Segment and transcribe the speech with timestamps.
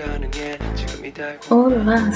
[0.00, 0.89] gonna get you.
[1.50, 2.10] Olá!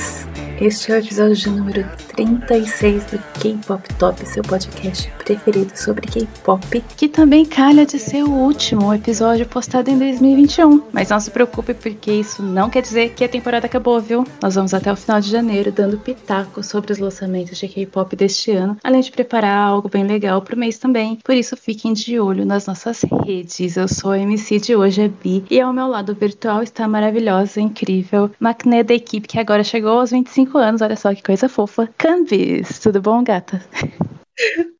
[0.61, 1.85] Este é o episódio de número
[2.15, 8.31] 36 do K-Pop Top, seu podcast preferido sobre K-pop, que também calha de ser o
[8.31, 10.81] último episódio postado em 2021.
[10.92, 14.24] Mas não se preocupe, porque isso não quer dizer que a temporada acabou, viu?
[14.41, 18.52] Nós vamos até o final de janeiro dando pitaco sobre os lançamentos de K-pop deste
[18.52, 21.18] ano, além de preparar algo bem legal pro mês também.
[21.24, 23.76] Por isso, fiquem de olho nas nossas redes.
[23.76, 26.88] Eu sou a MC de hoje, a Bi, e ao meu lado virtual está a
[26.88, 30.83] maravilhosa, incrível, Macné da equipe que agora chegou aos 25 anos.
[30.83, 31.88] Olha só que coisa fofa.
[31.98, 33.62] Cambis, tudo bom, gata?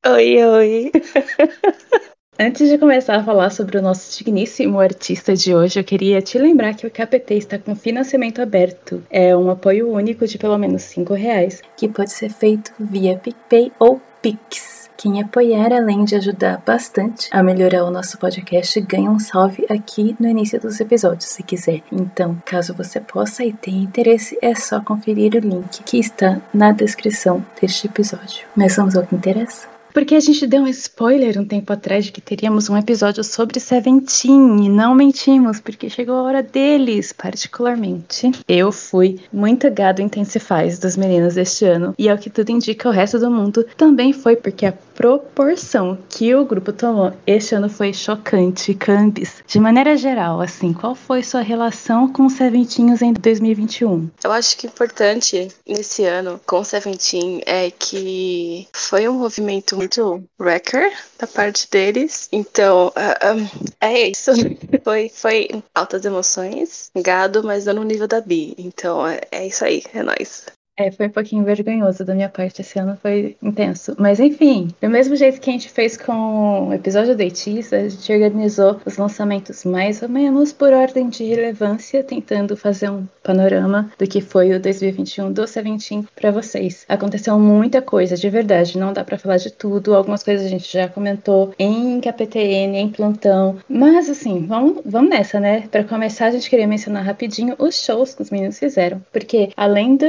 [0.07, 0.93] Oi, oi.
[2.39, 6.37] Antes de começar a falar sobre o nosso digníssimo artista de hoje, eu queria te
[6.37, 9.01] lembrar que o KPT está com financiamento aberto.
[9.09, 13.71] É um apoio único de pelo menos 5 reais, que pode ser feito via PicPay
[13.79, 14.74] ou Pix.
[15.05, 20.17] Quem apoiar, além de ajudar bastante a melhorar o nosso podcast, ganha um salve aqui
[20.19, 21.83] no início dos episódios, se quiser.
[21.93, 26.73] Então, caso você possa e tenha interesse, é só conferir o link que está na
[26.73, 28.47] descrição deste episódio.
[28.57, 29.75] Mas vamos ao que interessa?
[29.95, 33.61] Porque a gente deu um spoiler um tempo atrás de que teríamos um episódio sobre
[33.61, 38.33] Seventeen e não mentimos, porque chegou a hora deles, particularmente.
[38.49, 42.93] Eu fui muito gado Intensifies dos meninos este ano, e ao que tudo indica, o
[42.93, 47.93] resto do mundo também foi, porque a proporção que o grupo tomou este ano foi
[47.93, 48.75] chocante.
[48.75, 54.11] Cambis, de maneira geral, assim, qual foi sua relação com os Seventeens em 2021?
[54.23, 60.23] Eu acho que importante nesse ano com o Seventeen é que foi um movimento muito
[60.39, 62.29] wrecker da parte deles.
[62.33, 64.33] Então, uh, um, é isso.
[64.85, 68.55] foi, foi altas emoções, gado, mas no nível da Bi.
[68.59, 70.47] Então, é, é isso aí, é nóis.
[70.77, 73.95] É, foi um pouquinho vergonhoso da minha parte esse ano, foi intenso.
[73.97, 77.89] Mas enfim, do mesmo jeito que a gente fez com o episódio da Etisa, a
[77.89, 83.91] gente organizou os lançamentos mais ou menos por ordem de relevância, tentando fazer um panorama
[83.97, 86.85] do que foi o 2021 do Seventeen para vocês.
[86.89, 89.95] Aconteceu muita coisa, de verdade, não dá para falar de tudo.
[89.95, 93.59] Algumas coisas a gente já comentou em KPTN, em plantão.
[93.69, 95.69] Mas assim, vamos, vamos nessa, né?
[95.71, 99.97] Para começar, a gente queria mencionar rapidinho os shows que os meninos fizeram, porque além
[99.97, 100.07] do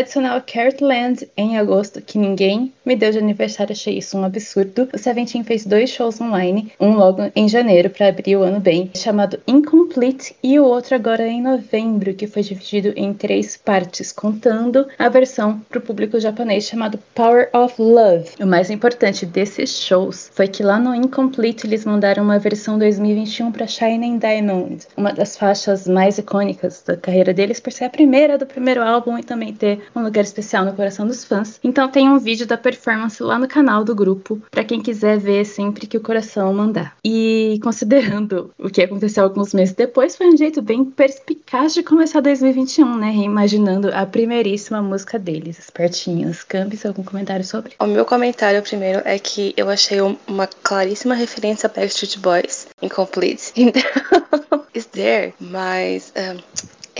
[0.00, 4.88] tradicional Cartland em agosto, que ninguém me deu de aniversário, achei isso um absurdo.
[4.92, 8.90] O Seventeen fez dois shows online, um logo em janeiro para abrir o ano bem,
[8.96, 14.88] chamado Incomplete, e o outro agora em novembro, que foi dividido em três partes, contando
[14.98, 18.30] a versão para o público japonês chamado Power of Love.
[18.40, 23.52] O mais importante desses shows foi que lá no Incomplete eles mandaram uma versão 2021
[23.52, 28.36] para Shining Diamond, uma das faixas mais icônicas da carreira deles, por ser a primeira
[28.36, 31.60] do primeiro álbum e também ter um lugar especial no coração dos fãs.
[31.62, 32.79] Então tem um vídeo da performance
[33.20, 36.96] lá no canal do grupo, para quem quiser ver sempre que o coração mandar.
[37.04, 42.20] E considerando o que aconteceu alguns meses depois, foi um jeito bem perspicaz de começar
[42.20, 43.10] 2021, né?
[43.10, 46.42] Reimaginando a primeiríssima música deles, Espertinhos.
[46.44, 47.72] Campos, algum comentário sobre?
[47.78, 53.52] O meu comentário primeiro é que eu achei uma claríssima referência a Backstreet Boys, Incomplete.
[53.60, 56.40] Então, is there, mas um,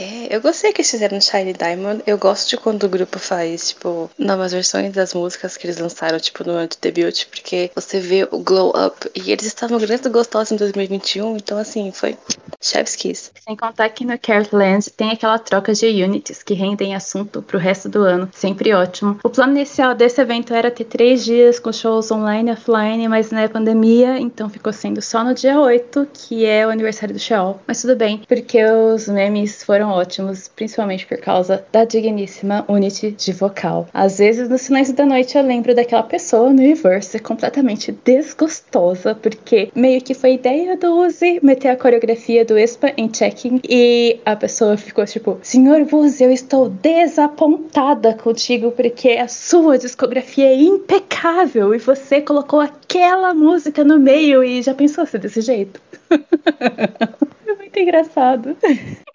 [0.01, 2.03] é, eu gostei que eles fizeram no Shiny Diamond.
[2.07, 6.19] Eu gosto de quando o grupo faz, tipo, novas versões das músicas que eles lançaram,
[6.19, 9.11] tipo, no ano de debut, porque você vê o glow up.
[9.15, 12.17] E eles estavam grandes gostosos em 2021, então, assim, foi
[12.63, 13.31] Chef's Kiss.
[13.45, 17.89] Sem contar que no Cartland tem aquela troca de unities que rendem assunto pro resto
[17.89, 18.29] do ano.
[18.33, 19.19] Sempre ótimo.
[19.23, 23.31] O plano inicial desse evento era ter três dias com shows online e offline, mas
[23.31, 27.61] na pandemia, então ficou sendo só no dia 8, que é o aniversário do show.
[27.67, 33.33] Mas tudo bem, porque os memes foram ótimos, principalmente por causa da digníssima Unity de
[33.33, 33.89] vocal.
[33.93, 39.71] Às vezes, no silêncio da noite, eu lembro daquela pessoa no reverse completamente desgostosa, porque
[39.75, 44.37] meio que foi ideia do Uzi meter a coreografia do Espa em checking e a
[44.37, 51.75] pessoa ficou tipo: Senhor Uzi, eu estou desapontada contigo porque a sua discografia é impecável
[51.75, 55.81] e você colocou aquela música no meio e já pensou ser desse jeito?
[57.71, 58.57] Muito engraçado.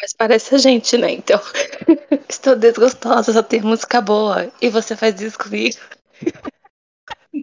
[0.01, 1.11] Mas parece a gente, né?
[1.11, 1.39] Então.
[2.29, 4.49] Estou desgostosa, só tem música boa.
[4.61, 5.75] E você faz isso comigo.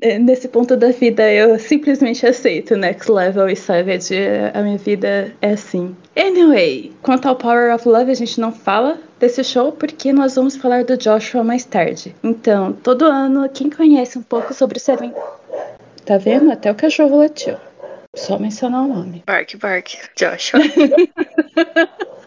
[0.00, 4.16] É, nesse ponto da vida, eu simplesmente aceito Next Level e Savage.
[4.54, 5.94] A minha vida é assim.
[6.16, 10.56] Anyway, quanto ao Power of Love, a gente não fala desse show porque nós vamos
[10.56, 12.16] falar do Joshua mais tarde.
[12.24, 15.12] Então, todo ano, quem conhece um pouco sobre o Seven.
[16.06, 16.50] Tá vendo?
[16.50, 17.56] Até o cachorro latiu.
[18.14, 19.22] Só mencionar o nome.
[19.26, 20.60] Bark, Bark, Joshua.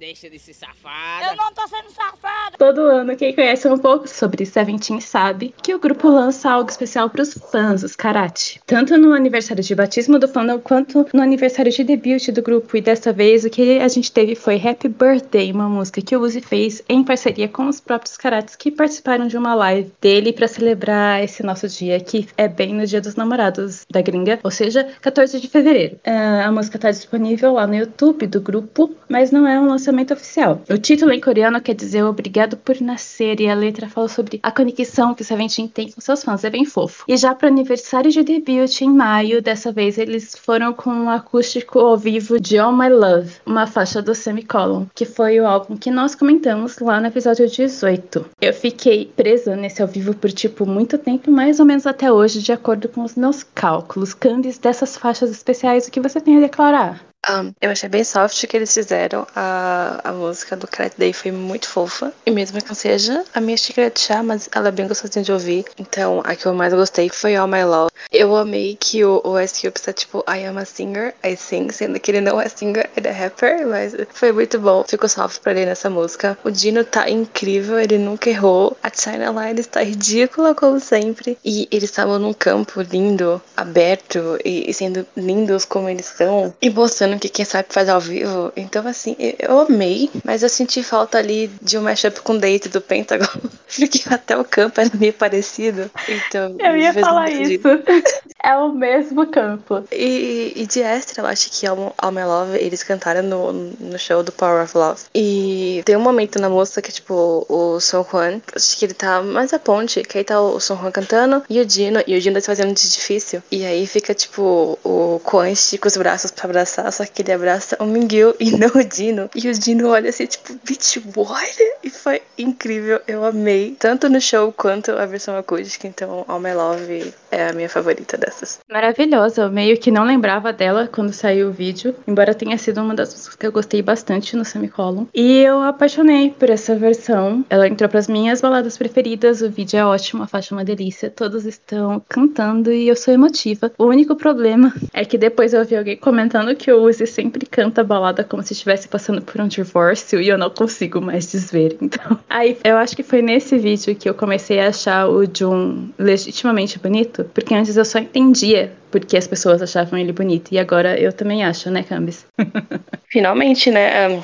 [0.00, 1.26] Deixa de ser safada.
[1.26, 2.56] Eu não tô sendo safada.
[2.56, 7.10] Todo ano, quem conhece um pouco sobre Seventeen sabe que o grupo lança algo especial
[7.10, 8.62] para os fãs, os Karate.
[8.66, 12.78] Tanto no aniversário de batismo do fandom, quanto no aniversário de debut do grupo.
[12.78, 16.22] E desta vez, o que a gente teve foi Happy Birthday, uma música que o
[16.22, 20.48] Uzi fez em parceria com os próprios Karates que participaram de uma live dele para
[20.48, 24.88] celebrar esse nosso dia, que é bem no dia dos namorados da gringa, ou seja,
[25.02, 25.96] 14 de fevereiro.
[26.06, 29.89] Uh, a música está disponível lá no YouTube do grupo, mas não é um lançamento
[29.90, 30.62] lançamento oficial.
[30.70, 34.50] O título em coreano quer dizer Obrigado por Nascer e a letra fala sobre a
[34.50, 36.44] conexão que o Seventeen tem com seus fãs.
[36.44, 37.04] É bem fofo.
[37.08, 41.10] E já para o aniversário de debut em maio, dessa vez eles foram com um
[41.10, 45.76] acústico ao vivo de All My Love, uma faixa do Semicolon, que foi o álbum
[45.76, 48.26] que nós comentamos lá no episódio 18.
[48.40, 52.40] Eu fiquei presa nesse ao vivo por tipo muito tempo, mais ou menos até hoje,
[52.40, 54.14] de acordo com os meus cálculos.
[54.14, 57.09] Candice, dessas faixas especiais, o que você tem a declarar?
[57.28, 59.26] Um, eu achei bem soft que eles fizeram.
[59.36, 62.12] A, a música do Crack Day foi muito fofa.
[62.24, 65.24] E mesmo que não seja a minha xícara de chá, mas ela é bem gostosinha
[65.24, 65.64] de ouvir.
[65.78, 67.90] Então, a que eu mais gostei foi All My Love.
[68.10, 71.70] Eu amei que o, o Ice Cube está tipo, I am a singer, I sing,
[71.70, 74.84] sendo que ele não é singer, ele é rapper, mas foi muito bom.
[74.88, 76.38] Ficou soft pra ele nessa música.
[76.42, 78.76] O Dino tá incrível, ele nunca errou.
[78.82, 81.36] A China Line está ridícula, como sempre.
[81.44, 86.54] E eles estavam num campo lindo, aberto, e, e sendo lindos como eles são.
[86.62, 88.52] E mostrando que quem sabe faz ao vivo.
[88.56, 92.80] Então, assim, eu amei, mas eu senti falta ali de um mashup com Date do
[92.80, 93.26] Pentagon,
[93.78, 95.90] porque até o campo era meio parecido.
[96.08, 97.62] Então, eu ia falar isso.
[98.42, 99.84] é o mesmo campo.
[99.92, 103.98] E, e de extra, eu acho que All, All My Love, eles cantaram no, no
[103.98, 105.00] show do Power of Love.
[105.14, 109.22] E tem um momento na música que, tipo, o Son Juan, acho que ele tá
[109.22, 112.20] mais a ponte, que aí tá o Son Juan cantando e o Dino, e o
[112.20, 113.42] Dino tá fazendo de difícil.
[113.50, 117.78] E aí fica, tipo, o Juan estica os braços pra abraçar, só que ele abraça
[117.80, 119.30] o Mingyu e não o Dino.
[119.34, 121.58] E o Dino olha assim, tipo, bitch, what?
[121.82, 123.74] E foi incrível, eu amei.
[123.78, 125.86] Tanto no show quanto a versão acústica.
[125.86, 128.58] Então, All My Love é a minha favorita dessas.
[128.70, 131.94] Maravilhosa, eu meio que não lembrava dela quando saiu o vídeo.
[132.06, 135.06] Embora tenha sido uma das músicas que eu gostei bastante no Semicolon.
[135.14, 137.44] E eu apaixonei por essa versão.
[137.48, 139.40] Ela entrou para as minhas baladas preferidas.
[139.40, 141.08] O vídeo é ótimo, a faixa é uma delícia.
[141.08, 143.72] Todos estão cantando e eu sou emotiva.
[143.78, 147.80] O único problema é que depois eu vi alguém comentando que o Uzi sempre canta
[147.80, 151.76] a balada como se estivesse passando por um divórcio e eu não consigo mais desver.
[151.80, 155.88] Então, aí eu acho que foi nesse vídeo que eu comecei a achar o Jun
[155.98, 160.52] legitimamente bonito, porque antes eu só entendia porque as pessoas achavam ele bonito.
[160.52, 162.26] E agora eu também acho, né, Cambis?
[163.08, 164.22] Finalmente, né?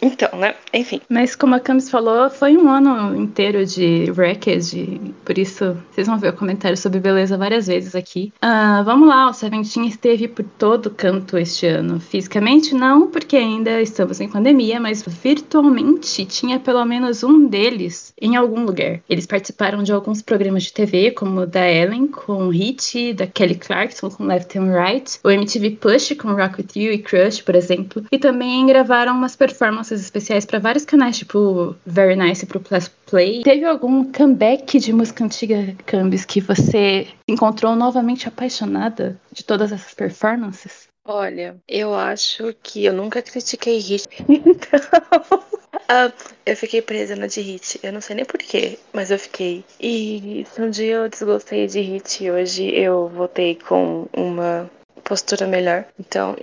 [0.00, 0.54] Então, né?
[0.72, 1.00] Enfim.
[1.08, 5.00] Mas como a Camis falou, foi um ano inteiro de wreckage.
[5.24, 8.32] Por isso, vocês vão ver o comentário sobre beleza várias vezes aqui.
[8.36, 11.98] Uh, vamos lá, o Seventeen esteve por todo canto este ano.
[11.98, 18.36] Fisicamente, não, porque ainda estamos em pandemia, mas virtualmente tinha pelo menos um deles em
[18.36, 19.00] algum lugar.
[19.08, 23.26] Eles participaram de alguns programas de TV, como o da Ellen, com o Hit, da
[23.26, 27.42] Kelly Clarkson com Left and Right, o MTV Push com Rock With You e Crush,
[27.42, 32.60] por exemplo, e também gravaram umas performances especiais para vários canais, tipo Very Nice pro
[32.60, 33.42] Plus Play.
[33.42, 39.92] Teve algum comeback de música antiga, Cambis, que você encontrou novamente apaixonada de todas essas
[39.92, 40.88] performances?
[41.04, 44.08] Olha, eu acho que eu nunca critiquei hit.
[44.28, 46.12] Então, uh,
[46.46, 47.80] eu fiquei presa na de hit.
[47.82, 49.64] Eu não sei nem porquê, mas eu fiquei.
[49.80, 54.70] E se um dia eu desgostei de hit, hoje eu voltei com uma
[55.04, 55.84] postura melhor.
[55.98, 56.36] Então,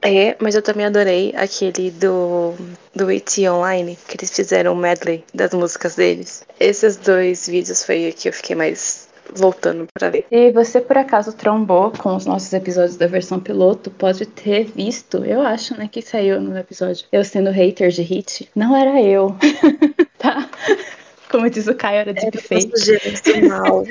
[0.00, 2.54] é, mas eu também adorei aquele do
[2.94, 6.44] do ET Online, que eles fizeram um medley das músicas deles.
[6.60, 10.26] Esses dois vídeos foi o que eu fiquei mais voltando para ver.
[10.30, 15.24] E você por acaso trombou com os nossos episódios da versão piloto, pode ter visto,
[15.24, 17.06] eu acho, né, que saiu no episódio.
[17.12, 19.36] Eu sendo hater de hit, não era eu.
[20.18, 20.48] tá?
[21.30, 22.70] Como diz o Caio, era de fake.
[23.48, 23.84] mal.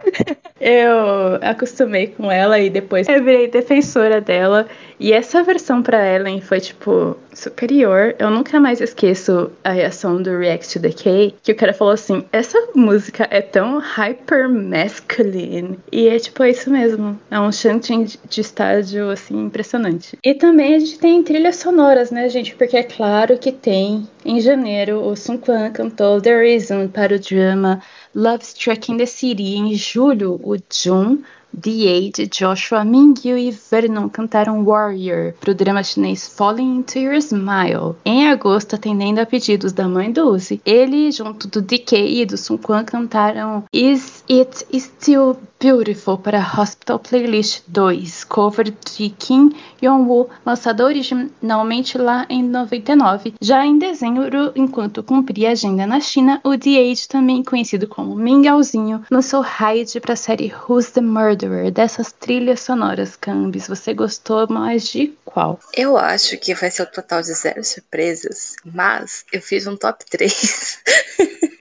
[0.58, 4.66] eu acostumei com ela e depois eu virei defensora dela.
[4.98, 8.14] E essa versão pra Ellen foi, tipo, superior.
[8.18, 12.24] Eu nunca mais esqueço a reação do React to K, que o cara falou assim:
[12.32, 15.78] essa música é tão hyper masculine.
[15.92, 17.18] E é tipo é isso mesmo.
[17.30, 20.18] É um chanting de estádio, assim, impressionante.
[20.24, 22.54] E também a gente tem trilhas sonoras, né, gente?
[22.54, 24.08] Porque é claro que tem.
[24.24, 27.80] Em janeiro, o Sun Quan cantou The Reason para o drama
[28.14, 29.56] Love Struck in the City.
[29.56, 31.18] Em julho, o Jun
[31.58, 37.96] The Age, Joshua Mingyu e Vernon cantaram Warrior pro drama chinês Falling Into Your Smile.
[38.04, 42.58] Em agosto, atendendo a pedidos da mãe Uzi, ele, junto do DK e do Sun
[42.58, 49.52] Quan, cantaram Is It Still Beautiful para Hospital Playlist 2, cover de Kim
[49.82, 53.34] Yong-woo, lançado originalmente lá em 99.
[53.40, 59.40] Já em dezembro, enquanto cumpria agenda na China, o The também conhecido como Mingauzinho, lançou
[59.40, 61.70] Hyde para a série Who's the Murderer.
[61.70, 65.58] Dessas trilhas sonoras, Cambis, você gostou mais de qual?
[65.74, 70.04] Eu acho que vai ser o total de zero surpresas, mas eu fiz um top
[70.08, 70.82] 3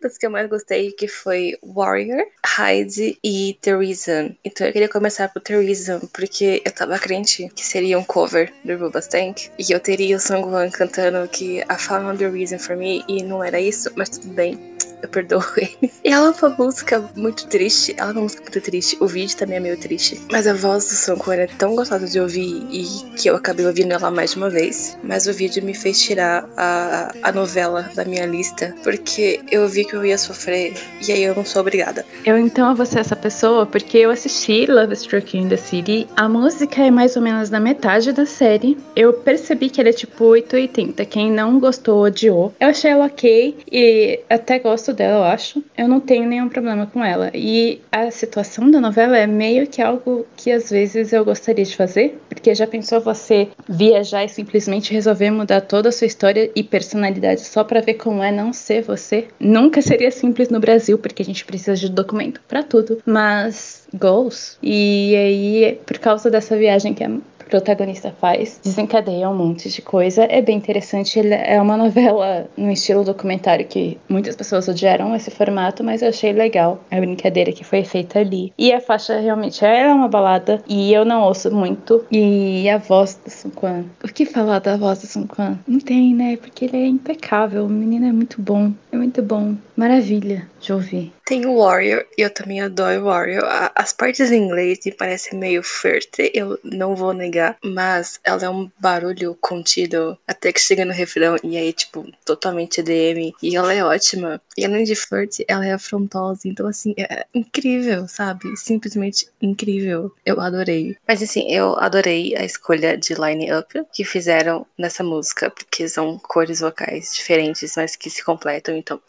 [0.02, 4.36] das que eu mais gostei, que foi Warrior, Hyde e The Reason.
[4.44, 8.54] Então eu queria começar por The Reason, porque eu tava crente que seria um cover
[8.64, 9.52] do Rubastank.
[9.60, 13.44] E eu teria o Songwan cantando que I found the reason for me, e não
[13.44, 15.92] era isso, mas tudo bem eu perdoo ele.
[16.04, 17.96] E ela é uma música muito triste.
[17.98, 18.98] Ela é uma música muito triste.
[19.00, 20.22] O vídeo também é meio triste.
[20.32, 22.86] Mas a voz do Songkwon é tão gostosa de ouvir e
[23.18, 24.98] que eu acabei ouvindo ela mais de uma vez.
[25.04, 28.74] Mas o vídeo me fez tirar a, a novela da minha lista.
[28.84, 30.74] Porque eu vi que eu ia sofrer.
[31.08, 32.06] E aí eu não sou obrigada.
[32.26, 36.08] Eu então vou ser essa pessoa porque eu assisti Love Struck in the City.
[36.16, 38.78] A música é mais ou menos na metade da série.
[38.96, 41.06] Eu percebi que ela é tipo 880.
[41.06, 42.54] Quem não gostou, odiou.
[42.60, 43.58] Eu achei ela ok.
[43.72, 45.64] E até gosto dela, eu acho.
[45.78, 47.32] Eu não tenho nenhum problema com ela.
[47.34, 51.76] E a situação da novela é meio que algo que às vezes eu gostaria de
[51.76, 56.64] fazer, porque já pensou você viajar e simplesmente resolver mudar toda a sua história e
[56.64, 59.28] personalidade só para ver como é não ser você?
[59.40, 64.58] Nunca seria simples no Brasil, porque a gente precisa de documento para tudo, mas goals.
[64.62, 67.10] E aí, por causa dessa viagem que é
[67.56, 70.26] protagonista faz desencadeia um monte de coisa.
[70.26, 71.18] É bem interessante.
[71.18, 76.10] Ele é uma novela no estilo documentário que muitas pessoas odiaram esse formato, mas eu
[76.10, 78.52] achei legal a brincadeira que foi feita ali.
[78.58, 82.06] E a faixa realmente é uma balada e eu não ouço muito.
[82.12, 83.86] E a voz do Sun Quan.
[84.04, 85.58] O que falar da voz do Sun Quan?
[85.66, 86.36] Não tem, né?
[86.36, 87.66] Porque ele é impecável.
[87.66, 88.74] O menino é muito bom.
[88.92, 89.56] É muito bom.
[89.78, 91.15] Maravilha de ouvir.
[91.26, 93.44] Tem o Warrior, e eu também adoro Warrior.
[93.74, 98.50] As partes em inglês me parecem meio ferte, eu não vou negar, mas ela é
[98.50, 103.34] um barulho contido até que chega no refrão, e aí, tipo, totalmente EDM.
[103.42, 104.40] E ela é ótima.
[104.56, 108.56] E além de flerte, ela é afrontosa, então, assim, é incrível, sabe?
[108.56, 110.14] Simplesmente incrível.
[110.24, 110.96] Eu adorei.
[111.08, 116.60] Mas, assim, eu adorei a escolha de line-up que fizeram nessa música, porque são cores
[116.60, 119.02] vocais diferentes, mas que se completam, então.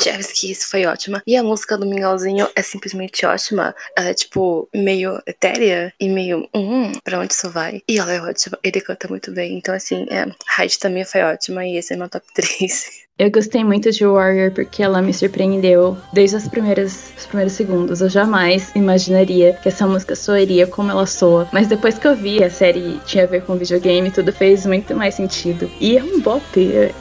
[0.00, 1.22] Chevsky, isso foi ótima.
[1.26, 3.74] E a música do Mingauzinho é simplesmente ótima.
[3.96, 7.82] Ela é, tipo, meio etérea e meio, hum, pra onde isso vai?
[7.88, 8.58] E ela é ótima.
[8.62, 9.56] Ele canta muito bem.
[9.56, 13.03] Então, assim, é, Hyde também foi ótima e esse é meu top 3.
[13.16, 18.00] Eu gostei muito de Warrior porque ela me surpreendeu desde as primeiras, os primeiros segundos.
[18.00, 21.48] Eu jamais imaginaria que essa música soaria como ela soa.
[21.52, 24.96] Mas depois que eu vi a série tinha a ver com videogame, tudo fez muito
[24.96, 25.70] mais sentido.
[25.80, 26.42] E é um bop,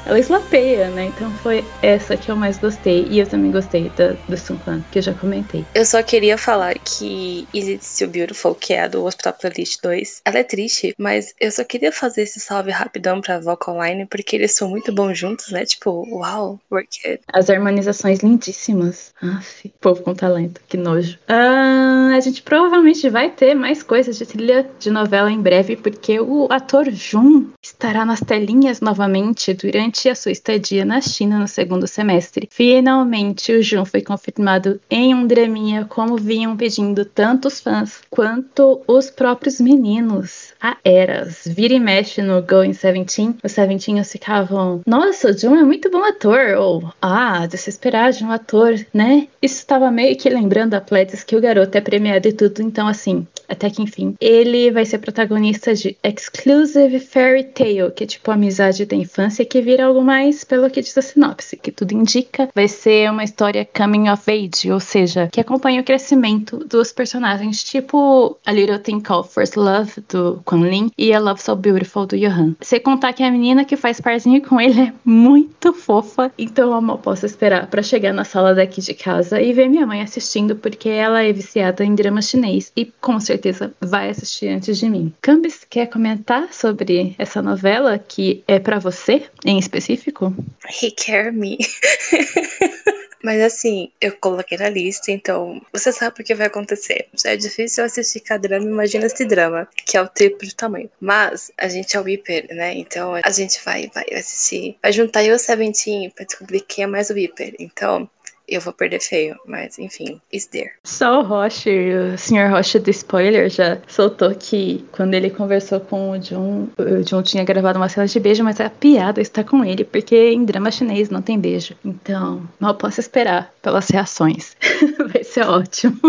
[0.05, 1.05] ela slapeia, né?
[1.05, 3.08] Então foi essa que eu mais gostei.
[3.10, 5.65] E eu também gostei da, do Sun Quan, que eu já comentei.
[5.74, 9.82] Eu só queria falar que Is It Still Beautiful, que é a do Hospital Playlist
[9.82, 14.05] 2, ela é triste, mas eu só queria fazer esse salve rapidão pra Vocal Line,
[14.05, 15.65] porque eles são muito bons juntos, né?
[15.65, 17.20] Tipo, uau, porque.
[17.32, 19.14] As harmonizações lindíssimas.
[19.22, 21.18] Aff, povo com talento, que nojo.
[21.28, 26.20] Ah, a gente provavelmente vai ter mais coisas de trilha de novela em breve, porque
[26.20, 31.88] o ator Jun estará nas telinhas novamente durante a sua estadia na China no segundo
[31.88, 32.48] semestre.
[32.52, 38.82] Finalmente, o Jun foi confirmado em um draminha, como vinham pedindo tanto os fãs quanto
[38.88, 40.54] os próprios meninos.
[40.62, 41.44] A Eras.
[41.46, 43.36] Vira e mexe no Going Seventeen.
[43.44, 44.82] Os Seventeen ficavam.
[44.86, 48.74] Nossa, o Jun é muito bom ator, ou ah, de se esperar de um ator,
[48.92, 49.28] né?
[49.40, 52.88] Isso estava meio que lembrando a Pledis que o garoto é premiado e tudo, então
[52.88, 54.16] assim, até que enfim.
[54.20, 59.46] Ele vai ser protagonista de Exclusive Fairy Tale, que é tipo a amizade da infância
[59.46, 63.24] que vira algo mais pelo que diz a sinopse, que tudo indica, vai ser uma
[63.24, 68.80] história coming of age, ou seja, que acompanha o crescimento dos personagens, tipo A Little
[68.80, 72.56] Thing Called First Love, do Quan Lin, e A Love So Beautiful, do Johan.
[72.62, 76.82] Sem contar que a menina que faz parzinho com ele é muito fofa, então eu
[76.82, 80.56] mal posso esperar para chegar na sala daqui de casa e ver minha mãe assistindo,
[80.56, 83.33] porque ela é viciada em drama chinês e com certeza
[83.80, 85.13] vai assistir antes de mim.
[85.22, 90.34] Cambis, quer comentar sobre essa novela que é para você em específico?
[90.82, 91.58] He Care Me.
[93.24, 97.08] Mas assim, eu coloquei na lista, então você sabe o que vai acontecer.
[97.13, 100.90] Já é difícil assistir cada drama, imagina esse drama, que é o triplo de tamanho.
[101.00, 102.74] Mas a gente é o hiper, né?
[102.74, 106.84] Então a gente vai, vai assistir, vai juntar eu e o Seventeen pra descobrir quem
[106.84, 107.56] é mais o hiper.
[107.60, 108.10] Então,
[108.48, 110.72] eu vou perder feio, mas enfim, is there.
[110.84, 112.50] Só o Roche, o Sr.
[112.52, 117.44] Roche do spoiler já soltou que quando ele conversou com o John, o John tinha
[117.44, 121.10] gravado uma cena de beijo, mas a piada está com ele, porque em drama chinês
[121.10, 121.76] não tem beijo.
[121.84, 124.56] Então, mal posso esperar pelas reações.
[125.12, 126.00] Vai ser ótimo.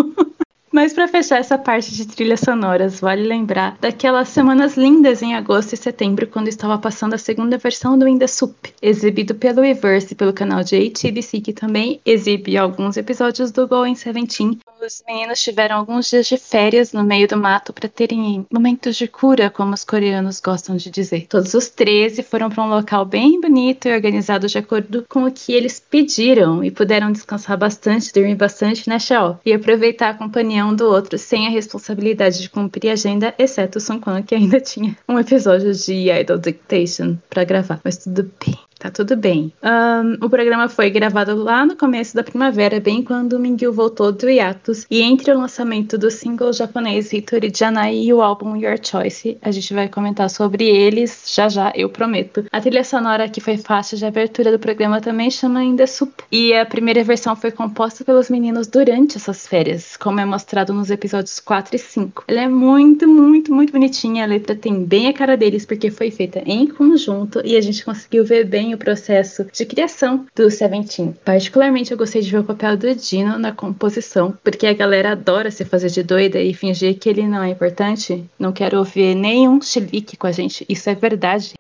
[0.74, 5.72] Mas para fechar essa parte de trilhas sonoras, vale lembrar daquelas semanas lindas em agosto
[5.72, 10.16] e setembro, quando estava passando a segunda versão do In The Soup, exibido pelo Reverse
[10.16, 14.58] pelo canal de HTBC, que também exibe alguns episódios do Going Seventeen.
[14.84, 19.06] Os meninos tiveram alguns dias de férias no meio do mato para terem momentos de
[19.06, 21.26] cura, como os coreanos gostam de dizer.
[21.28, 25.32] Todos os 13 foram para um local bem bonito e organizado de acordo com o
[25.32, 29.40] que eles pediram e puderam descansar bastante, dormir bastante, né, Shao?
[29.46, 33.78] E aproveitar a companhia um do outro sem a responsabilidade de cumprir a agenda, exceto
[33.78, 37.80] o Sun Quan, que ainda tinha um episódio de Idol Dictation para gravar.
[37.84, 38.58] Mas tudo bem.
[38.84, 39.50] Tá tudo bem.
[39.62, 44.12] Um, o programa foi gravado lá no começo da primavera, bem quando o Mingyu voltou
[44.12, 44.86] do hiatus.
[44.90, 49.50] E entre o lançamento do single japonês Hitori Janai e o álbum Your Choice, a
[49.50, 52.44] gente vai comentar sobre eles já já, eu prometo.
[52.52, 56.12] A trilha sonora que foi faixa de abertura do programa também chama ainda Sup.
[56.30, 60.90] E a primeira versão foi composta pelos meninos durante essas férias, como é mostrado nos
[60.90, 62.24] episódios 4 e 5.
[62.28, 64.24] Ela é muito, muito, muito bonitinha.
[64.24, 67.82] A letra tem bem a cara deles, porque foi feita em conjunto e a gente
[67.82, 71.14] conseguiu ver bem o processo de criação do Seventeen.
[71.24, 75.50] Particularmente eu gostei de ver o papel do Dino na composição, porque a galera adora
[75.50, 78.24] se fazer de doida e fingir que ele não é importante.
[78.38, 81.54] Não quero ouvir nenhum chilique com a gente, isso é verdade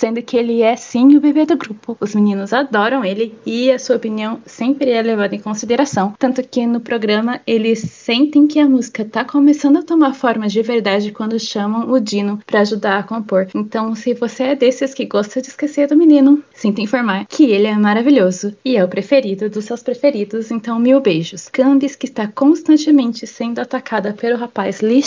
[0.00, 1.94] sendo que ele é sim o bebê do grupo.
[2.00, 6.14] Os meninos adoram ele e a sua opinião sempre é levada em consideração.
[6.18, 10.62] Tanto que no programa eles sentem que a música tá começando a tomar forma de
[10.62, 13.48] verdade quando chamam o Dino para ajudar a compor.
[13.54, 17.66] Então, se você é desses que gosta de esquecer do menino, sinta informar que ele
[17.66, 20.50] é maravilhoso e é o preferido dos seus preferidos.
[20.50, 21.46] Então, mil beijos.
[21.50, 25.00] Cambis que está constantemente sendo atacada pelo rapaz Li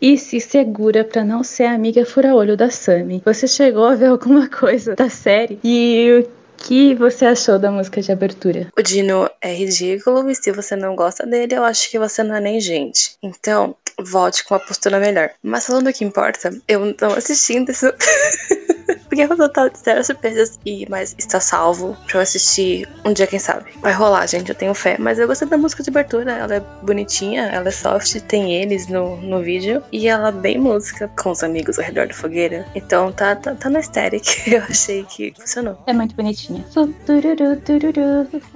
[0.00, 3.22] e se segura para não ser amiga fura-olho da Sammy.
[3.24, 5.58] Você chegou a ver algum alguma coisa da série.
[5.62, 8.68] E o que você achou da música de abertura?
[8.76, 12.34] O Dino é ridículo e se você não gosta dele, eu acho que você não
[12.34, 13.16] é nem gente.
[13.22, 15.30] Então, volte com uma postura melhor.
[15.42, 17.86] Mas falando o que importa, eu não assistindo isso.
[19.08, 23.38] Porque eu tô zero surpresas e mas está salvo pra eu assistir um dia, quem
[23.38, 23.70] sabe.
[23.80, 24.96] Vai rolar, gente, eu tenho fé.
[24.98, 28.88] Mas eu gostei da música de abertura, ela é bonitinha, ela é soft, tem eles
[28.88, 29.82] no, no vídeo.
[29.92, 32.66] E ela é bem música com os amigos ao redor da fogueira.
[32.74, 34.48] Então tá, tá, tá na aesthetic.
[34.50, 35.78] Eu achei que funcionou.
[35.86, 36.64] É muito bonitinha.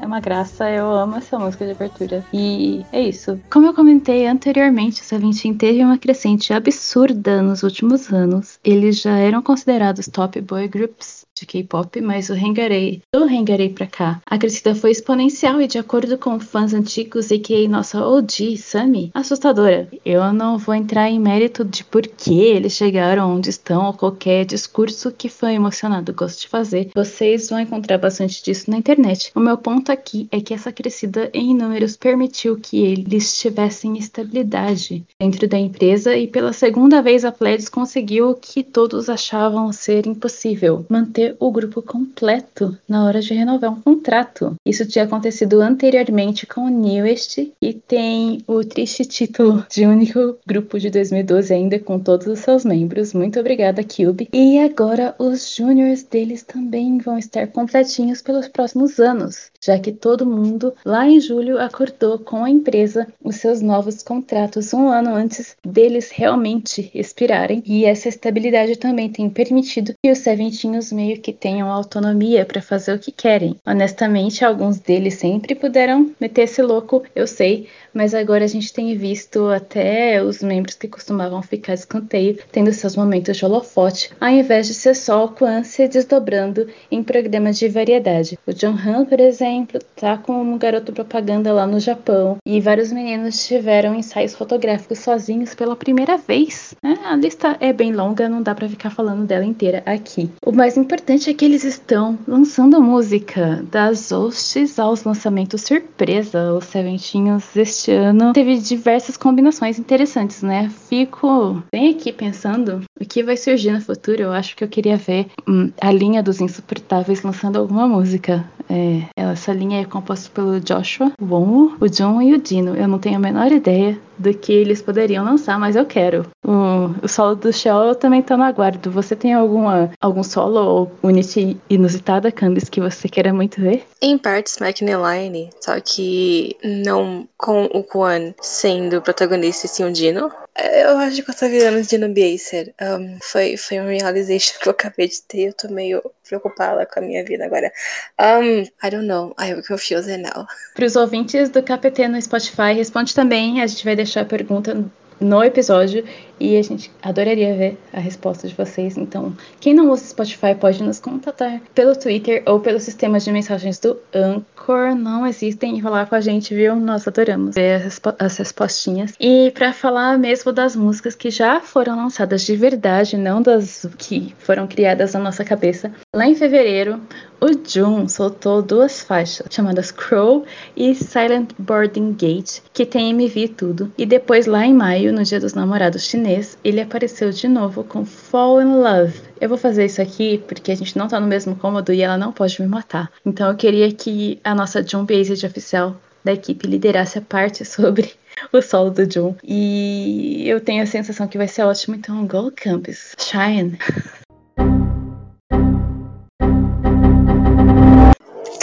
[0.00, 2.24] É uma graça, eu amo essa música de abertura.
[2.32, 3.40] E é isso.
[3.50, 8.58] Como eu comentei anteriormente, o Seventeen teve uma crescente absurda nos últimos anos.
[8.64, 13.86] Eles já eram considerados top boy groups de K-pop, mas o Hengarei, do Hengarei pra
[13.86, 18.56] cá, a crescida foi exponencial e de acordo com fãs antigos e que nossa OG,
[18.56, 19.88] Sami, assustadora.
[20.04, 24.44] Eu não vou entrar em mérito de por que eles chegaram onde estão ou qualquer
[24.44, 26.90] discurso que foi emocionado gosto de fazer.
[26.94, 29.30] Vocês vão encontrar bastante disso na internet.
[29.34, 35.04] O meu ponto aqui é que essa crescida em números permitiu que eles tivessem estabilidade
[35.20, 40.06] dentro da empresa e pela segunda vez a Pledis conseguiu o que todos achavam ser
[40.06, 44.56] impossível, manter o grupo completo na hora de renovar um contrato.
[44.64, 50.78] Isso tinha acontecido anteriormente com o Newest e tem o triste título de único grupo
[50.78, 53.12] de 2012 ainda com todos os seus membros.
[53.12, 54.28] Muito obrigada, Cube.
[54.32, 60.26] E agora os juniors deles também vão estar completinhos pelos próximos anos, já que todo
[60.26, 65.56] mundo lá em julho acordou com a empresa os seus novos contratos um ano antes
[65.64, 67.62] deles realmente expirarem.
[67.66, 72.94] E essa estabilidade também tem permitido que os Seventinhos meio que tenham autonomia para fazer
[72.94, 73.56] o que querem.
[73.66, 78.96] Honestamente, alguns deles sempre puderam meter esse louco, eu sei, mas agora a gente tem
[78.96, 84.66] visto até os membros que costumavam ficar escanteio tendo seus momentos de holofote, ao invés
[84.66, 88.38] de ser só o Quan se desdobrando em programas de variedade.
[88.46, 92.92] O John Han, por exemplo, tá com um garoto propaganda lá no Japão e vários
[92.92, 96.74] meninos tiveram ensaios fotográficos sozinhos pela primeira vez.
[96.82, 100.30] É, a lista é bem longa, não dá para ficar falando dela inteira aqui.
[100.44, 106.64] O mais importante é que eles estão lançando música das hosts aos lançamentos surpresa, os
[106.64, 107.44] Seventinhos
[107.78, 110.68] este este ano teve diversas combinações interessantes, né?
[110.88, 114.22] Fico bem aqui pensando o que vai surgir no futuro.
[114.22, 118.44] Eu acho que eu queria ver hum, a linha dos insuportáveis lançando alguma música.
[118.68, 122.76] É, essa linha é composta pelo Joshua, o Wonwoo, o John e o Dino.
[122.76, 126.26] Eu não tenho a menor ideia do que eles poderiam lançar, mas eu quero.
[126.44, 128.90] O, o solo do Shell eu também tô no aguardo.
[128.90, 133.84] Você tem alguma, algum solo ou unity inusitada, Candice, que você queira muito ver?
[134.02, 140.30] Em partes, McNeline, só que não com o Quan sendo protagonista e sim o Dino.
[140.60, 142.74] Eu acho que eu tô virando Dino Baser.
[142.82, 145.48] Um, foi, foi um realization que eu acabei de ter.
[145.48, 147.72] Eu tô meio preocupada com a minha vida agora.
[148.20, 149.34] Um, I don't know.
[149.40, 150.46] I'm confused now.
[150.74, 153.62] Para os ouvintes do KPT no Spotify, responde também.
[153.62, 154.84] A gente vai deixar a pergunta
[155.20, 156.04] no episódio
[156.40, 158.96] e a gente adoraria ver a resposta de vocês.
[158.96, 163.78] Então, quem não usa Spotify pode nos contatar pelo Twitter ou pelos sistemas de mensagens
[163.78, 164.94] do Anchor.
[164.94, 166.76] Não existem falar com a gente, viu?
[166.76, 169.14] Nós adoramos ver as, as respostinhas.
[169.20, 174.34] E para falar mesmo das músicas que já foram lançadas de verdade, não das que
[174.38, 177.00] foram criadas na nossa cabeça, lá em fevereiro,
[177.40, 180.44] o Jun soltou duas faixas chamadas Crow
[180.76, 183.92] e Silent Boarding Gate, que tem MV tudo.
[183.96, 188.04] E depois, lá em maio, no Dia dos Namorados chinês, ele apareceu de novo com
[188.04, 189.20] Fall in Love.
[189.40, 192.18] Eu vou fazer isso aqui porque a gente não tá no mesmo cômodo e ela
[192.18, 193.10] não pode me matar.
[193.24, 198.12] Então eu queria que a nossa Jun Based oficial da equipe liderasse a parte sobre
[198.52, 199.34] o solo do Jun.
[199.44, 203.78] E eu tenho a sensação que vai ser ótimo, então Go Campus, Shine.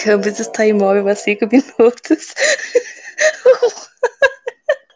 [0.06, 2.36] Campos está imóvel há cinco minutos.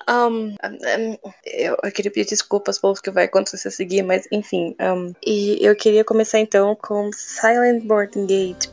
[0.08, 4.76] Um, um, eu, eu, queria pedir desculpas pelo que vai acontecer a seguir, mas enfim.
[4.80, 8.68] Um, e eu queria começar então com Silent Boarding Gate,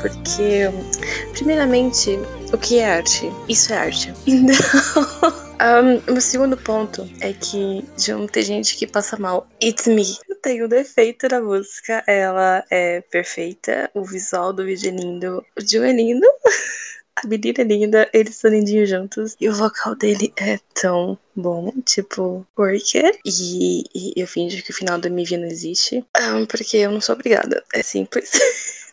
[0.00, 0.70] porque,
[1.32, 2.18] primeiramente,
[2.52, 3.30] o que é arte?
[3.48, 4.12] Isso é arte.
[4.26, 4.56] Então,
[6.08, 9.46] um, o segundo ponto é que de tem gente que passa mal.
[9.62, 10.04] It's me.
[10.42, 12.02] Tem um defeito na música.
[12.06, 13.90] Ela é perfeita.
[13.94, 15.44] O visual do vídeo é lindo.
[15.56, 16.26] O Joe é lindo.
[17.24, 19.36] A menina é linda, eles são lindinhos juntos.
[19.40, 23.18] E o vocal dele é tão bom, tipo, Worker.
[23.24, 26.04] E, e eu finjo que o final do MV não existe.
[26.16, 27.64] Um, porque eu não sou obrigada.
[27.74, 28.30] É simples.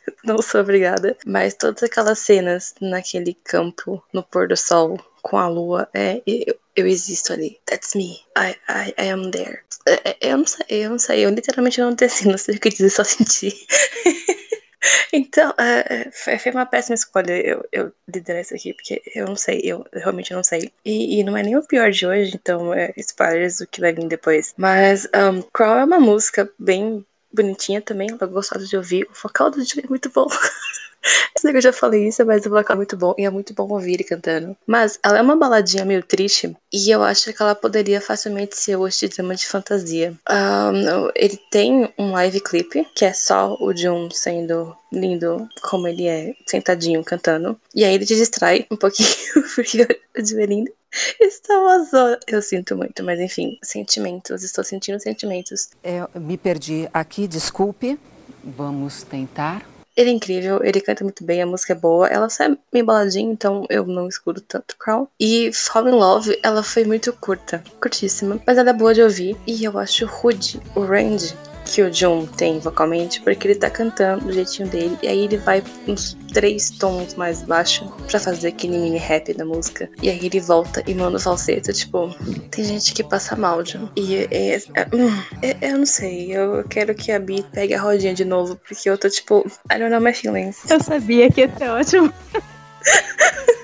[0.24, 1.18] não sou obrigada.
[1.26, 6.56] Mas todas aquelas cenas naquele campo, no pôr do sol, com a lua, é, eu,
[6.76, 7.60] eu existo ali.
[7.66, 8.20] That's me.
[8.38, 9.62] I, I, I am there.
[9.88, 11.26] É, é, eu não sei, eu não sei.
[11.26, 13.52] Eu literalmente não desci, não sei o que dizer, só senti.
[15.12, 19.62] então, uh, foi uma péssima escolha eu, eu liderar isso aqui, porque eu não sei,
[19.64, 20.72] eu realmente não sei.
[20.84, 23.94] E, e não é nem o pior de hoje, então é spoilers do que vai
[23.94, 24.54] vir depois.
[24.58, 29.08] Mas um, Crawl é uma música bem bonitinha também, ela gostada de ouvir.
[29.10, 30.28] O vocal do Jimmy é muito bom.
[31.44, 33.94] Eu já falei isso, mas o vocal é muito bom e é muito bom ouvir
[33.94, 34.58] ele cantando.
[34.66, 38.76] Mas ela é uma baladinha meio triste e eu acho que ela poderia facilmente ser
[38.76, 40.14] o de drama de fantasia.
[40.30, 46.08] Um, ele tem um live clip que é só o Jun sendo lindo como ele
[46.08, 47.60] é, sentadinho cantando.
[47.74, 49.10] E aí ele te distrai um pouquinho
[49.56, 50.72] porque o é lindo.
[51.20, 51.90] Estamos.
[52.28, 54.44] Eu sinto muito, mas enfim, sentimentos.
[54.44, 55.70] Estou sentindo sentimentos.
[55.84, 58.00] É, me perdi aqui, desculpe.
[58.44, 59.75] Vamos tentar.
[59.96, 62.08] Ele é incrível, ele canta muito bem, a música é boa.
[62.08, 65.08] Ela só é meio baladinha, então eu não escuto tanto Crown.
[65.20, 69.38] E Fall in Love, ela foi muito curta, curtíssima, mas ela é boa de ouvir.
[69.48, 71.34] E eu acho rude o range
[71.66, 75.38] que o Jun tem vocalmente, porque ele tá cantando do jeitinho dele, e aí ele
[75.38, 80.26] vai uns três tons mais baixo para fazer aquele mini rap da música, e aí
[80.26, 82.14] ele volta e manda o falseto, tipo,
[82.52, 83.90] tem gente que passa mal, Jun.
[83.96, 84.88] E é, é, é,
[85.42, 88.90] é, eu não sei, eu quero que a Bi pegue a rodinha de novo, porque
[88.90, 90.70] eu tô tipo, I don't know my feelings.
[90.70, 92.14] Eu sabia que ia ser ótimo.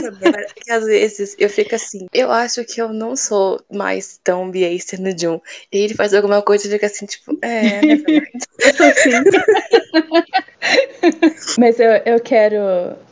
[0.00, 4.50] Sabe que às vezes eu fico assim, eu acho que eu não sou mais tão
[4.50, 5.40] Biaster no Jun.
[5.72, 7.80] E ele faz alguma coisa e fica assim, tipo, é,
[8.60, 9.10] eu sou assim.
[11.58, 12.56] Mas eu, eu quero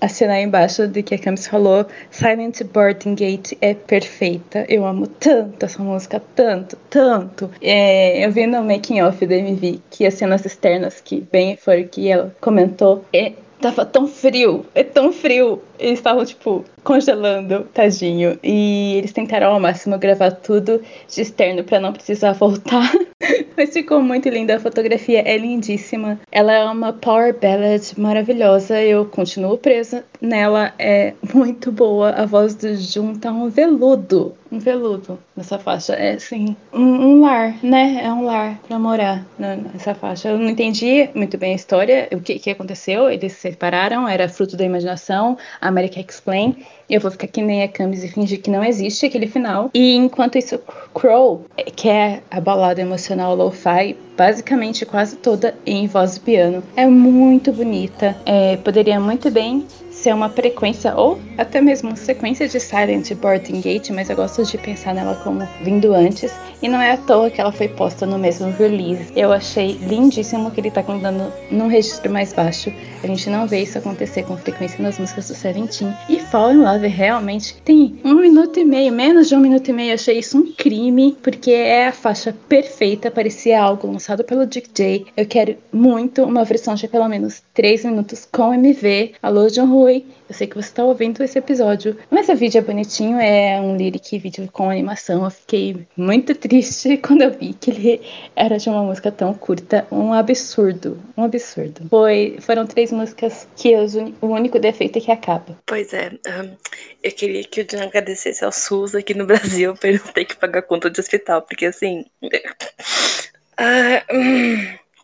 [0.00, 1.87] assinar embaixo de que a Camis falou.
[2.11, 4.64] Silent Boarding Gate é perfeita.
[4.68, 7.50] Eu amo tanto essa música, tanto, tanto.
[7.61, 11.85] É, eu vi no making off da MV que as cenas externas que bem foi
[11.85, 13.05] que ela comentou.
[13.12, 15.62] É, tava tão frio, é tão frio.
[15.81, 18.38] Eles estavam, tipo, congelando, tadinho.
[18.43, 22.90] E eles tentaram ao máximo gravar tudo de externo para não precisar voltar.
[23.57, 26.19] Mas ficou muito linda, a fotografia é lindíssima.
[26.33, 32.11] Ela é uma power ballad maravilhosa, eu continuo presa nela, é muito boa.
[32.11, 35.95] A voz do Jun tá um veludo, um veludo nessa faixa.
[35.95, 38.01] É assim, um, um lar, né?
[38.03, 40.31] É um lar pra morar nessa faixa.
[40.31, 43.11] Eu não entendi muito bem a história, o que, que aconteceu.
[43.11, 45.37] Eles se separaram, era fruto da imaginação.
[45.61, 46.56] A America Explain.
[46.88, 49.70] Eu vou ficar que nem a Camis e fingir que não existe aquele final.
[49.72, 50.59] E enquanto isso,
[50.92, 51.44] Crow,
[51.76, 56.62] que é a balada emocional lo-fi, basicamente quase toda em voz e piano.
[56.76, 58.16] É muito bonita.
[58.26, 59.66] É, poderia muito bem
[60.00, 64.56] ser uma frequência ou até mesmo sequência de Silent Boarding Gate, mas eu gosto de
[64.56, 66.32] pensar nela como vindo antes.
[66.62, 69.12] E não é à toa que ela foi posta no mesmo release.
[69.16, 72.72] Eu achei lindíssimo que ele tá contando num registro mais baixo.
[73.02, 75.94] A gente não vê isso acontecer com frequência nas músicas do Seventeen.
[76.08, 79.72] E Fall in Love realmente tem um minuto e meio, menos de um minuto e
[79.72, 79.90] meio.
[79.90, 83.10] Eu achei isso um crime, porque é a faixa perfeita.
[83.10, 85.06] Parecia algo lançado pelo Dick J.
[85.16, 89.14] Eu quero muito uma versão de pelo menos 3 minutos com MV.
[89.22, 89.89] Alô, John Rui.
[89.98, 93.76] Eu sei que você está ouvindo esse episódio, mas o vídeo é bonitinho, é um
[93.76, 95.24] lyric vídeo com animação.
[95.24, 98.00] Eu fiquei muito triste quando eu vi que ele
[98.37, 101.87] era de uma música tão curta, um absurdo, um absurdo.
[101.88, 103.85] Foi, foram três músicas que eu,
[104.20, 105.59] o único defeito é que acaba.
[105.66, 106.57] Pois é, um,
[107.03, 110.37] eu queria que o John agradecesse ao SUS aqui no Brasil para não ter que
[110.37, 112.05] pagar conta de hospital, porque assim.
[112.22, 114.30] Uh, hum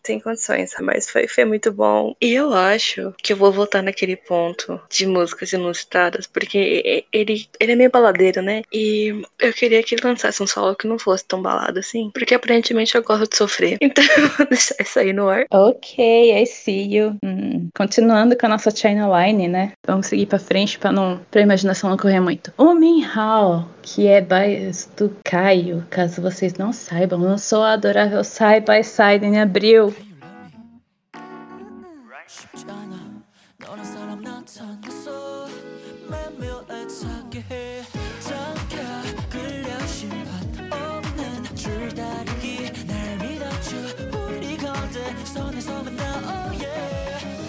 [0.07, 2.15] sem condições, mas foi, foi muito bom.
[2.21, 7.71] E eu acho que eu vou voltar naquele ponto de músicas inusitadas, porque ele, ele
[7.73, 8.61] é meio baladeiro, né?
[8.71, 12.33] E eu queria que ele lançasse um solo que não fosse tão balado assim, porque
[12.33, 13.77] aparentemente eu gosto de sofrer.
[13.97, 15.45] Então eu vou deixar isso aí no ar.
[15.49, 17.17] Ok, I see you.
[17.23, 19.71] Hum, continuando com a nossa China Line, né?
[19.85, 22.53] Vamos seguir pra frente pra, não, pra imaginação não correr muito.
[22.57, 28.21] O Min Hao, que é bias do Caio, caso vocês não saibam, lançou a adorável
[28.21, 29.95] Side by Side em abril.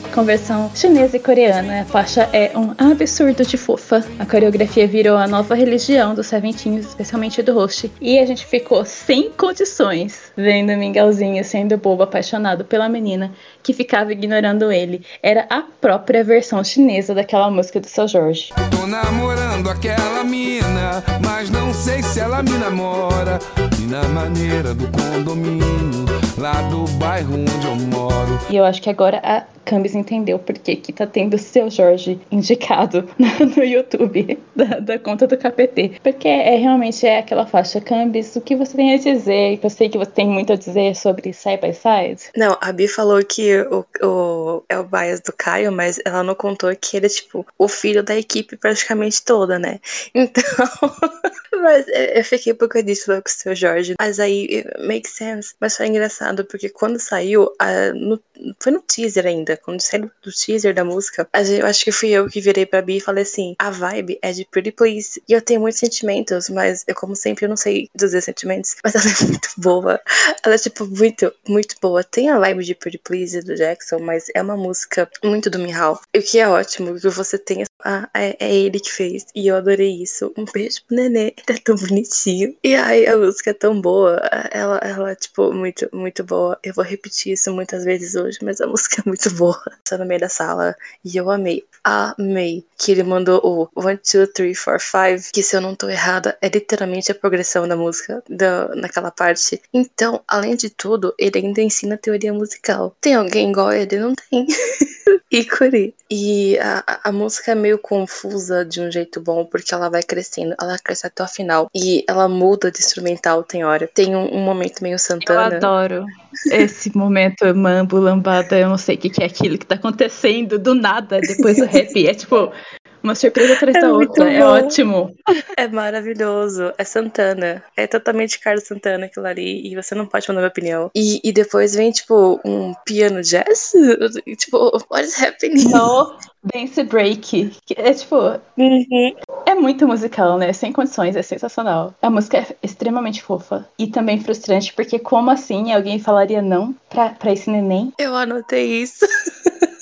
[0.09, 1.83] Conversão chinesa e coreana.
[1.83, 4.05] A faixa é um absurdo de fofa.
[4.19, 7.91] A coreografia virou a nova religião dos Seventeens, especialmente do host.
[8.01, 13.73] E a gente ficou sem condições vendo o Mingauzinho sendo bobo apaixonado pela menina que
[13.73, 15.05] ficava ignorando ele.
[15.23, 18.51] Era a própria versão chinesa daquela música do seu Jorge.
[18.71, 23.39] Tô namorando aquela mina, mas não sei se ela me namora.
[23.79, 26.07] E na maneira do condomínio,
[26.39, 28.39] lá do bairro onde eu moro.
[28.49, 32.19] E eu acho que agora a Cambis entendeu por que, que tá tendo seu Jorge
[32.31, 36.01] indicado no, no YouTube da, da, conta do KPT.
[36.03, 39.61] Porque é realmente é aquela faixa Cambis, o que você tem a dizer?
[39.63, 42.31] Eu sei que você tem muito a dizer sobre Side by Side.
[42.37, 46.35] Não, a Bi falou que o, o, é o bias do Caio, mas ela não
[46.35, 49.81] contou que ele é, tipo, o filho da equipe praticamente toda, né?
[50.15, 50.45] Então.
[51.63, 53.95] mas eu fiquei um pouco disso com o seu Jorge.
[53.99, 55.55] Mas aí, make sense.
[55.61, 58.21] Mas foi engraçado, porque quando saiu, a, no,
[58.61, 62.29] foi no teaser ainda quando saiu do teaser da música, eu acho que fui eu
[62.29, 65.23] que virei pra Bi e falei assim: a vibe é de Pretty Please.
[65.29, 68.77] E eu tenho muitos sentimentos, mas eu, como sempre, eu não sei dizer sentimentos.
[68.83, 70.01] Mas ela é muito boa.
[70.45, 72.03] Ela é, tipo, muito, muito boa.
[72.05, 76.01] Tem a vibe de Pretty Please do Jackson, mas é uma música muito do Mihal.
[76.17, 77.65] O que é ótimo, que você tem.
[77.85, 79.27] Ah, é, é ele que fez.
[79.35, 80.33] E eu adorei isso.
[80.37, 81.35] Um beijo pro Nenê.
[81.37, 82.55] Ele é tão bonitinho.
[82.63, 84.21] E aí, a música é tão boa.
[84.51, 86.59] Ela, ela tipo, muito, muito boa.
[86.63, 90.05] Eu vou repetir isso muitas vezes hoje, mas a música é muito boa boa no
[90.05, 95.19] meio da sala e eu amei, amei que ele mandou o 1, 2, 3, 4,
[95.21, 99.11] 5, que se eu não tô errada, é literalmente a progressão da música da, naquela
[99.11, 99.61] parte.
[99.73, 102.95] Então, além de tudo, ele ainda ensina teoria musical.
[103.01, 103.99] Tem alguém igual ele?
[103.99, 104.47] Não tem.
[105.31, 105.95] ícone.
[106.11, 110.55] E a, a música é meio confusa de um jeito bom, porque ela vai crescendo,
[110.59, 111.71] ela cresce até o final.
[111.75, 113.87] E ela muda de instrumental, tem hora.
[113.87, 115.51] Tem um, um momento meio Santana.
[115.51, 116.07] Eu adoro
[116.47, 120.59] esse momento mambo, lambada, eu não sei o que, que é aquilo que tá acontecendo
[120.59, 122.07] do nada depois do rap.
[122.07, 122.53] É tipo,
[123.03, 124.31] uma surpresa atrás é da outra.
[124.31, 125.15] É ótimo.
[125.57, 126.73] É maravilhoso.
[126.77, 127.63] É Santana.
[127.77, 129.67] É totalmente Carlos Santana aquilo ali.
[129.67, 130.91] E você não pode mandar minha opinião.
[130.95, 133.73] E, e depois vem, tipo, um piano jazz.
[134.37, 134.59] tipo,
[134.91, 135.65] what is happening?
[135.71, 136.17] No
[136.55, 137.53] Dance Break.
[137.77, 138.17] É tipo.
[138.57, 139.15] Uhum.
[139.47, 140.53] É muito musical, né?
[140.53, 141.17] Sem condições.
[141.17, 141.95] É sensacional.
[142.03, 143.69] A música é extremamente fofa.
[143.79, 147.93] E também frustrante, porque como assim alguém falaria não pra, pra esse neném?
[147.99, 149.07] Eu anotei isso.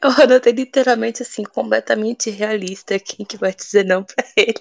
[0.02, 2.98] Eu anotei literalmente assim, completamente realista.
[2.98, 4.54] Quem que vai dizer não pra ele?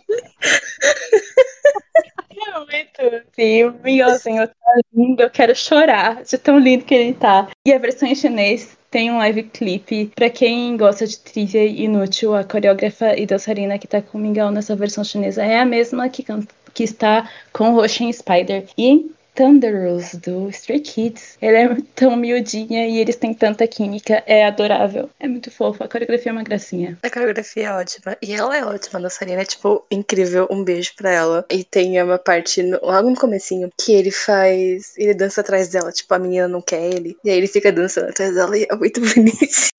[2.31, 3.27] É muito.
[3.33, 7.49] Sim, o Miguelzinho tá lindo, eu quero chorar de tão lindo que ele tá.
[7.65, 10.11] E a versão em chinês tem um live clipe.
[10.15, 14.51] Pra quem gosta de trivia inútil, a coreógrafa e dançarina que tá com o Miguel
[14.51, 18.65] nessa versão chinesa é a mesma que canta, que está com o Roshin Spider.
[18.77, 21.37] E Thunderous do Stray Kids.
[21.41, 25.09] Ela é tão miudinha e eles têm tanta química, é adorável.
[25.17, 26.97] É muito fofo, a coreografia é uma gracinha.
[27.01, 28.17] A coreografia é ótima.
[28.21, 30.45] E ela é ótima, a dançarina é, tipo, incrível.
[30.51, 31.45] Um beijo pra ela.
[31.49, 34.93] E tem uma parte, no, logo no comecinho, que ele faz...
[34.97, 37.15] Ele dança atrás dela, tipo, a menina não quer ele.
[37.23, 39.69] E aí ele fica dançando atrás dela e é muito bonitinho.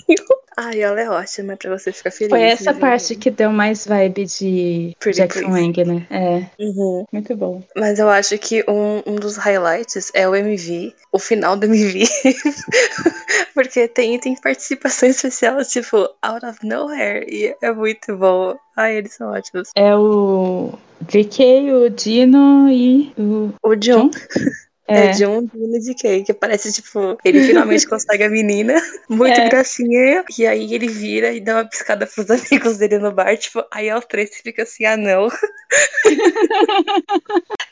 [0.56, 2.30] Ai, ela é ótima, pra você ficar feliz.
[2.30, 2.78] Foi essa né?
[2.80, 5.48] parte que deu mais vibe de Pretty Jackson.
[5.48, 6.06] Wang, né?
[6.10, 7.04] É, Uhum.
[7.10, 7.62] muito bom.
[7.74, 12.04] Mas eu acho que um, um dos highlights é o MV, o final do MV.
[13.54, 17.26] Porque tem, tem participação especial, tipo, out of nowhere.
[17.28, 18.56] E é muito bom.
[18.76, 19.70] Ai, eles são ótimos.
[19.74, 24.10] É o DK, o Dino e o O John.
[24.90, 25.10] É, É.
[25.12, 28.74] John Dino de Kay, que parece, tipo, ele finalmente consegue a menina,
[29.08, 29.48] muito É.
[29.48, 33.62] gracinha, e aí ele vira e dá uma piscada pros amigos dele no bar, tipo,
[33.70, 35.28] aí aos três fica assim, ah não.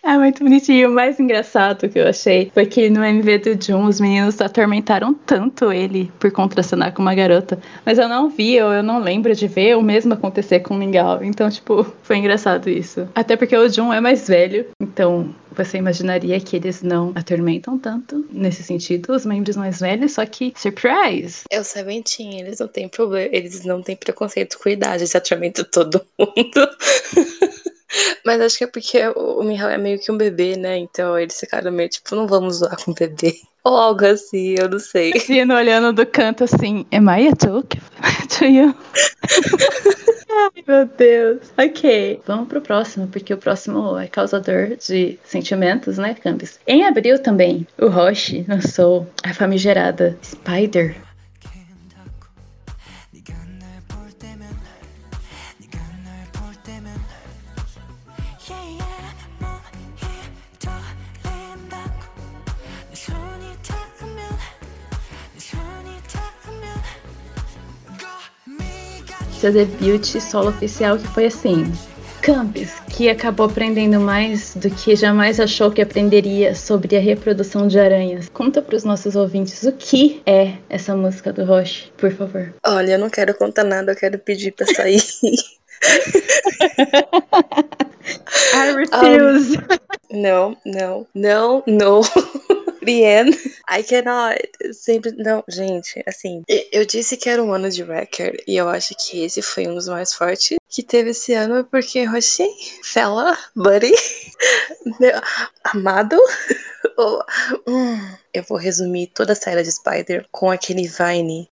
[0.02, 0.88] É muito bonitinho.
[0.88, 5.12] O mais engraçado que eu achei foi que no MV do Jun os meninos atormentaram
[5.12, 7.58] tanto ele por contracenar com uma garota.
[7.84, 10.78] Mas eu não vi, ou eu não lembro de ver o mesmo acontecer com o
[10.78, 11.22] Mingau.
[11.22, 13.06] Então, tipo, foi engraçado isso.
[13.14, 18.24] Até porque o Jun é mais velho, então você imaginaria que eles não atormentam tanto
[18.30, 21.42] nesse sentido, os membros mais velhos, só que, surprise!
[21.50, 25.64] É o Seventeen, eles não têm problema, eles não têm preconceito com idade, eles atormentam
[25.70, 26.68] todo mundo.
[28.24, 30.76] Mas acho que é porque o Mihal é meio que um bebê, né?
[30.76, 33.34] Então eles ficaram meio tipo, não vamos zoar com o bebê.
[33.64, 35.12] Ou algo assim, eu não sei.
[35.12, 37.78] Dino olhando do canto assim, am I a joke
[38.38, 38.74] to you?
[40.40, 41.52] Ai, meu Deus.
[41.58, 46.60] Ok, vamos pro próximo, porque o próximo é causador de sentimentos, né, Campos?
[46.64, 50.94] Em abril também, o Roche lançou a famigerada Spider.
[58.48, 59.07] Yeah, yeah,
[69.40, 71.72] Seu debut solo oficial que foi assim.
[72.20, 77.78] Campos, que acabou aprendendo mais do que jamais achou que aprenderia sobre a reprodução de
[77.78, 78.28] aranhas.
[78.28, 82.52] Conta pros nossos ouvintes o que é essa música do Roche, por favor.
[82.66, 85.00] Olha, eu não quero contar nada, eu quero pedir pra sair.
[88.52, 89.56] I refuse.
[90.10, 92.00] Não, não, não, não.
[92.88, 93.36] Brienne,
[93.68, 94.38] I cannot.
[94.72, 95.12] Sempre.
[95.12, 96.42] Não, gente, assim.
[96.72, 99.74] Eu disse que era um ano de record e eu acho que esse foi um
[99.74, 102.48] dos mais fortes que teve esse ano, porque Roshi,
[102.82, 103.92] fella, buddy,
[104.98, 105.20] meu
[105.64, 106.16] amado.
[107.68, 108.00] hum,
[108.32, 111.50] eu vou resumir toda a série de Spider com aquele Vine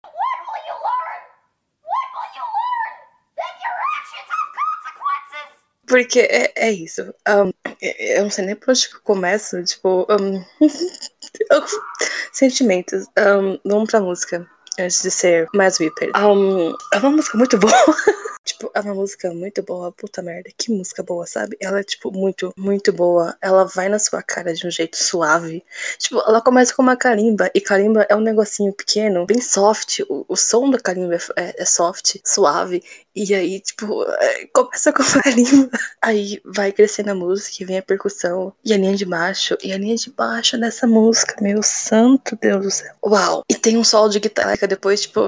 [5.88, 7.02] Porque é, é isso.
[7.28, 9.62] Um, eu eu não sei nem por onde eu começo.
[9.64, 10.44] Tipo, um,
[12.32, 13.06] sentimentos.
[13.18, 14.48] Um, vamos pra música.
[14.80, 16.10] Antes de ser mais Reaper.
[16.18, 17.74] Um, é uma música muito boa.
[18.44, 19.92] tipo, é uma música muito boa.
[19.92, 20.50] Puta merda.
[20.58, 21.56] Que música boa, sabe?
[21.60, 23.38] Ela é, tipo, muito, muito boa.
[23.40, 25.64] Ela vai na sua cara de um jeito suave.
[26.00, 27.52] Tipo, ela começa com uma carimba.
[27.54, 30.00] E carimba é um negocinho pequeno, bem soft.
[30.10, 32.84] O, o som da carimba é, é- é soft, suave.
[33.16, 35.06] E aí, tipo, é, começa com a.
[36.02, 38.54] Aí vai crescendo a música e vem a percussão.
[38.66, 39.56] E a linha de baixo.
[39.64, 42.96] E a linha de baixo dessa música, meu santo Deus do céu.
[43.06, 43.44] Uau!
[43.48, 45.22] E tem um solo de guitarra depois, tipo.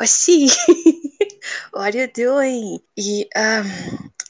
[0.00, 0.46] Oxi!
[1.72, 2.80] What are you doing?
[2.96, 3.62] E, ah,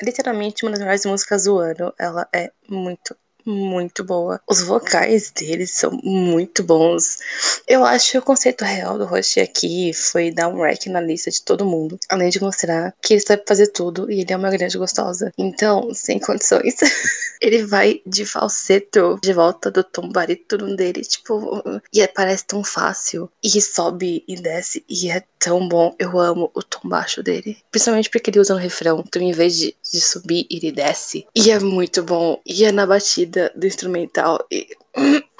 [0.03, 1.93] literalmente, uma das melhores músicas do ano.
[1.99, 4.41] Ela é muito, muito boa.
[4.49, 7.19] Os vocais deles são muito bons.
[7.67, 11.31] Eu acho que o conceito real do Roshi aqui foi dar um rack na lista
[11.31, 11.99] de todo mundo.
[12.09, 15.33] Além de mostrar que ele sabe fazer tudo e ele é uma grande gostosa.
[15.37, 16.77] Então, sem condições.
[17.41, 22.63] ele vai de falseto de volta do tom barítono dele, tipo, e é- parece tão
[22.63, 23.31] fácil.
[23.43, 25.95] E sobe e desce e é tão bom.
[25.99, 27.57] Eu amo o tom baixo dele.
[27.71, 29.03] Principalmente porque ele usa no refrão.
[29.07, 31.27] Então, em vez de, de subir, ele desce.
[31.35, 32.41] E é muito bom.
[32.45, 34.45] E é na batida do instrumental.
[34.51, 34.69] E...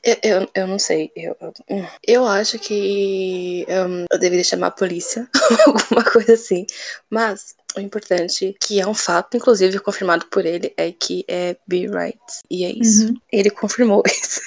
[0.00, 1.10] Eu, eu, eu não sei.
[1.14, 5.28] Eu, eu, eu acho que hum, eu deveria chamar a polícia,
[5.66, 6.64] alguma coisa assim.
[7.10, 11.86] Mas o importante, que é um fato, inclusive confirmado por ele, é que é be
[11.88, 12.18] right.
[12.48, 13.08] E é isso.
[13.08, 13.20] Uhum.
[13.30, 14.40] Ele confirmou isso.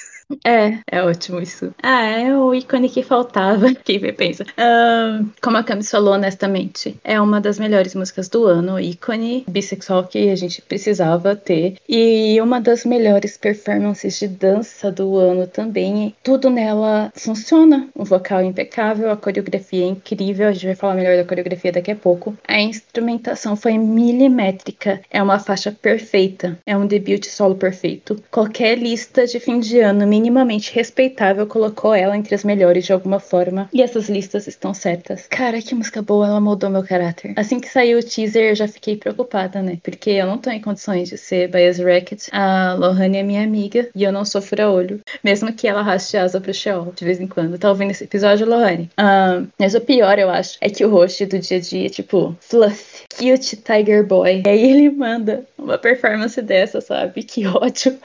[0.44, 1.74] É, é ótimo isso.
[1.82, 3.72] Ah, é o ícone que faltava.
[3.84, 4.44] Quem vê pensa.
[4.56, 10.04] Ahn, como a Camis falou honestamente, é uma das melhores músicas do ano, ícone bissexual
[10.04, 11.76] que a gente precisava ter.
[11.88, 16.14] E uma das melhores performances de dança do ano também.
[16.22, 17.88] Tudo nela funciona.
[17.94, 20.48] O vocal é impecável, a coreografia é incrível.
[20.48, 22.36] A gente vai falar melhor da coreografia daqui a pouco.
[22.46, 25.00] A instrumentação foi milimétrica.
[25.10, 26.58] É uma faixa perfeita.
[26.66, 28.22] É um debut solo perfeito.
[28.30, 33.18] Qualquer lista de fim de ano minimamente respeitável colocou ela entre as melhores de alguma
[33.18, 33.68] forma.
[33.72, 35.26] E essas listas estão certas.
[35.26, 37.34] Cara, que música boa, ela moldou meu caráter.
[37.36, 39.78] Assim que saiu o teaser, eu já fiquei preocupada, né?
[39.82, 42.28] Porque eu não tô em condições de ser Bias Racket.
[42.30, 45.00] A Lohane é minha amiga e eu não sou fura-olho.
[45.24, 47.58] Mesmo que ela arraste asa pro Sheol de vez em quando.
[47.58, 48.90] Tá ouvindo esse episódio, Lohane?
[48.96, 52.36] Ah, mas o pior, eu acho, é que o host do dia a dia, tipo,
[52.40, 54.42] fluff, cute Tiger Boy.
[54.46, 57.22] E aí ele manda uma performance dessa, sabe?
[57.24, 57.98] Que ódio.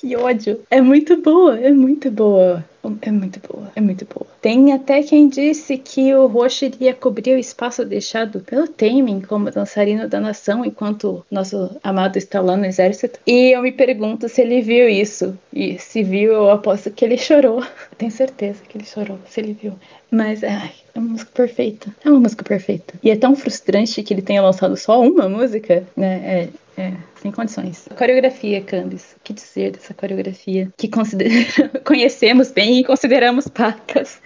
[0.00, 0.60] Que ódio.
[0.70, 2.64] É muito boa, é muito boa.
[3.02, 4.26] É muito boa, é muito boa.
[4.40, 9.50] Tem até quem disse que o Roche iria cobrir o espaço deixado pelo Taemin como
[9.50, 13.18] dançarino da nação enquanto nosso amado está lá no exército.
[13.26, 15.36] E eu me pergunto se ele viu isso.
[15.52, 17.62] E se viu, eu aposto que ele chorou.
[17.98, 19.72] Tenho certeza que ele chorou, se ele viu.
[20.10, 21.94] Mas, ai, é uma música perfeita.
[22.04, 22.94] É uma música perfeita.
[23.02, 26.22] E é tão frustrante que ele tenha lançado só uma música, né?
[26.24, 26.48] É,
[26.78, 27.88] é, sem condições.
[27.96, 29.16] Coreografia, Candice.
[29.16, 30.70] O que dizer dessa coreografia?
[30.76, 31.28] Que consider...
[31.84, 34.18] conhecemos bem e consideramos pacas.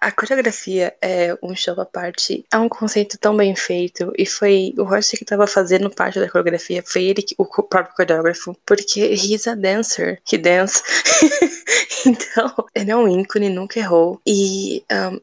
[0.00, 4.26] A, a coreografia é um show à parte, é um conceito tão bem feito, e
[4.26, 8.56] foi o Roche que tava fazendo parte da coreografia, foi ele, que, o próprio coreógrafo,
[8.66, 10.82] porque he's a dancer, he dance.
[12.06, 14.20] então, ele é um ícone, nunca errou.
[14.26, 15.20] E um,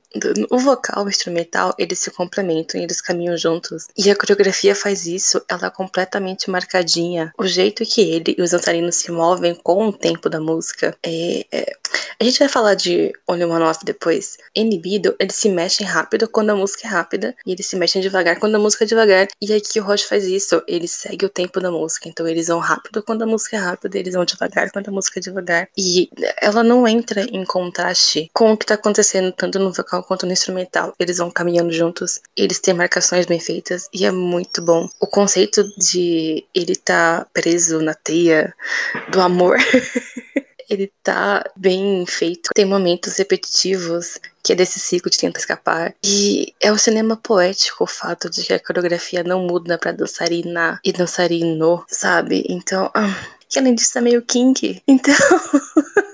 [0.50, 3.88] o vocal o instrumental, eles se complementam, eles caminham juntos.
[3.98, 7.34] E a coreografia faz isso, ela é completamente marcadinha.
[7.38, 11.46] O jeito que ele e os dançarinos se movem com o tempo da música é-
[11.52, 11.81] é
[12.20, 14.38] a gente vai falar de Only One Off depois.
[14.56, 18.40] Inibido, eles se mexem rápido quando a música é rápida, e eles se mexem devagar
[18.40, 19.28] quando a música é devagar.
[19.42, 22.08] E aqui o Roche faz isso, ele segue o tempo da música.
[22.08, 25.20] Então eles vão rápido quando a música é rápida, eles vão devagar quando a música
[25.20, 25.68] é devagar.
[25.78, 26.10] E
[26.42, 30.32] ela não entra em contraste com o que tá acontecendo tanto no vocal quanto no
[30.32, 30.94] instrumental.
[31.00, 34.88] Eles vão caminhando juntos, eles têm marcações bem feitas, e é muito bom.
[35.00, 38.54] O conceito de ele tá preso na teia
[39.12, 39.58] do amor.
[40.72, 42.50] ele tá bem feito.
[42.56, 45.94] Tem momentos repetitivos que é desse ciclo de tentar escapar.
[46.04, 50.80] E é o cinema poético o fato de que a coreografia não muda pra dançarina
[50.84, 52.44] e dançarino, sabe?
[52.50, 54.82] Então, ah, que além disso é meio kinky.
[54.88, 55.16] Então,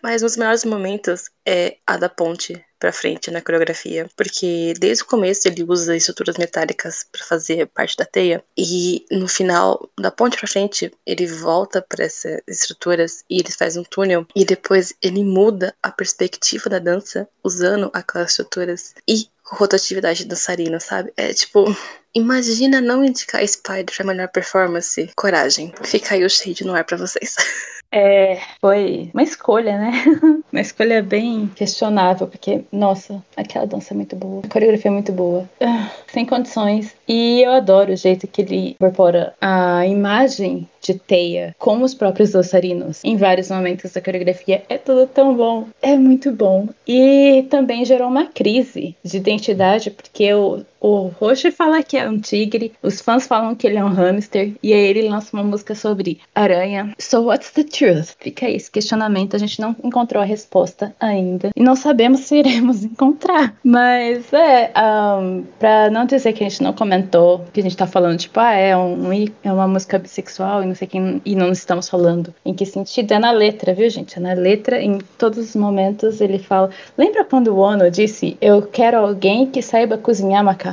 [0.03, 5.03] mas um dos melhores momentos é a da ponte pra frente na coreografia, porque desde
[5.03, 10.11] o começo ele usa estruturas metálicas pra fazer parte da teia e no final da
[10.11, 14.93] ponte pra frente ele volta para essas estruturas e ele faz um túnel e depois
[15.01, 21.11] ele muda a perspectiva da dança usando aquelas estruturas e rotatividade dançarina, sabe?
[21.15, 21.65] É tipo,
[22.13, 25.09] imagina não indicar Spider pra melhor performance.
[25.15, 25.73] Coragem.
[25.83, 27.35] Fica aí o shade no ar pra vocês.
[27.91, 29.91] É, foi uma escolha, né?
[30.51, 35.11] uma escolha bem questionável, porque, nossa, aquela dança é muito boa, a coreografia é muito
[35.11, 36.95] boa, Ah, sem condições.
[37.07, 42.31] E eu adoro o jeito que ele incorpora a imagem de teia com os próprios
[42.31, 44.63] dançarinos em vários momentos da coreografia.
[44.69, 46.69] É tudo tão bom, é muito bom.
[46.87, 52.19] E também gerou uma crise de identidade, porque o, o Roche fala que é um
[52.19, 55.75] tigre, os fãs falam que ele é um hamster, e aí ele lança uma música
[55.75, 56.93] sobre aranha.
[56.99, 58.15] So what's the truth?
[58.19, 61.49] Fica esse questionamento, a gente não encontrou a resposta ainda.
[61.55, 63.55] E não sabemos se iremos encontrar.
[63.63, 64.71] Mas é,
[65.19, 68.39] um, pra não dizer que a gente não comentou, que a gente tá falando, tipo,
[68.39, 69.11] ah, é, um,
[69.43, 73.11] é uma música bissexual e não sei quem, e não estamos falando em que sentido.
[73.13, 74.17] É na letra, viu, gente?
[74.17, 76.69] É na letra, em todos os momentos ele fala.
[76.97, 80.66] Lembra quando o Ono disse: Eu quero alguém que saiba cozinhar macarrão?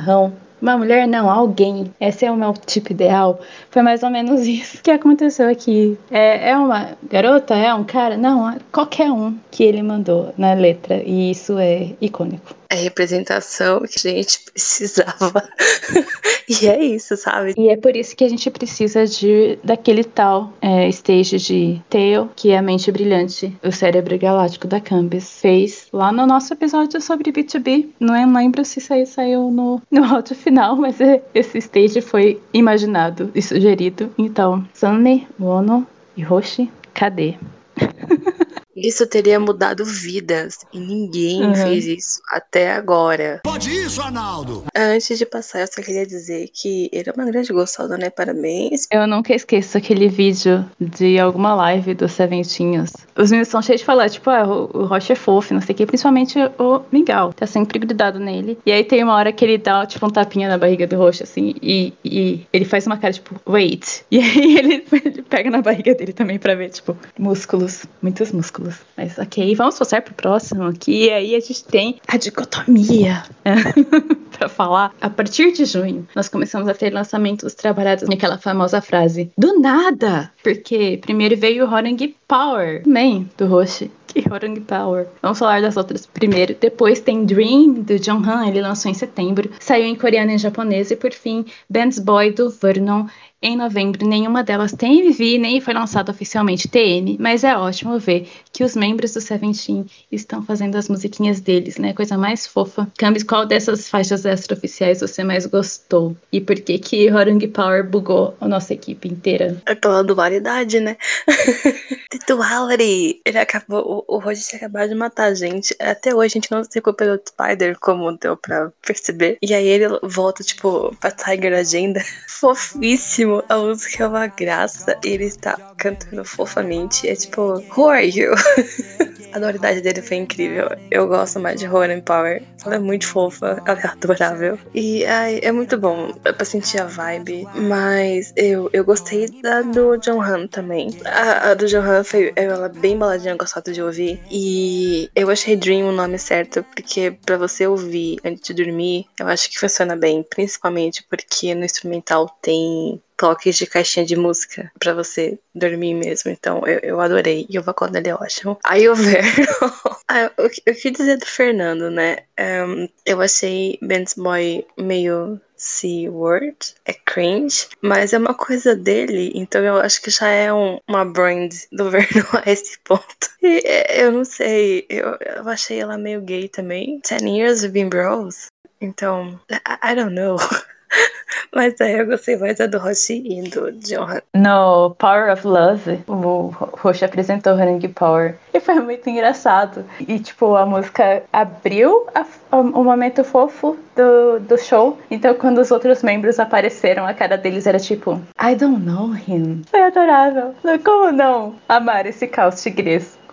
[0.61, 1.91] Uma mulher não, alguém.
[1.99, 3.39] Esse é o meu tipo ideal.
[3.69, 5.97] Foi mais ou menos isso que aconteceu aqui.
[6.09, 7.53] É, é uma garota?
[7.53, 8.17] É um cara?
[8.17, 11.03] Não, é qualquer um que ele mandou na letra.
[11.05, 12.55] E isso é icônico.
[12.69, 15.47] É representação que a gente precisava.
[16.49, 17.53] e é isso, sabe?
[17.57, 22.29] E é por isso que a gente precisa de daquele tal é, stage de Tail,
[22.35, 27.01] que é a mente brilhante, o cérebro galáctico da Campus, fez lá no nosso episódio
[27.01, 27.89] sobre B2B.
[27.99, 32.41] Não lembro se isso aí saiu no, no áudio final, mas é, esse stage foi
[32.53, 34.11] imaginado e sugerido.
[34.17, 35.85] Então, Sunny, Wono
[36.15, 37.35] e Roshi, cadê?
[38.75, 41.55] Isso teria mudado vidas e ninguém Uhum.
[41.55, 43.39] fez isso até agora.
[43.43, 44.65] Pode isso, Arnaldo!
[44.75, 48.09] Antes de passar, eu só queria dizer que ele é uma grande gostosa, né?
[48.09, 48.87] Parabéns.
[48.91, 52.91] Eu nunca esqueço aquele vídeo de alguma live dos Seventinhos.
[53.17, 55.77] Os meninos são cheios de falar, tipo, ah, o, Rocha é fofo, não sei o
[55.77, 57.31] que, principalmente o Miguel.
[57.33, 58.57] Tá sempre grudado nele.
[58.65, 61.23] E aí tem uma hora que ele dá, tipo, um tapinha na barriga do Rocha,
[61.23, 64.03] assim, e, e ele faz uma cara, tipo, wait.
[64.15, 67.85] E aí ele, ele pega na barriga dele também pra ver, tipo, músculos.
[68.01, 68.64] Muitos músculos.
[68.95, 71.05] Mas ok, vamos passar pro próximo aqui.
[71.05, 73.23] E aí a gente tem a dicotomia.
[74.37, 74.93] pra falar.
[75.01, 80.31] A partir de junho, nós começamos a ter lançamentos trabalhados naquela famosa frase do nada.
[80.43, 83.91] Porque primeiro veio o Horang Power, man, do Roshi.
[84.15, 85.07] Que Horang Power.
[85.21, 86.55] Vamos falar das outras primeiro.
[86.57, 89.49] Depois tem Dream, do John Han, ele lançou em setembro.
[89.59, 90.89] Saiu em coreano e em japonês.
[90.89, 93.07] E por fim, Band's Boy, do Vernon.
[93.41, 98.27] Em novembro, nenhuma delas tem MV, nem foi lançado oficialmente TN, mas é ótimo ver
[98.51, 101.93] que os membros do Seventeen estão fazendo as musiquinhas deles, né?
[101.93, 102.87] Coisa mais fofa.
[102.97, 106.15] Camis, qual dessas faixas extra-oficiais você mais gostou?
[106.31, 109.61] E por que que Horang Power bugou a nossa equipe inteira?
[109.65, 110.97] Aquela dualidade, né?
[112.27, 113.21] Duality!
[113.25, 114.05] Ele acabou.
[114.07, 115.75] O, o Roger tinha acabado de matar a gente.
[115.79, 119.37] Até hoje a gente não se recuperou do Spider, como deu pra perceber.
[119.41, 122.01] E aí ele volta, tipo, pra Tiger Agenda.
[122.27, 123.24] Fofíssimo!
[123.49, 124.97] A música é uma graça.
[125.03, 127.07] Ele está cantando fofamente.
[127.07, 128.31] É tipo, Who are you?
[129.35, 130.69] A dualidade dele foi incrível.
[130.89, 132.41] Eu gosto mais de Rowan Power.
[132.65, 134.57] Ela é muito fofa, ela é adorável.
[134.73, 137.45] E ai, é muito bom é pra sentir a vibe.
[137.53, 140.97] Mas eu, eu gostei da do John Han também.
[141.03, 144.21] A, a do John Han foi ela é bem baladinha, gostado de ouvir.
[144.31, 149.27] E eu achei Dream o nome certo, porque pra você ouvir antes de dormir, eu
[149.27, 150.23] acho que funciona bem.
[150.23, 156.31] Principalmente porque no instrumental tem toques de caixinha de música pra você dormir mesmo.
[156.31, 157.45] Então eu, eu adorei.
[157.49, 158.57] E o dele é ótimo.
[158.63, 159.45] Aí o Verno.
[160.07, 160.61] ah, o, que-
[160.91, 162.19] dizer do Fernando, né?
[162.37, 169.63] Ehm, eu achei Ben's Boy meio C-word, é cringe, mas é uma coisa dele, então
[169.63, 173.29] eu acho que já é um- uma brand do Verno a esse ponto.
[173.41, 176.99] E é, eu não sei, eu, eu achei ela meio gay também.
[177.01, 178.47] Ten years we've been bros.
[178.81, 180.35] Então, I, I don't know.
[181.53, 184.21] Mas aí eu gostei mais da do Roshi e do Johan.
[184.33, 186.47] No Power of Love, o
[186.81, 189.85] Roxo apresentou Running Power e foi muito engraçado.
[190.07, 194.97] E, tipo, a música abriu a- o momento fofo do, do show.
[195.09, 199.61] Então, quando os outros membros apareceram, a cara deles era tipo, I don't know him.
[199.69, 200.53] Foi adorável.
[200.83, 202.61] Como não amar esse caos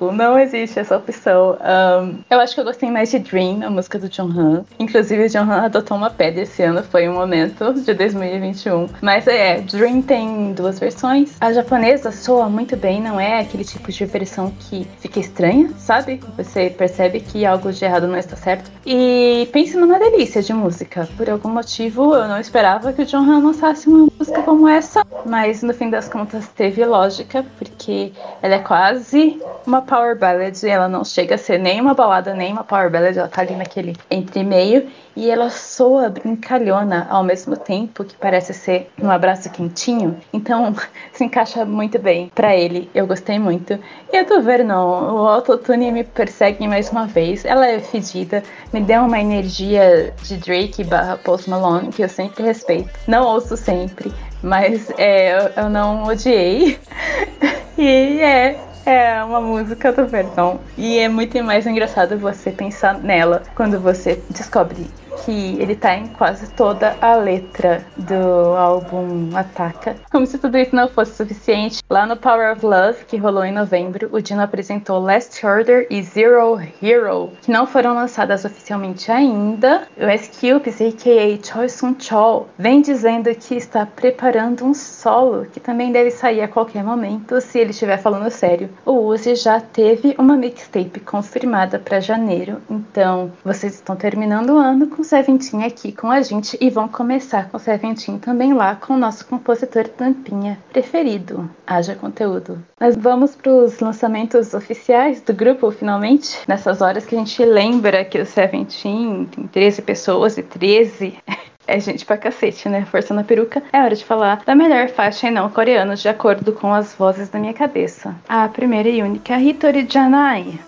[0.02, 0.10] tigresco?
[0.10, 1.56] Não existe essa opção.
[1.60, 4.64] Ahn, eu acho que eu gostei mais de Dream, a música do John Han.
[4.78, 8.88] Inclusive, John Han adotou uma pedra esse ano, foi um momento de 2021.
[9.00, 11.36] Mas é, Dream tem duas versões.
[11.40, 16.20] A japonesa soa muito bem, não é aquele tipo de versão que fica estranha, sabe?
[16.36, 18.70] Você percebe que algo de errado não está certo.
[18.84, 21.08] E pense numa delícia de música.
[21.16, 25.06] Por algum motivo, eu não esperava que o John Han lançasse uma música como essa,
[25.24, 30.88] mas no fim das contas teve lógica, porque ela é quase uma power ballad, ela
[30.88, 33.94] não chega a ser nem uma balada, nem uma power ballad, ela tá ali naquele
[34.10, 40.18] entre meio, e ela soa brincalhona ao mesmo tempo que parece ser um abraço quentinho,
[40.32, 40.74] então
[41.12, 43.78] se encaixa muito bem pra ele, eu gostei muito.
[44.10, 48.80] E a do Vernon, o autotune me persegue mais uma vez, ela é fedida, me
[48.80, 54.10] deu uma energia de Drake barra Post Malone, que eu sempre respeito, não ouço sempre,
[54.42, 56.80] mas é, eu, eu não odiei.
[57.78, 60.58] E é, é uma música do Vernon.
[60.76, 64.90] E é muito mais engraçado você pensar nela quando você descobre
[65.24, 69.96] que ele tá em quase toda a letra do álbum Ataca.
[70.10, 73.52] Como se tudo isso não fosse suficiente, lá no Power of Love, que rolou em
[73.52, 79.82] novembro, o Dino apresentou Last Order e Zero Hero, que não foram lançadas oficialmente ainda.
[79.96, 81.38] O S-Cubes, a.k.a.
[81.42, 86.48] Choi Sun Chol, vem dizendo que está preparando um solo, que também deve sair a
[86.48, 88.70] qualquer momento, se ele estiver falando sério.
[88.84, 94.86] O Uzi já teve uma mixtape confirmada para janeiro, então vocês estão terminando o ano
[94.86, 98.98] com Seventeen aqui com a gente e vão começar com Seventeen também lá com o
[98.98, 101.48] nosso compositor Tampinha preferido.
[101.66, 102.62] Haja conteúdo.
[102.78, 106.38] Mas vamos para os lançamentos oficiais do grupo, finalmente.
[106.46, 111.18] Nessas horas que a gente lembra que o Seventeen tem 13 pessoas e 13
[111.66, 112.84] é gente pra cacete, né?
[112.84, 113.62] Força na peruca.
[113.72, 117.28] É hora de falar da melhor faixa em não coreano, de acordo com as vozes
[117.28, 118.14] da minha cabeça.
[118.28, 120.58] A primeira e única, Hitori Janai.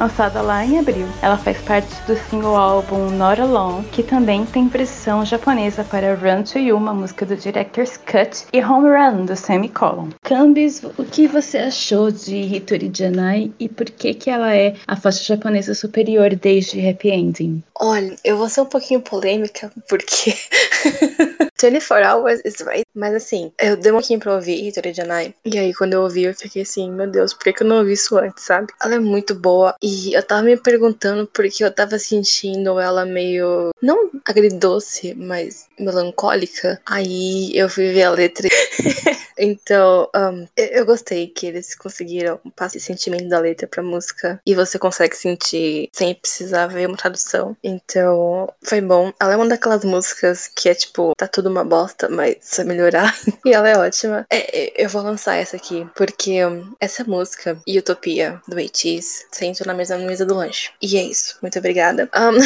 [0.00, 1.06] Lançada lá em abril.
[1.20, 6.42] Ela faz parte do single álbum Not Alone, que também tem versão japonesa para Run
[6.42, 10.08] to You, uma música do Director's Cut, e Home Run, do Semicolon.
[10.22, 14.96] Cambis, o que você achou de Hitori Janai e por que que ela é a
[14.96, 17.62] faixa japonesa superior desde Happy Ending?
[17.82, 20.34] Olha, eu vou ser um pouquinho polêmica, porque
[21.58, 22.84] 24 Hours is right.
[22.94, 25.34] Mas assim, eu dei um pouquinho pra ouvir Hitori Janai.
[25.44, 27.92] E aí, quando eu ouvi, eu fiquei assim, meu Deus, por que, eu não ouvi
[27.92, 28.72] isso antes, sabe?
[28.82, 29.74] Ela é muito boa.
[29.82, 33.70] E eu tava me perguntando porque eu tava sentindo ela meio.
[33.80, 36.80] Não agridoce, mas melancólica.
[36.86, 38.46] Aí eu fui ver a letra.
[39.38, 44.40] então, um, eu, eu gostei que eles conseguiram passar esse sentimento da letra pra música.
[44.46, 47.56] E você consegue sentir sem precisar ver uma tradução.
[47.70, 49.12] Então, foi bom.
[49.20, 53.14] Ela é uma daquelas músicas que é tipo, tá tudo uma bosta, mas precisa melhorar.
[53.44, 54.26] e ela é ótima.
[54.28, 59.66] É, é, eu vou lançar essa aqui, porque um, essa música, Utopia, do ATEEZ, sento
[59.66, 60.70] na mesa, na mesa do lanche.
[60.82, 61.38] E é isso.
[61.40, 62.08] Muito obrigada.
[62.20, 62.36] Um,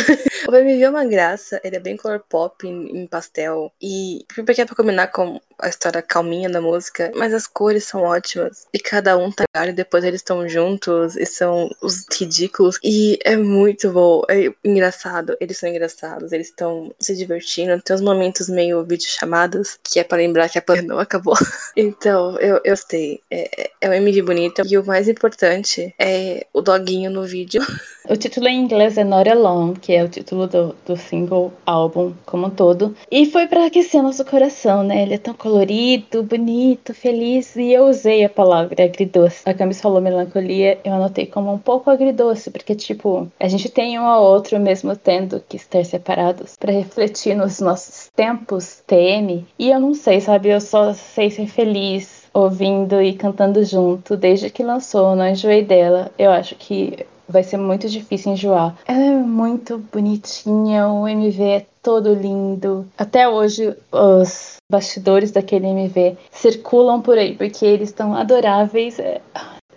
[0.51, 3.73] o MV é uma graça, ele é bem color pop em, em pastel.
[3.83, 8.03] E porque é pra combinar com a história calminha da música, mas as cores são
[8.03, 8.67] ótimas.
[8.73, 12.79] E cada um tá e depois eles estão juntos e são os ridículos.
[12.83, 15.37] E é muito bom, é engraçado.
[15.41, 17.81] Eles são engraçados, eles estão se divertindo.
[17.81, 21.35] Tem uns momentos meio videochamadas, que é para lembrar que a pandemia não acabou.
[21.77, 23.23] então, eu, eu gostei.
[23.31, 24.63] É, é uma MV bonita.
[24.67, 27.63] E o mais importante é o doguinho no vídeo.
[28.07, 32.13] O título em inglês é Not Alone, que é o título do, do single álbum
[32.27, 32.95] como um todo.
[33.11, 35.03] E foi para aquecer nosso coração, né?
[35.03, 37.57] Ele é tão colorido, bonito, feliz.
[37.57, 39.41] E eu usei a palavra agridoce.
[39.47, 43.99] A Camis falou melancolia, eu anotei como um pouco agridoce, porque, tipo, a gente tem
[43.99, 49.47] um ao outro mesmo tendo que estar separados para refletir nos nossos tempos TM.
[49.59, 50.51] E eu não sei, sabe?
[50.51, 56.11] Eu só sei ser feliz ouvindo e cantando junto desde que lançou, não enjoei dela.
[56.19, 58.77] Eu acho que vai ser muito difícil enjoar.
[58.87, 62.87] Ela é muito bonitinha, o MV é todo lindo.
[62.97, 68.99] Até hoje os bastidores daquele MV circulam por aí porque eles estão adoráveis.
[68.99, 69.21] É,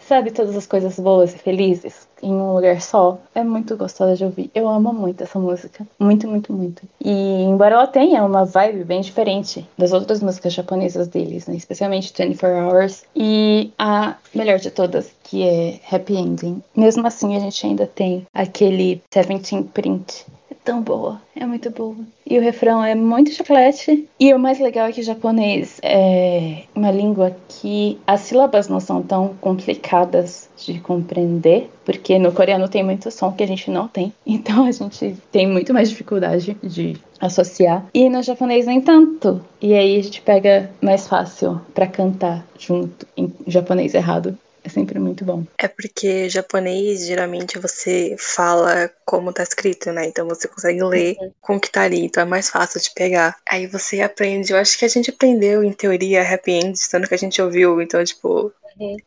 [0.08, 3.20] sabe todas as coisas boas e felizes em um lugar só.
[3.36, 4.50] É muito gostosa de ouvir.
[4.56, 5.86] Eu amo muito essa música.
[6.00, 6.82] Muito, muito, muito.
[7.04, 11.56] E embora ela tenha uma vibe bem diferente das outras músicas japonesas deles, né?
[11.56, 16.64] especialmente 24 Hours e a melhor de todas, que é Happy Ending.
[16.76, 20.26] Mesmo assim, a gente ainda tem aquele 17 print
[20.68, 21.96] tão boa, é muito boa.
[22.30, 24.06] E o refrão é muito chiclete.
[24.20, 29.02] E o mais legal é que japonês é uma língua que as sílabas não são
[29.02, 34.12] tão complicadas de compreender, porque no coreano tem muito som que a gente não tem.
[34.38, 37.86] Então a gente tem muito mais dificuldade de associar.
[37.94, 39.42] E no japonês nem tanto.
[39.62, 44.38] E aí a gente pega mais fácil para cantar junto em japonês errado.
[44.68, 45.46] É sempre muito bom.
[45.58, 50.06] É porque japonês, geralmente, você fala como tá escrito, né?
[50.06, 51.32] Então você consegue ler Uhum.
[51.40, 53.38] com o que tá ali, então é mais fácil de pegar.
[53.48, 57.16] Aí você aprende, eu acho que a gente aprendeu, em teoria, happy end, tanto que
[57.16, 58.52] a gente ouviu, então, tipo.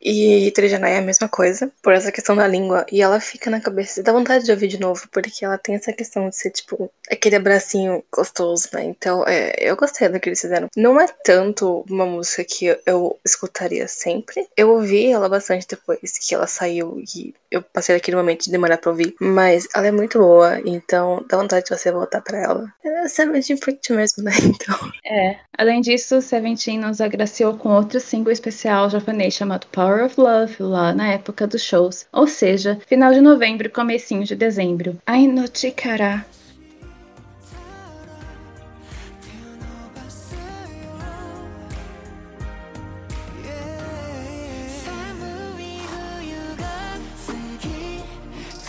[0.00, 2.86] E Trijanai é a mesma coisa, por essa questão da língua.
[2.90, 5.92] E ela fica na cabeça, dá vontade de ouvir de novo, porque ela tem essa
[5.92, 8.84] questão de ser, tipo, aquele abracinho gostoso, né?
[8.84, 10.68] Então, é, eu gostei do que eles fizeram.
[10.76, 14.48] Não é tanto uma música que eu escutaria sempre.
[14.56, 18.78] Eu ouvi ela bastante depois que ela saiu e eu passei aquele momento de demorar
[18.78, 19.14] pra ouvir.
[19.20, 22.72] Mas ela é muito boa, então dá vontade de você voltar pra ela.
[22.84, 24.32] É Seventeen Print mesmo, né?
[24.61, 24.76] Então.
[25.07, 25.36] É.
[25.57, 30.92] Além disso, Seventeen nos agraciou com outro single especial japonês chamado Power of Love, lá
[30.92, 32.07] na época dos shows.
[32.12, 34.98] Ou seja, final de novembro, comecinho de dezembro.
[35.07, 36.24] Ai no Chikara.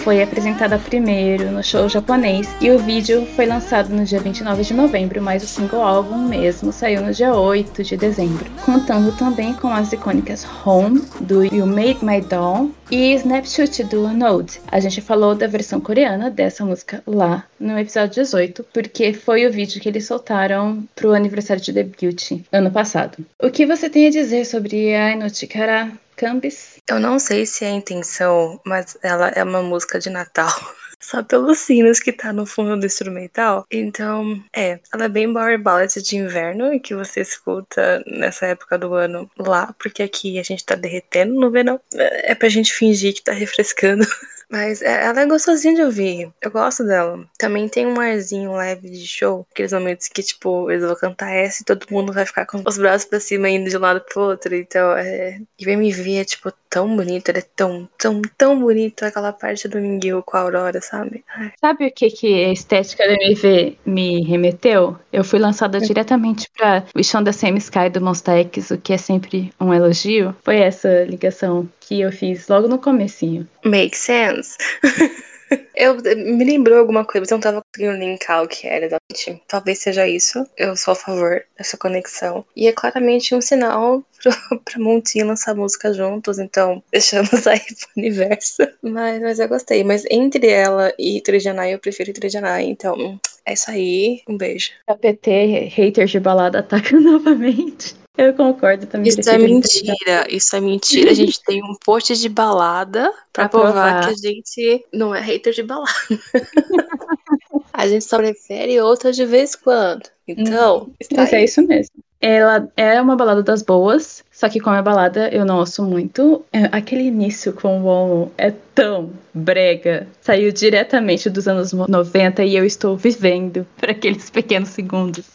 [0.03, 4.73] Foi apresentada primeiro no show japonês e o vídeo foi lançado no dia 29 de
[4.73, 9.67] novembro, mas o single álbum mesmo saiu no dia 8 de dezembro, contando também com
[9.67, 14.59] as icônicas Home, do You Made My Doll, e Snapshot do Node.
[14.71, 19.51] A gente falou da versão coreana dessa música lá no episódio 18, porque foi o
[19.51, 23.23] vídeo que eles soltaram pro aniversário de debut ano passado.
[23.39, 25.91] O que você tem a dizer sobre no Chikara
[26.21, 26.77] Campus?
[26.87, 30.53] Eu não sei se é a intenção, mas ela é uma música de Natal.
[31.01, 33.65] Só pelos sinos que tá no fundo do instrumental.
[33.71, 34.79] Então, é.
[34.93, 39.73] Ela é bem power ballad de inverno, que você escuta nessa época do ano lá,
[39.79, 41.81] porque aqui a gente tá derretendo no verão.
[41.91, 44.05] É pra gente fingir que tá refrescando.
[44.51, 46.29] Mas é- ela é gostosinha de ouvir.
[46.41, 47.25] Eu gosto dela.
[47.37, 49.47] Também tem um arzinho leve de show.
[49.51, 52.77] Aqueles momentos que, tipo, eles vão cantar essa e todo mundo vai ficar com os
[52.77, 54.53] braços pra cima, indo de um lado pro outro.
[54.53, 55.39] Então, é.
[55.57, 57.29] E o MV é, tipo, tão bonito.
[57.29, 59.03] Ele é tão, tão, tão bonito.
[59.05, 61.23] Aquela parte do Minguil com a Aurora, sabe?
[61.35, 64.97] Ai, Sabe o que, que a estética do MV me remeteu?
[65.13, 68.91] Eu fui lançada diretamente pra Wish on the Same Sky do Monsta X, o que
[68.93, 70.35] é sempre um elogio.
[70.43, 73.47] Foi essa ligação que eu fiz logo no comecinho.
[73.65, 74.40] Make sense.
[75.75, 79.43] Eu me lembrou alguma coisa, mas eu não tava conseguindo linkar o que era exatamente.
[79.47, 80.45] Talvez seja isso.
[80.57, 82.45] Eu sou a favor dessa conexão.
[82.55, 87.89] E é claramente um sinal pro, pra Montinho lançar música juntos, então deixamos aí pro
[87.97, 88.63] universo.
[88.81, 89.83] Mas, mas eu gostei.
[89.83, 92.63] Mas entre ela e Trijanai, eu prefiro Trijanai.
[92.63, 94.21] Então, é isso aí.
[94.27, 94.71] Um beijo.
[94.87, 98.00] A PT, haters de balada, ataca novamente.
[98.17, 99.09] Eu concordo também.
[99.09, 101.11] Isso é mentira, isso é mentira.
[101.11, 104.05] A gente tem um post de balada pra Pra provar provar.
[104.07, 105.91] que a gente não é hater de balada.
[107.73, 110.09] a gente só prefere outras de vez em quando.
[110.27, 111.95] Então, está Mas é isso mesmo.
[112.20, 116.44] Ela é uma balada das boas, só que como é balada, eu não ouço muito.
[116.52, 120.06] É, Aquele início com o Omo é tão brega.
[120.22, 125.26] Saiu diretamente dos anos 90 e eu estou vivendo por aqueles pequenos segundos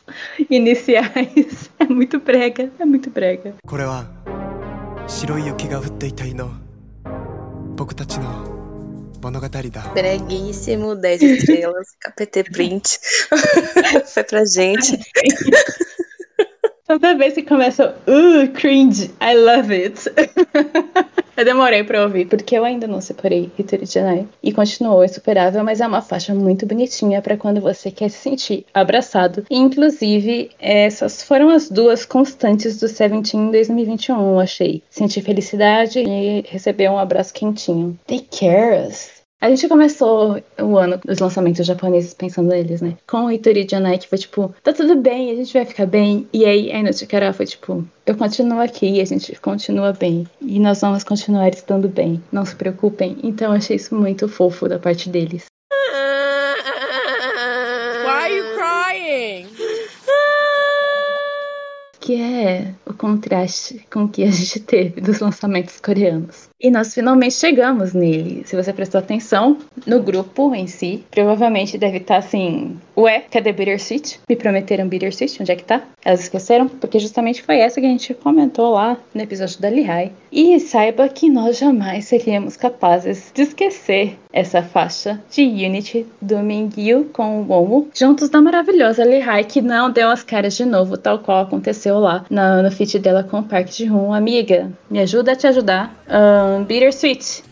[0.50, 1.70] iniciais.
[1.80, 3.54] É muito brega, é muito brega.
[3.68, 4.06] これは
[5.08, 6.52] 白い雪が降っていた日の
[7.76, 8.26] 僕たちの
[9.22, 9.62] 物語だ
[9.94, 13.00] Breguíssimo, 10 estrelas, KPT print.
[14.06, 14.98] Foi pra gente.
[16.87, 20.05] Toda vez que começa, uh, cringe, I love it.
[21.37, 24.29] eu demorei pra ouvir, porque eu ainda não separei Hitori Janai.
[24.41, 28.67] E continuou insuperável, mas é uma faixa muito bonitinha pra quando você quer se sentir
[28.73, 29.45] abraçado.
[29.51, 34.81] Inclusive, essas foram as duas constantes do Seventeen em 2021, eu achei.
[34.89, 37.99] Sentir felicidade e receber um abraço quentinho.
[38.07, 39.16] They care us.
[39.39, 42.97] A gente começou o ano dos lançamentos japoneses pensando neles, né?
[43.07, 46.27] Com o Hitori Janai, que foi tipo, tá tudo bem, a gente vai ficar bem.
[46.33, 50.27] E aí a Inotikara foi tipo, eu continuo aqui a gente continua bem.
[50.41, 52.23] E nós vamos continuar estando bem.
[52.33, 53.19] Não se preocupem.
[53.23, 55.45] Então achei isso muito fofo da parte deles.
[58.05, 59.47] Why are you crying?
[62.07, 66.49] Que é o contraste com que a gente teve dos lançamentos coreanos.
[66.61, 68.43] E nós finalmente chegamos nele.
[68.47, 74.21] Se você prestou atenção no grupo em si, provavelmente deve estar assim: Ué, cadê Bittersweet?
[74.29, 75.83] Me prometeram Bittersweet, onde é que tá?
[76.05, 80.13] Elas esqueceram, porque justamente foi essa que a gente comentou lá no episódio da Lihai.
[80.33, 87.11] E saiba que nós jamais seríamos capazes de esquecer essa faixa de Unity do Mingyu
[87.13, 91.19] com o Momo, juntos da maravilhosa Lihai, que não deu as caras de novo, tal
[91.19, 94.13] qual aconteceu lá no feat dela com o Park Ji-hoon.
[94.13, 95.95] Amiga, me ajuda a te ajudar.
[96.09, 97.45] Ahn, Bittersweet.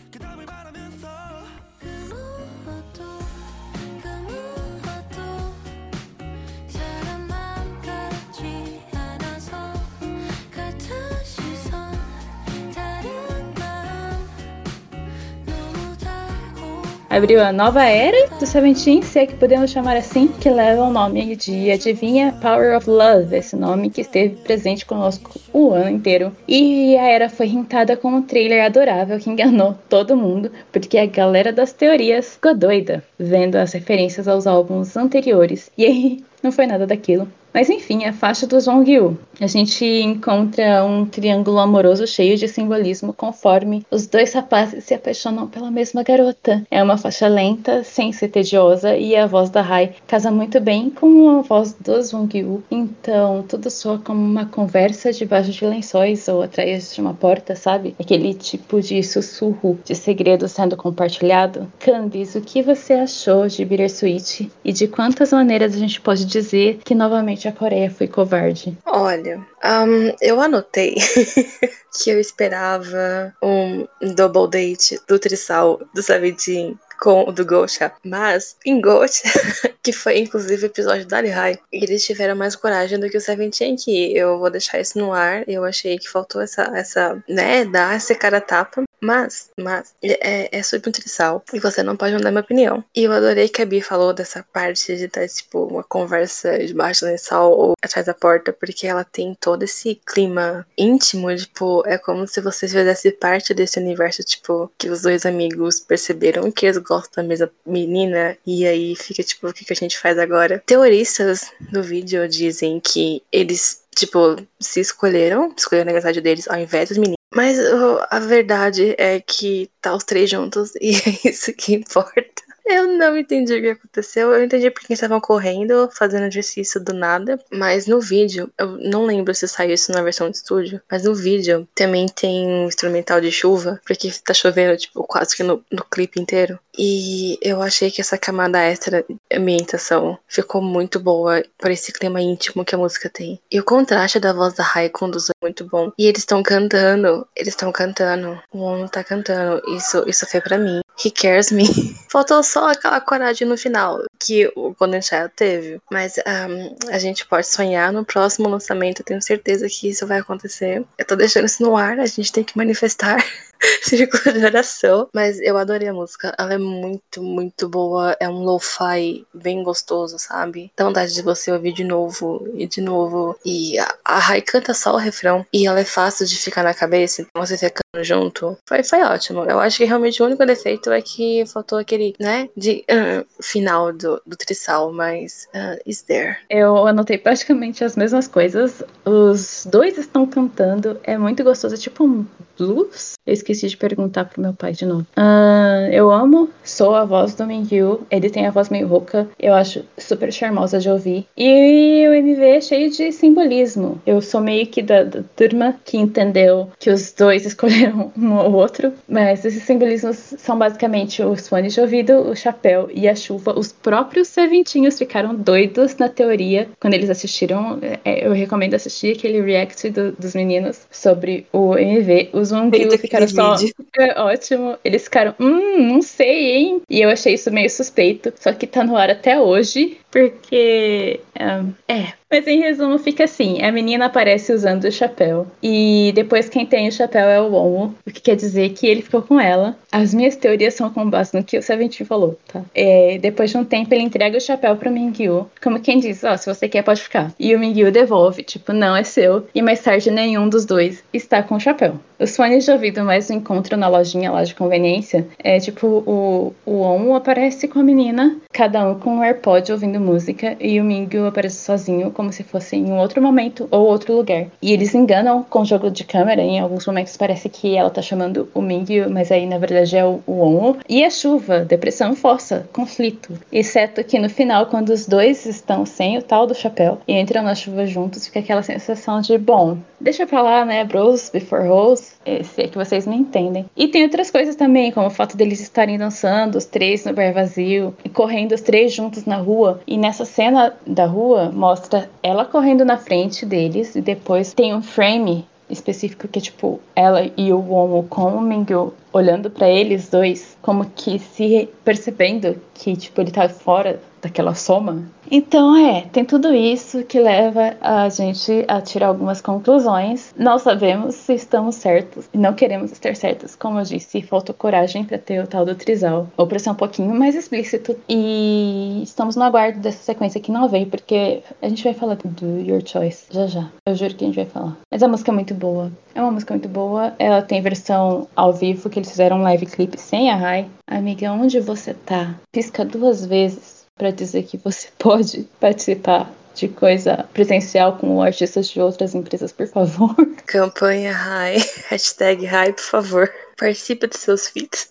[17.15, 20.91] Abriu a nova era do Seventeen, se é que podemos chamar assim, que leva o
[20.91, 26.35] nome de Adivinha Power of Love, esse nome que esteve presente conosco o ano inteiro.
[26.45, 31.05] E a era foi rentada com um trailer adorável que enganou todo mundo, porque a
[31.05, 35.71] galera das teorias ficou doida vendo as referências aos álbuns anteriores.
[35.77, 37.27] E aí, não foi nada daquilo.
[37.55, 39.17] Mas enfim, a faixa do Zongyu.
[39.39, 45.47] A gente encontra um triângulo amoroso cheio de simbolismo conforme os dois rapazes se apaixonam
[45.47, 46.65] pela mesma garota.
[46.69, 50.89] É uma faixa lenta, sem ser tediosa, e a voz da Rai casa muito bem
[50.89, 52.61] com a voz do Zongyu.
[52.69, 57.95] Então, tudo soa como uma conversa debaixo de lençóis ou atrás de uma porta, sabe?
[57.97, 61.71] Aquele tipo de sussurro de segredo sendo compartilhado.
[61.79, 64.51] Candice, o que você achou de Bittersweet?
[64.63, 68.77] E de quantas maneiras a gente pode dizer que novamente a Coreia foi covarde?
[68.85, 70.95] Olha, ahn, eu anotei
[72.03, 78.55] que eu esperava um double date do Trissal do Seventeen com o do Gosha, mas
[78.65, 79.23] em Gosha,
[79.83, 83.75] que foi inclusive o episódio da Lihai, eles tiveram mais coragem do que o Seventeen
[83.75, 87.95] que eu vou deixar isso no ar, eu achei que faltou essa, essa né, dar
[87.95, 92.41] essa cara tapa, mas, mas, é, é sobre Trissal e você não pode mudar minha
[92.41, 92.83] opinião.
[92.95, 97.05] E eu adorei que a Bi falou dessa parte de estar, tipo, uma conversa debaixo
[97.05, 101.97] do lençol ou atrás da porta, porque ela tem todo esse clima íntimo, tipo, é
[101.97, 106.77] como se você fizesse parte desse universo, tipo, que os dois amigos perceberam que eles
[106.77, 110.63] gostam da mesma menina, e aí fica, tipo, o que, que a gente faz agora?
[110.65, 116.89] Teoristas do vídeo dizem que eles, tipo, se escolheram, escolheram a amizade deles ao invés
[116.89, 117.14] dos meninos.
[117.35, 122.45] Mas uh, a verdade é que tá os três juntos e é isso que importa.
[122.65, 124.33] Eu não entendi o que aconteceu.
[124.33, 127.39] Eu entendi porque eles estavam correndo, fazendo exercício do nada.
[127.51, 130.81] Mas no vídeo, eu não lembro se saiu isso na versão de estúdio.
[130.89, 133.79] Mas no vídeo também tem um instrumental de chuva.
[133.85, 136.57] Porque tá chovendo, tipo, quase que no, no clipe inteiro.
[136.77, 142.21] E eu achei que essa camada extra de ambientação ficou muito boa por esse clima
[142.21, 143.39] íntimo que a música tem.
[143.51, 145.91] E o contraste da voz da Rai com o do Zoe é muito bom.
[145.97, 148.41] E eles estão cantando, eles estão cantando.
[148.51, 149.61] O Ono tá cantando.
[149.75, 150.81] Isso, isso foi pra mim.
[151.03, 151.65] He cares me.
[152.09, 155.81] Faltou só aquela coragem no final que o Golden Child teve.
[155.91, 159.01] Mas um, a gente pode sonhar no próximo lançamento.
[159.01, 160.83] Eu tenho certeza que isso vai acontecer.
[160.97, 163.17] Eu tô deixando isso no ar, a gente tem que manifestar.
[163.81, 165.09] Círculo de oração.
[165.13, 166.33] Mas eu adorei a música.
[166.37, 168.15] Ela é muito, muito boa.
[168.19, 170.71] É um lo-fi bem gostoso, sabe?
[170.75, 173.37] Dá vontade de você ouvir de novo e de novo.
[173.45, 175.45] E a, Rai canta só o refrão.
[175.53, 177.21] E ela é fácil de ficar na cabeça.
[177.21, 178.57] Então você fica junto.
[178.65, 179.43] Foi, foi ótimo.
[179.43, 182.49] Eu acho que realmente o único defeito é que faltou aquele, né?
[182.55, 184.91] De uh, final do, do Trissal.
[184.91, 186.37] Mas uh, is there.
[186.49, 188.83] Eu anotei praticamente as mesmas coisas.
[189.05, 190.99] Os dois estão cantando.
[191.03, 191.75] É muito gostoso.
[191.75, 192.25] É tipo um
[192.57, 193.13] blues.
[193.25, 195.05] Eu esqueci de perguntar pro meu pai de novo.
[195.15, 198.01] Ah, eu amo, sou a voz do Mingyu.
[198.09, 199.27] Ele tem a voz meio rouca.
[199.39, 201.25] Eu acho super charmosa de ouvir.
[201.37, 204.01] E o MV é cheio de simbolismo.
[204.05, 208.53] Eu sou meio que da, da turma que entendeu que os dois escolheram um ou
[208.53, 208.91] outro.
[209.07, 213.57] Mas esses simbolismos são basicamente os fones de ouvido, o chapéu e a chuva.
[213.57, 217.77] Os próprios seventinhos ficaram doidos na teoria quando eles assistiram.
[218.03, 222.29] é, Eu recomendo assistir aquele react do- dos meninos sobre o MV.
[222.33, 223.55] Os Mingyu ficaram só.
[223.97, 224.77] É ótimo.
[224.83, 226.81] Eles ficaram, hum, não sei, hein?
[226.89, 228.33] E eu achei isso meio suspeito.
[228.35, 231.19] Só que tá no ar até hoje, porque.
[231.37, 232.13] ah, é.
[232.31, 235.45] Mas em resumo, fica assim: a menina aparece usando o chapéu.
[235.61, 239.01] E depois quem tem o chapéu é o Omo, o que quer dizer que ele
[239.01, 239.77] ficou com ela.
[239.91, 242.61] As minhas teorias são com base no que o Seventeen falou, tá?
[242.73, 245.49] É, depois de um tempo, ele entrega o chapéu pro Mingyu.
[245.61, 247.33] Como quem diz, ó, se você quer, pode ficar.
[247.37, 249.47] E o Mingyu devolve, tipo, não é seu.
[249.53, 251.99] E mais tarde, nenhum dos dois está com o chapéu.
[252.19, 256.79] Os fones de ouvido mais encontram na lojinha lá de conveniência é tipo o, o
[256.79, 261.25] Omo aparece com a menina, cada um com um AirPod ouvindo música, e o Mingyu
[261.25, 264.47] aparece sozinho, como se fosse em um outro momento ou outro lugar.
[264.61, 268.01] E eles enganam com o jogo de câmera, em alguns momentos parece que ela tá
[268.01, 270.77] chamando o Mingyu, mas aí na verdade é o, o Omo.
[270.87, 273.33] E a chuva, depressão, força, conflito.
[273.51, 277.43] Exceto que no final, quando os dois estão sem o tal do chapéu e entram
[277.43, 282.14] na chuva juntos, fica aquela sensação de, bom, deixa pra lá, né, bros before hoes,
[282.25, 283.65] eh, se é que vocês me entendem.
[283.75, 287.33] E tem outras coisas também, como o fato deles estarem dançando, os três no bar
[287.33, 289.81] vazio, e correndo os três juntos na rua.
[289.87, 294.81] E nessa cena da rua, mostra ela correndo na frente deles, e depois tem um
[294.81, 300.09] frame específico que é tipo ela e o Omo com o Mingyu olhando pra eles
[300.09, 305.03] dois, como que se percebendo que tipo ele tá fora daquela soma.
[305.29, 310.33] Então é, tem tudo isso que leva a gente a tirar algumas conclusões.
[310.37, 313.55] Não sabemos se estamos certos e não queremos estar certos.
[313.55, 316.75] Como eu disse, faltou coragem para ter o tal do trisal, ou para ser um
[316.75, 317.95] pouquinho mais explícito.
[318.07, 322.59] E estamos no aguardo dessa sequência que não veio, porque a gente vai falar do
[322.59, 323.67] Your Choice já já.
[323.87, 324.77] Eu juro que a gente vai falar.
[324.91, 325.91] Mas a música é muito boa.
[326.13, 327.13] É uma música muito boa.
[327.19, 330.67] Ela tem versão ao vivo que eles fizeram um live clip sem a Rai.
[330.87, 332.35] Amiga, onde você tá?
[332.51, 338.79] Pisca duas vezes para dizer que você pode participar de coisa presencial com artistas de
[338.79, 340.15] outras empresas, por favor.
[340.47, 341.57] Campanha Rai.
[341.89, 343.33] Hashtag Rai, por favor.
[343.57, 344.89] Participe dos seus feats.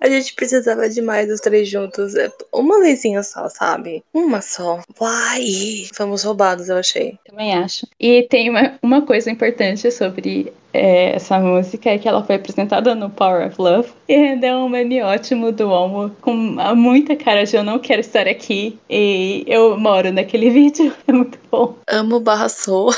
[0.00, 2.14] a gente precisava demais os três juntos.
[2.14, 4.04] É Uma vezinha só, sabe?
[4.12, 4.82] Uma só.
[5.00, 5.88] Uai!
[5.94, 7.18] Fomos roubados, eu achei.
[7.26, 7.86] Também acho.
[7.98, 12.94] E tem uma, uma coisa importante sobre é, essa música, é que ela foi apresentada
[12.94, 17.56] no Power of Love e rendeu um meme ótimo do Omo, com muita cara de
[17.56, 20.92] eu não quero estar aqui e eu moro naquele vídeo.
[21.06, 21.74] É muito bom.
[21.88, 22.90] Amo barra soul.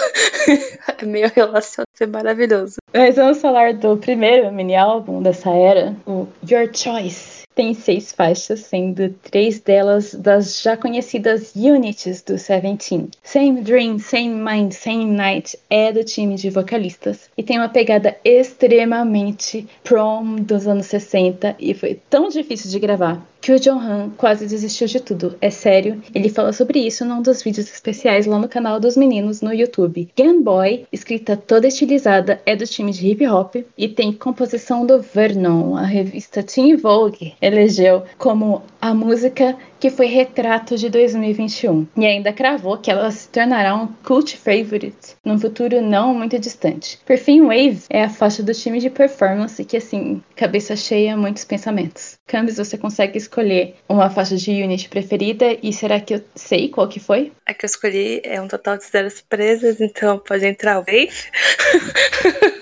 [0.98, 1.86] é meio relacionado.
[1.94, 2.76] Foi maravilhoso.
[2.92, 7.41] Mas vamos falar do primeiro mini álbum dessa era, o Your Choice.
[7.54, 13.08] Tem seis faixas, sendo três delas das já conhecidas units do Seventeen.
[13.22, 18.16] Same Dream, Same Mind, Same Night é do time de vocalistas e tem uma pegada
[18.24, 24.10] extremamente prom dos anos 60 e foi tão difícil de gravar que o John Han
[24.16, 25.36] quase desistiu de tudo.
[25.40, 29.42] É sério, ele fala sobre isso num dos vídeos especiais lá no canal dos meninos
[29.42, 30.08] no YouTube.
[30.16, 35.00] Game Boy, escrita toda estilizada, é do time de hip hop e tem composição do
[35.00, 35.76] Vernon.
[35.76, 42.32] A revista Teen Vogue elegeu como a música que foi retrato de 2021 e ainda
[42.32, 46.98] cravou que ela se tornará um cult favorite num futuro não muito distante.
[47.06, 51.44] Por fim, Wave é a faixa do time de performance que, assim, cabeça cheia, muitos
[51.44, 52.18] pensamentos.
[52.26, 56.88] Cambis, você consegue escolher uma faixa de unit preferida e será que eu sei qual
[56.88, 57.30] que foi?
[57.46, 61.12] A que eu escolhi é um total de zero surpresas, então pode entrar o Wave.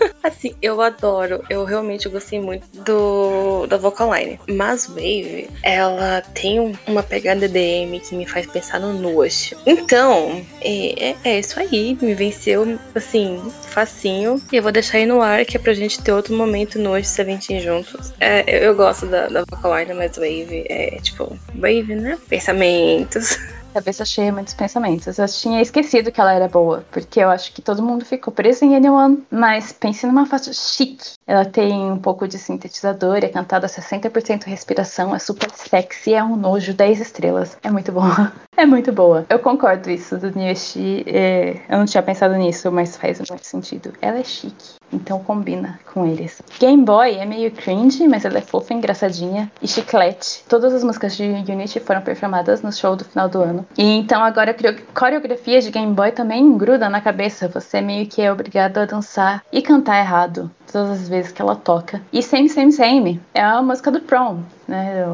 [0.23, 4.39] assim, eu adoro, eu realmente gostei muito do da vocal line.
[4.49, 9.55] Mas Wave, ela tem um- uma pegada DM que me faz pensar no Nush.
[9.67, 14.41] Então, é, é- é isso aí, me venceu, assim, facinho.
[14.53, 17.07] E eu vou deixar aí no ar, que é pra gente ter outro momento Nush
[17.09, 18.13] Seventeen juntos.
[18.21, 22.19] É, eu, eu gosto da, da vocal line, mas Wave é tipo, Wave, né?
[22.29, 23.39] Pensamentos.
[23.73, 25.17] Cabeça cheia, muitos pensamentos.
[25.19, 28.65] Eu tinha esquecido que ela era boa, porque eu acho que todo mundo ficou preso
[28.65, 31.13] em Anyone, mas pense numa faixa chique.
[31.25, 36.25] Ela tem um pouco de sintetizador, é cantada a 60% respiração, é super sexy, é
[36.25, 37.57] um nojo 10 estrelas.
[37.63, 38.33] É muito boa.
[38.57, 39.25] É muito boa.
[39.31, 41.03] Eu concordo isso do Nyoshi.
[41.07, 43.95] É, eu não tinha pensado nisso, mas faz muito sentido.
[44.03, 44.75] Ela é chique.
[44.93, 46.43] Então combina com eles.
[46.59, 50.45] Game Boy é meio cringe, mas ela é fofa, engraçadinha e chiclete.
[50.49, 53.67] Todas as músicas de Unity foram performadas no show do final do ano.
[53.79, 57.49] E então agora a coreo- coreografia de Game Boy também gruda na cabeça.
[57.49, 61.57] Você meio que é obrigado a dançar e cantar errado todas as vezes que ela
[61.57, 62.01] toca.
[62.13, 65.05] E Same Same Same é a música do Prom, né?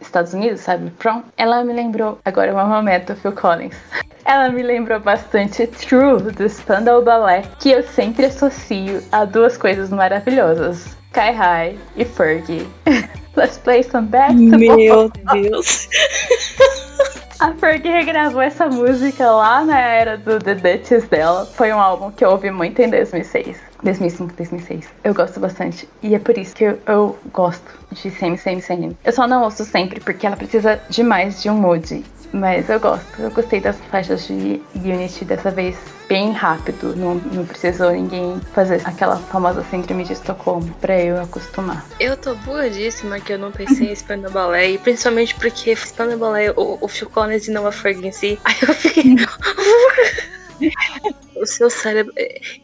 [0.00, 0.90] Estados Unidos, sabe?
[0.90, 1.22] Prom.
[1.36, 3.76] Ela me lembrou, agora é um momento, Phil Collins.
[4.24, 9.90] Ela me lembrou bastante True, do Spandau Ballet, que eu sempre associo a duas coisas
[9.90, 10.96] maravilhosas.
[11.10, 12.68] Sky High e Fergie.
[13.36, 15.10] Let's play some basketball.
[15.32, 15.88] Deus.
[17.40, 21.46] A Fergie regravou essa música lá na era do The Duchess dela.
[21.46, 23.69] Foi um álbum que eu ouvi muito em 2006.
[23.82, 24.88] 2005, 2006.
[25.04, 25.88] Eu gosto bastante.
[26.02, 28.96] E é por isso que eu, eu gosto de Same, Same, Same.
[29.04, 32.04] Eu só não ouço sempre porque ela precisa demais de um mood.
[32.32, 33.20] Mas eu gosto.
[33.20, 35.76] Eu gostei das faixas de Unity dessa vez
[36.08, 36.94] bem rápido.
[36.96, 41.84] Não, não precisou ninguém fazer aquela famosa síndrome de Estocolmo pra eu acostumar.
[41.98, 46.78] Eu tô burradíssima que eu não pensei em Spandau Ballet, principalmente porque Spandau Ballet, o,
[46.80, 48.38] o Phil Collins e não a Fergie em si.
[48.44, 49.16] Aí eu fiquei...
[51.36, 52.12] o seu cérebro...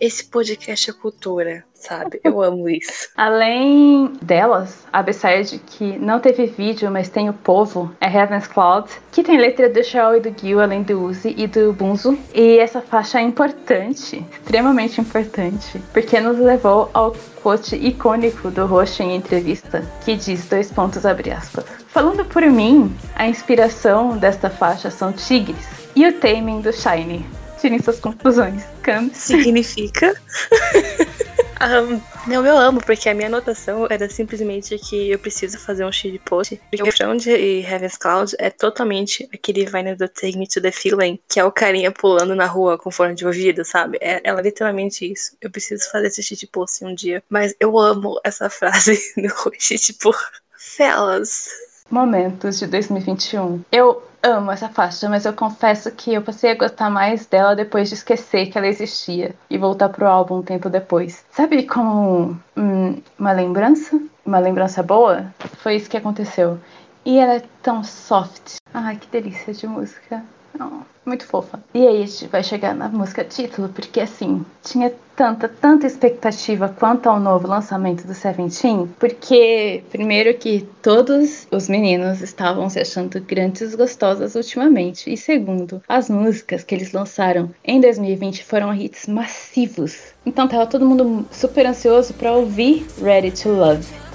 [0.01, 2.21] Esse podcast é cultura, sabe?
[2.23, 3.09] Eu amo isso.
[3.17, 8.89] Além delas, a B-side que não teve vídeo, mas tem o povo, é Heaven's Cloud,
[9.13, 12.19] que tem letra do Shaw e do Gil, além do Uzi e do Bunzo.
[12.35, 19.03] E essa faixa é importante, extremamente importante, porque nos levou ao quote icônico do Rocha
[19.03, 21.65] em entrevista, que diz dois pontos abre aspas.
[21.89, 27.25] Falando por mim, a inspiração desta faixa são tigres e o taming do Shine.
[27.61, 28.63] Tirem suas conclusões.
[29.13, 30.15] Significa...
[31.61, 32.01] Um,
[32.31, 36.19] não, eu amo, porque a minha anotação era simplesmente que eu preciso fazer um shit
[36.19, 36.61] post.
[36.71, 40.71] Porque o refrão de Heaven's Cloud é totalmente aquele Vine do Take Me to the
[40.71, 43.99] Feeling, que é o carinha pulando na rua com fone de ouvido, sabe?
[44.01, 45.37] É, ela é literalmente isso.
[45.41, 47.23] Eu preciso fazer esse shit post um dia.
[47.29, 50.15] Mas eu amo essa frase no Roshi, tipo,
[50.59, 51.49] fellas.
[51.91, 53.65] Momentos de 2021.
[53.73, 57.89] Eu amo essa faixa, mas eu confesso que eu passei a gostar mais dela depois
[57.89, 61.25] de esquecer que ela existia e voltar pro álbum um tempo depois.
[61.31, 64.01] Sabe como hum, uma lembrança?
[64.25, 65.33] Uma lembrança boa?
[65.59, 66.59] Foi isso que aconteceu.
[67.05, 68.57] E ela é tão soft.
[68.75, 70.25] Ai, que delícia de música.
[70.59, 71.61] Oh, muito fofa.
[71.73, 76.69] E aí a gente vai chegar na música título, porque assim, tinha tanta, tanta expectativa
[76.69, 83.19] quanto ao novo lançamento do Seventeen, porque primeiro que todos os meninos estavam se achando
[83.21, 90.13] grandes gostosas ultimamente, e segundo, as músicas que eles lançaram em 2020 foram hits massivos.
[90.27, 94.06] Então tava todo mundo super ansioso para ouvir Ready to Love.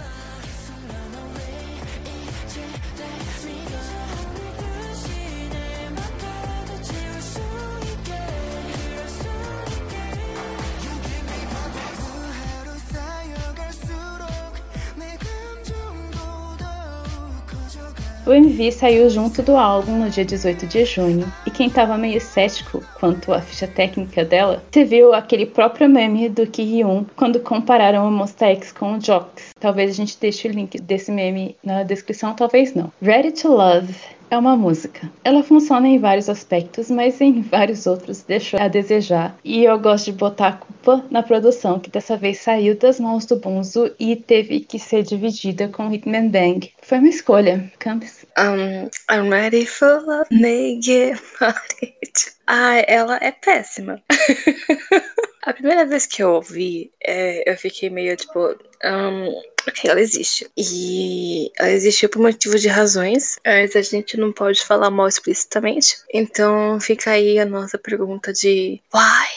[18.24, 22.22] O MV saiu junto do álbum no dia 18 de junho, e quem tava meio
[22.22, 28.08] cético quanto à ficha técnica dela, se viu aquele próprio meme do Ki-hyun quando compararam
[28.08, 29.50] o Monsta X com o Jox.
[29.60, 32.92] Talvez a gente deixe o link desse meme na descrição, talvez não.
[33.02, 33.96] Ready to Love
[34.32, 35.12] é uma música.
[35.26, 39.38] Ela funciona em vários aspectos, mas em vários outros deixou a desejar.
[39.44, 43.26] E eu gosto de botar a culpa na produção, que dessa vez saiu das mãos
[43.26, 46.72] do Bunzo e teve que ser dividida com Hitman Bang.
[46.82, 48.26] Foi uma escolha, Campos.
[48.40, 51.94] Um, I'm ready for love, body.
[52.48, 54.02] Ai, ela é péssima.
[55.44, 58.40] A primeira vez que eu ouvi, é, eu fiquei meio tipo.
[58.40, 60.50] hum, ok, ela existe.
[60.56, 65.98] E ela existiu por motivo de razões, mas a gente não pode falar mal explicitamente.
[66.14, 69.28] Então fica aí a nossa pergunta de why?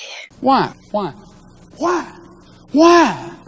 [0.43, 0.71] Why?
[0.93, 1.15] Why?
[1.79, 2.05] Why?
[2.75, 3.43] Why?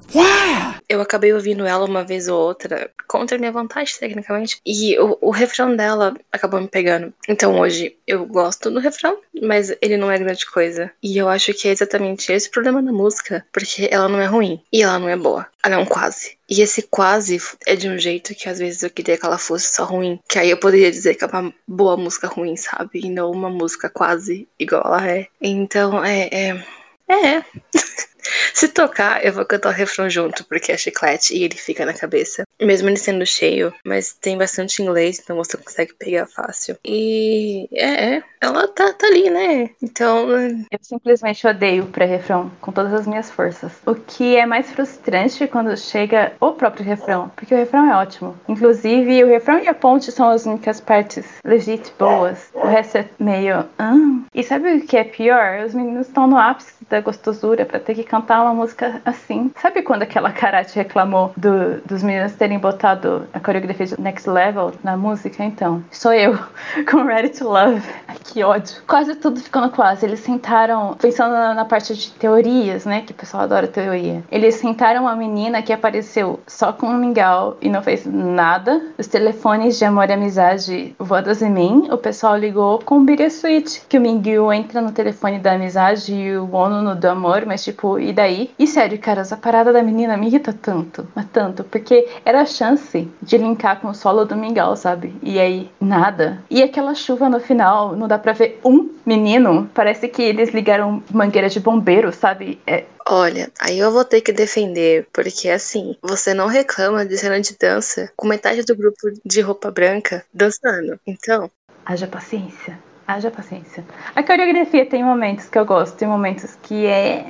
[0.89, 4.61] Eu acabei ouvindo ela uma vez ou outra, contra minha vontade, tecnicamente.
[4.65, 7.13] E o, o refrão dela acabou me pegando.
[7.29, 10.91] Então hoje eu gosto do refrão, mas ele não é grande coisa.
[11.03, 14.27] E eu acho que é exatamente esse o problema da música, porque ela não é
[14.27, 15.47] ruim e ela não é boa.
[15.65, 16.37] Ela é um quase.
[16.49, 19.75] E esse quase é de um jeito que às vezes eu queria que ela fosse
[19.75, 20.21] só ruim.
[20.29, 23.01] Que aí eu poderia dizer que é uma boa música ruim, sabe?
[23.03, 25.27] E não uma música quase igual ela é.
[25.41, 26.29] Então é.
[26.31, 26.65] É.
[27.09, 27.45] é.
[28.53, 31.93] Se tocar, eu vou cantar o refrão junto, porque é chiclete e ele fica na
[31.93, 32.45] cabeça.
[32.61, 36.76] Mesmo ele sendo cheio, mas tem bastante inglês, então você consegue pegar fácil.
[36.84, 39.70] E é, é ela tá, tá ali, né?
[39.82, 40.28] Então.
[40.30, 43.72] Eu simplesmente odeio pré-refrão com todas as minhas forças.
[43.87, 48.39] O que é mais frustrante quando chega o próprio refrão, porque o refrão é ótimo.
[48.49, 52.51] Inclusive, o refrão e a ponte são as únicas partes legit boas.
[52.55, 53.64] O resto é meio.
[53.78, 53.95] Ah.
[54.34, 55.64] E sabe o que é pior?
[55.64, 59.51] Os meninos estão no ápice da gostosura pra ter que cantar uma música assim.
[59.61, 64.72] Sabe quando aquela Karate reclamou do- dos meninos terem botado a coreografia de Next Level
[64.83, 65.45] na música?
[65.45, 66.39] Então, sou eu
[66.91, 67.83] com Ready to Love.
[68.09, 68.77] Ai, que ódio.
[68.87, 70.05] Quase tudo ficou no quase.
[70.07, 73.03] Eles sentaram, pensando na, na parte de teorias, né?
[73.03, 74.22] Que o pessoal adora teoria.
[74.31, 78.81] Eles sentaram uma menina que apareceu só com um mingau e não fez nada.
[78.99, 81.89] Os telefones de amor e amizade voadas em mim.
[81.91, 86.37] O pessoal ligou com o Bittersweet, que o Mingyu entra no telefone da amizade e
[86.37, 88.51] o Ono no do amor, mas tipo, e daí?
[88.59, 92.47] E sério, cara, essa parada da menina me irrita tanto, mas tanto, porque era a
[92.47, 95.15] chance de linkar com o solo do Mingau, sabe?
[95.23, 96.43] E aí, nada.
[96.51, 99.69] E aquela chuva no final, não dá pra ver um menino.
[99.75, 102.61] Parece que eles ligaram mangueira de bombeiro, sabe?
[102.67, 107.41] É, Olha, aí eu vou ter que defender, porque assim, você não reclama de cena
[107.41, 110.99] de dança com metade do grupo de roupa branca dançando.
[111.07, 111.49] Então,
[111.87, 112.77] Haja paciência.
[113.07, 113.85] Haja paciência.
[114.13, 117.25] A coreografia tem momentos que eu gosto, tem momentos que é.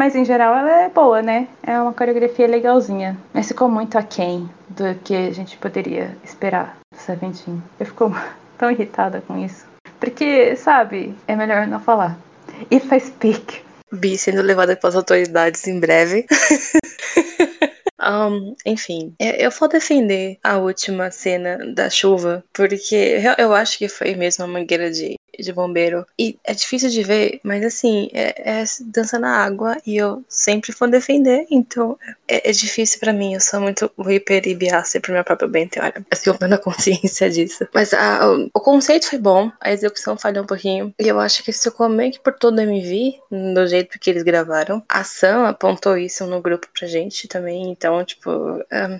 [0.00, 1.46] Mas em geral ela é boa, né?
[1.62, 3.18] É uma coreografia legalzinha.
[3.34, 7.62] Mas ficou muito aquém do que a gente poderia esperar do Seventeen.
[7.78, 8.10] Eu fico
[8.56, 9.66] tão irritada com isso.
[10.00, 12.18] Porque, sabe, é melhor não falar.
[12.70, 13.62] If I speak.
[13.92, 16.24] Bi sendo levada pelas autoridades em breve.
[18.02, 23.88] Um, enfim, eu, eu vou defender a última cena da chuva, porque eu, acho que
[23.88, 26.06] foi mesmo uma mangueira de, de bombeiro.
[26.18, 30.72] E é difícil de ver, mas assim, é, é dança na água e eu sempre
[30.78, 33.34] vou defender, então é, é difícil pra mim.
[33.34, 36.04] Eu sou muito Reaper e Beyoncé pro meu próprio bem, tem hora.
[36.10, 37.66] Eu tenho plena consciência disso.
[37.74, 40.94] Mas a- o, o conceito foi bom, a execução falhou um pouquinho.
[40.98, 43.20] E eu acho que isso ficou meio que por todo o MV,
[43.54, 44.82] do jeito que eles gravaram.
[44.88, 48.30] A Sam apontou isso no grupo pra gente também, então, tipo.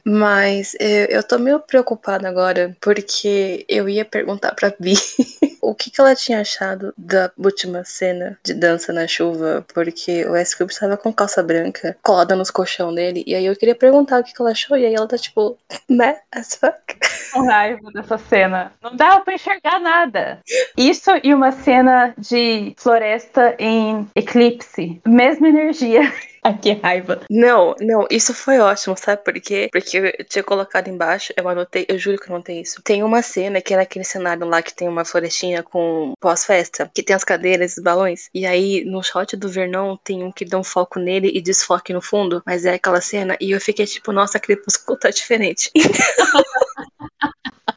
[0.05, 4.95] mas eu, eu tô meio preocupada agora, porque eu ia perguntar pra Bi
[5.61, 10.35] o que, que ela tinha achado da última cena de dança na chuva, porque o
[10.35, 14.21] S Cube estava com calça branca colada nos colchão dele, e aí eu queria perguntar
[14.21, 15.59] o que, que ela achou, e aí ela tá tipo,
[15.89, 16.99] meh as fuck.
[17.33, 18.73] com raiva dessa cena.
[18.83, 20.41] Não dava pra enxergar nada.
[20.77, 25.01] Isso e uma cena de floresta em eclipse.
[25.07, 26.03] Mesma energia.
[26.43, 27.21] Ai, que raiva.
[27.31, 29.69] Não, não, isso foi ótimo, sabe por quê?
[29.73, 32.81] Porque eu tinha colocado embaixo, eu anotei, eu juro que eu anotei isso.
[32.83, 37.03] Tem uma cena que é naquele cenário lá que tem uma florestinha com pós-festa, que
[37.03, 38.29] tem as cadeiras, os balões.
[38.35, 41.93] E aí, no shot do Vernon, tem um que dá um foco nele e desfoque
[41.93, 43.37] no fundo, mas é aquela cena.
[43.41, 45.71] E eu fiquei tipo, nossa, Crepúsculo tá diferente.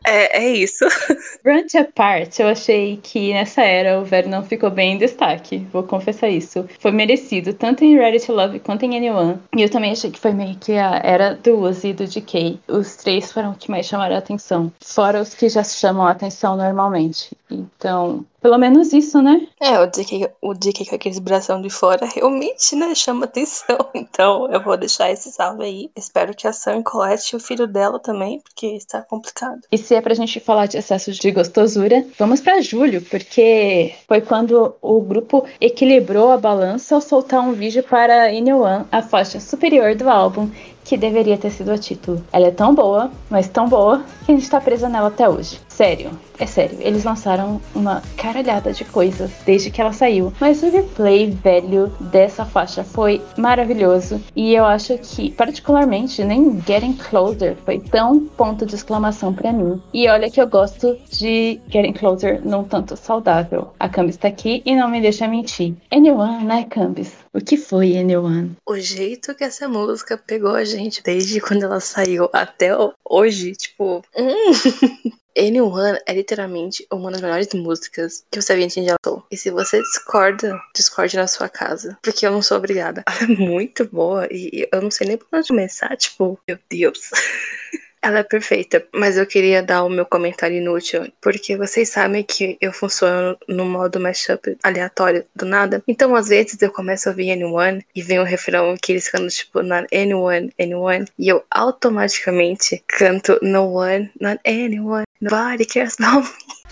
[0.05, 0.85] é, é isso.
[1.43, 5.65] Brunch Apart, eu achei que nessa era o Vernon ficou bem em destaque.
[5.71, 6.65] Vou confessar isso.
[6.79, 9.39] Foi merecido, tanto em Ready to Love quanto em Anyone.
[9.55, 12.59] E eu também achei que foi meio que a era do Uzi e do DK.
[12.67, 14.71] Os três foram os que mais chamaram a atenção.
[14.81, 17.31] Fora os que já chamam a atenção normalmente.
[17.53, 19.47] Então, pelo menos isso, né?
[19.61, 23.77] É, o DK, o DK com aqueles bração de fora realmente, né, chama atenção.
[23.95, 25.91] Então, eu vou deixar esse salve aí.
[25.95, 29.61] Espero que a Sam colete o filho dela também, porque está complicado.
[29.71, 34.21] E se é pra gente falar de excesso de gostosura, vamos pra julho, porque foi
[34.21, 39.95] quando o grupo equilibrou a balança ao soltar um vídeo para One, a faixa superior
[39.95, 40.49] do álbum,
[40.83, 42.23] que deveria ter sido o título.
[42.31, 45.59] Ela é tão boa, mas tão boa, que a gente tá presa nela até hoje.
[45.75, 46.77] Sério, é sério.
[46.79, 50.31] Eles lançaram uma caralhada de coisas desde que ela saiu.
[50.39, 54.21] Mas o replay velho dessa faixa foi maravilhoso.
[54.35, 59.81] E eu acho que, particularmente, nem Getting Closer foi tão ponto de exclamação pra mim.
[59.91, 63.73] E olha que eu gosto de Getting Closer num tanto saudável.
[63.79, 65.73] A Cambis tá aqui e não me deixa mentir.
[65.91, 67.13] Anyone, né, Cambis?
[67.33, 68.55] O que foi Anyone?
[68.67, 72.69] O jeito que essa música pegou a gente desde quando ela saiu até
[73.03, 74.03] hoje, tipo.
[74.15, 75.13] Hum.
[75.37, 79.25] Anyone é literalmente uma das melhores músicas que o Seventeen já lançou.
[79.31, 81.97] E se você discorda, discorde na sua casa.
[82.01, 83.03] Porque eu não sou obrigada.
[83.07, 85.95] Ela é muito boa e eu não sei nem por onde começar.
[85.97, 87.11] Tipo, meu Deus.
[88.05, 92.57] Ela é perfeita, mas eu queria dar o meu comentário inútil, porque vocês sabem que
[92.59, 95.81] eu funciono no modo mashup aleatório do nada.
[95.87, 99.29] Então, às vezes, eu começo a ouvir Anyone e vem um refrão que eles cantam
[99.29, 106.27] tipo not anyone, anyone, e eu automaticamente canto no one, not anyone, nobody cares about
[106.27, 106.62] me.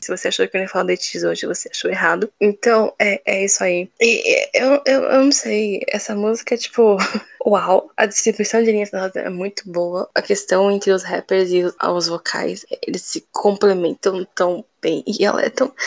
[0.00, 2.32] Se você achou que eu ia falar de Etis hoje, você achou errado.
[2.40, 3.90] Então, é, é isso aí.
[4.00, 6.96] E eu, eu, eu não sei, essa música é tipo.
[7.46, 7.90] Uau!
[7.96, 10.08] A distribuição de linhas é muito boa.
[10.14, 15.02] A questão entre os rappers e os, os vocais, eles se complementam tão bem.
[15.06, 15.72] E ela é tão.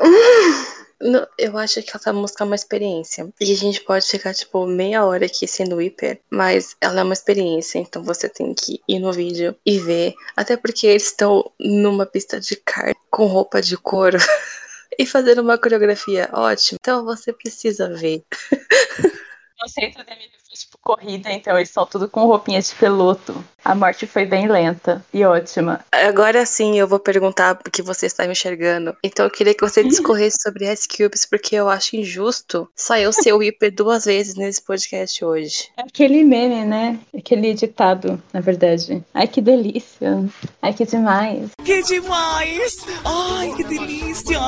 [0.00, 0.83] Hum!
[1.04, 3.30] Não, eu acho que essa música é uma experiência.
[3.38, 7.12] E a gente pode ficar, tipo, meia hora aqui sendo hiper, mas ela é uma
[7.12, 10.14] experiência, então você tem que ir no vídeo e ver.
[10.34, 14.16] Até porque eles estão numa pista de kart com roupa de couro
[14.98, 16.78] e fazendo uma coreografia ótima.
[16.80, 18.24] Então você precisa ver.
[18.50, 20.16] O conceito da
[20.58, 23.44] tipo corrida, então eles são tudo com roupinhas de peloto.
[23.64, 25.84] A morte foi bem lenta e ótima.
[25.90, 28.94] Agora sim eu vou perguntar o que você está me enxergando.
[29.02, 33.12] Então eu queria que você discorresse sobre Ice Cubes, porque eu acho injusto só eu
[33.12, 35.70] ser o hiper duas vezes nesse podcast hoje.
[35.76, 36.98] É aquele meme, né?
[37.16, 39.02] Aquele ditado, na verdade.
[39.14, 40.24] Ai, que delícia.
[40.60, 41.50] Ai, que demais.
[41.64, 42.76] Que demais!
[43.04, 44.38] Ai, que delícia!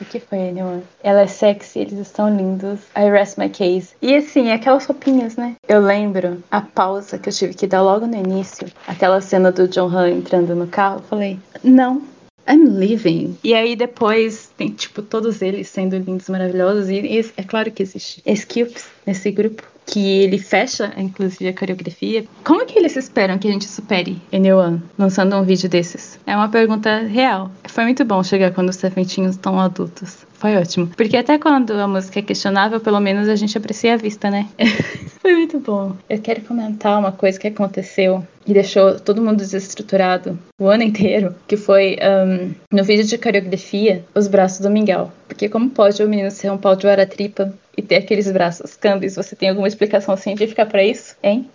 [0.00, 0.82] O que foi, Anyone?
[1.02, 2.80] Ela é sexy, eles estão lindos.
[2.96, 3.90] I rest my case.
[4.00, 5.56] E assim, aquelas roupinhas, né?
[5.68, 8.66] Eu lembro a pausa que eu tive que dar logo no início.
[8.86, 11.00] Aquela cena do John Han entrando no carro.
[11.00, 12.02] Eu falei, não.
[12.48, 13.36] I'm leaving.
[13.44, 16.88] E aí depois tem, tipo, todos eles sendo lindos, maravilhosos.
[16.88, 19.62] E, e é claro que existe Skips nesse grupo.
[19.86, 22.24] Que ele fecha, inclusive, a coreografia.
[22.44, 26.18] Como que eles esperam que a gente supere Anyone lançando um vídeo desses?
[26.26, 27.50] É uma pergunta real.
[27.64, 30.24] Foi muito bom chegar quando os Seventinhos estão adultos.
[30.40, 30.86] Foi ótimo.
[30.96, 34.48] Porque até quando a música é questionável, pelo menos a gente aprecia a vista, né?
[35.20, 35.94] Foi muito bom.
[36.08, 41.34] Eu quero comentar uma coisa que aconteceu e deixou todo mundo desestruturado o ano inteiro,
[41.46, 45.12] que foi um, no vídeo de coreografia, os braços do Mingau.
[45.28, 49.16] Porque como pode o menino ser um pau de tripa e ter aqueles braços câmbios?
[49.16, 51.16] Você tem alguma explicação científica pra isso?
[51.22, 51.50] Hein?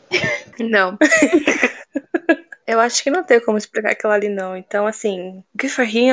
[0.59, 0.97] Não.
[2.67, 4.57] Eu acho que não tem como explicar aquilo ali, não.
[4.57, 6.09] Então, assim, good for him.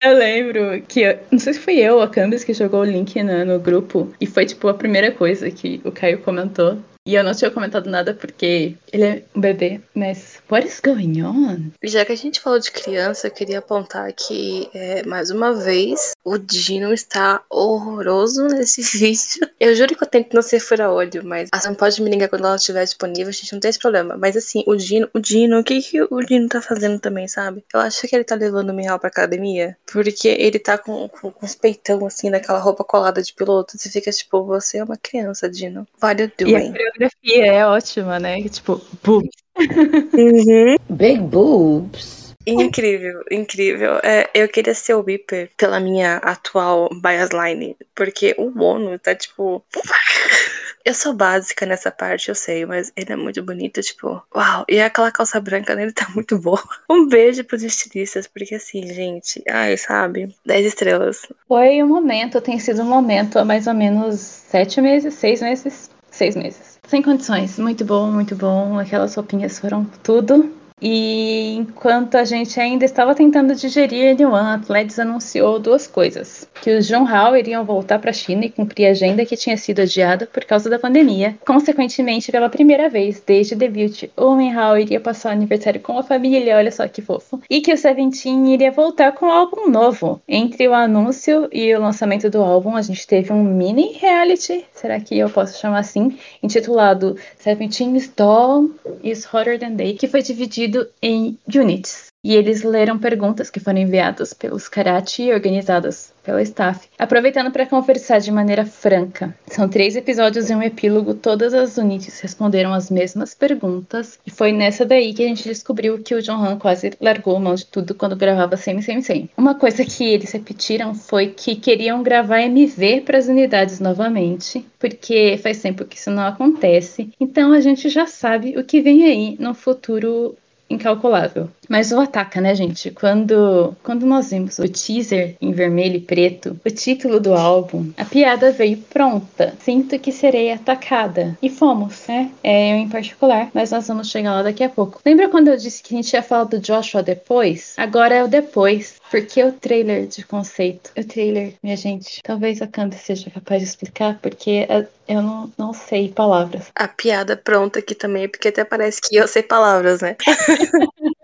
[0.00, 2.84] Eu lembro que, eu- não sei se fui eu ou a Candice que jogou o
[2.84, 6.78] link no, no grupo, e foi tipo a primeira coisa que o Caio comentou.
[7.06, 11.22] E eu não tinha comentado nada porque ele é um bebê, mas what is going
[11.22, 11.70] on?
[11.82, 16.12] Já que a gente falou de criança, eu queria apontar que, é, mais uma vez,
[16.22, 19.48] o Dino está horroroso nesse vídeo.
[19.58, 22.44] Eu juro que eu tento não ser fura-olho, mas a Sam pode me ligar quando
[22.44, 24.16] ela estiver disponível, a gente não tem esse problema.
[24.18, 27.64] Mas assim, o Dino, o Dino, o que, que o Dino tá fazendo também, sabe?
[27.72, 31.30] Eu acho que ele tá levando o Mihal pra academia, porque ele tá com, com,
[31.30, 33.78] com os peitão, assim, naquela roupa colada de piloto.
[33.78, 35.88] Você fica tipo, você é uma criança, Dino.
[36.02, 36.89] What are you E a doing?
[36.92, 38.42] Coreografia é ótima, né?
[38.48, 39.22] Tipo, boom.
[39.58, 40.76] Uhum.
[40.88, 42.20] Big boobs.
[42.46, 44.00] Incrível, incrível.
[44.02, 49.14] É, eu queria ser o Whipper pela minha atual bias line, porque o Ono tá
[49.14, 49.64] tipo.
[50.82, 54.64] Eu sou básica nessa parte, eu sei, mas ele é muito bonito, tipo, uau.
[54.66, 56.58] E aquela calça branca dele tá muito boa.
[56.88, 60.34] Um beijo pros estilistas, porque assim, gente, ai, sabe?
[60.46, 61.26] 10 estrelas.
[61.46, 65.90] Foi um momento, tem sido um momento há mais ou menos sete meses, seis meses,
[66.10, 66.78] seis meses.
[66.86, 68.78] Sem condições, muito bom, muito bom.
[68.78, 70.59] Aquelas roupinhas foram tudo.
[70.80, 76.70] E enquanto a gente ainda estava tentando digerir N1, a Athletics anunciou duas coisas: que
[76.70, 79.80] os John Hall iriam voltar para a China e cumprir a agenda que tinha sido
[79.82, 81.36] adiada por causa da pandemia.
[81.44, 86.02] Consequentemente, pela primeira vez desde o debut, o Hall iria passar o aniversário com a
[86.02, 87.40] família, olha só que fofo.
[87.50, 90.20] E que o Seventeen iria voltar com um álbum novo.
[90.26, 94.98] Entre o anúncio e o lançamento do álbum, a gente teve um mini reality, será
[94.98, 98.70] que eu posso chamar assim, intitulado Seventeen's Doll
[99.02, 100.69] is Hotter Than Day, que foi dividido
[101.02, 102.10] em units.
[102.22, 107.64] E eles leram perguntas que foram enviadas pelos Karate e organizadas pela staff, aproveitando para
[107.64, 109.34] conversar de maneira franca.
[109.46, 114.52] São três episódios e um epílogo, todas as units responderam as mesmas perguntas, e foi
[114.52, 117.94] nessa daí que a gente descobriu que o John Han quase largou mão de tudo
[117.94, 119.30] quando gravava Semi Semi Semi.
[119.34, 125.38] Uma coisa que eles repetiram foi que queriam gravar MV para as unidades novamente, porque
[125.42, 129.36] faz tempo que isso não acontece, então a gente já sabe o que vem aí
[129.40, 130.36] no futuro
[130.70, 131.50] incalculável.
[131.70, 132.90] Mas o Ataca, né, gente?
[132.90, 138.04] Quando, quando nós vimos o teaser em vermelho e preto, o título do álbum, a
[138.04, 139.54] piada veio pronta.
[139.60, 141.38] Sinto que serei atacada.
[141.40, 142.32] E fomos, né?
[142.42, 145.00] É, eu em particular, mas nós vamos chegar lá daqui a pouco.
[145.06, 147.74] Lembra quando eu disse que a gente ia falar do Joshua depois?
[147.76, 148.98] Agora é o depois.
[149.08, 150.90] Porque o trailer de conceito.
[150.98, 155.52] O trailer, minha gente, talvez a Candy seja capaz de explicar, porque eh, eu não,
[155.56, 156.66] não sei palavras.
[156.74, 160.16] A piada pronta aqui também, porque até parece que eu sei palavras, né?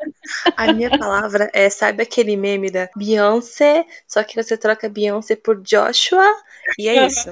[0.57, 5.61] A minha palavra é, sabe aquele meme da Beyoncé, só que você troca Beyoncé por
[5.63, 6.25] Joshua,
[6.79, 7.31] e é isso.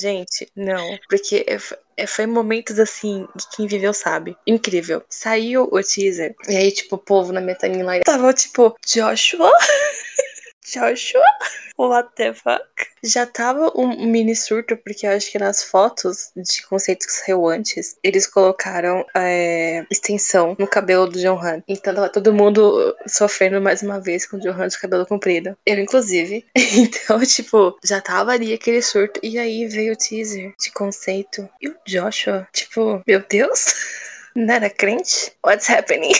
[0.00, 1.58] Gente, não, porque é-
[2.02, 4.36] é- foi momentos assim de quem viveu sabe.
[4.46, 5.02] Incrível.
[5.08, 9.50] Saiu o teaser, e aí, tipo, o povo na minha timeline tava tipo, Joshua?
[10.72, 11.22] Joshua?
[11.76, 12.62] What the fuck?
[13.02, 17.48] Já tava um mini surto, porque eu acho que nas fotos de conceito que saiu
[17.48, 21.62] antes, eles colocaram é, extensão no cabelo do John Han.
[21.66, 25.56] Então tava todo mundo sofrendo mais uma vez com o John Han de cabelo comprido.
[25.64, 26.44] Eu, inclusive.
[26.80, 29.20] Então, tipo, já tava ali aquele surto.
[29.22, 31.48] E aí veio o teaser de conceito.
[31.60, 33.74] E o Joshua, tipo, meu Deus?
[34.34, 35.32] Não era crente?
[35.44, 36.12] What's happening?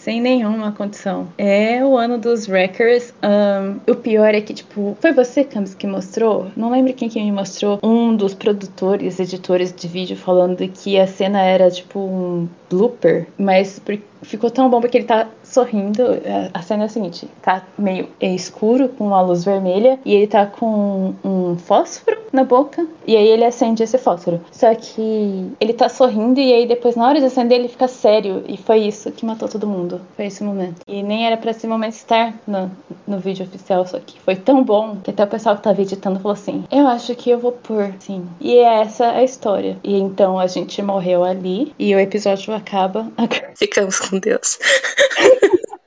[0.00, 1.28] Sem nenhuma condição.
[1.36, 3.12] É o ano dos Wreckers.
[3.22, 6.46] ahn, o pior é que, tipo, foi você, Camis, que mostrou?
[6.56, 7.78] Não lembro quem que me mostrou.
[7.82, 13.26] Um dos produtores, editores de vídeo, falando que a cena era, tipo, um blooper.
[13.38, 16.02] Mas por- ficou tão bom porque ele tá sorrindo.
[16.02, 19.98] A- A cena é a seguinte: tá meio escuro, com uma luz vermelha.
[20.04, 22.86] E ele tá com um fósforo na boca.
[23.06, 24.40] E aí ele acende esse fósforo.
[24.52, 28.44] Só que ele tá sorrindo e aí depois, na hora de acender, ele fica sério.
[28.48, 30.00] E foi isso que matou todo mundo.
[30.16, 30.80] Foi esse momento.
[30.86, 32.70] E nem era pra esse momento estar no,
[33.06, 33.86] no vídeo oficial.
[33.86, 36.86] Só que foi tão bom que até o pessoal que tava editando falou assim: Eu
[36.86, 38.24] acho que eu vou pôr, sim.
[38.40, 39.76] E essa é a história.
[39.82, 41.72] E então a gente morreu ali.
[41.78, 43.06] E o episódio acaba.
[43.56, 44.58] Ficamos com Deus.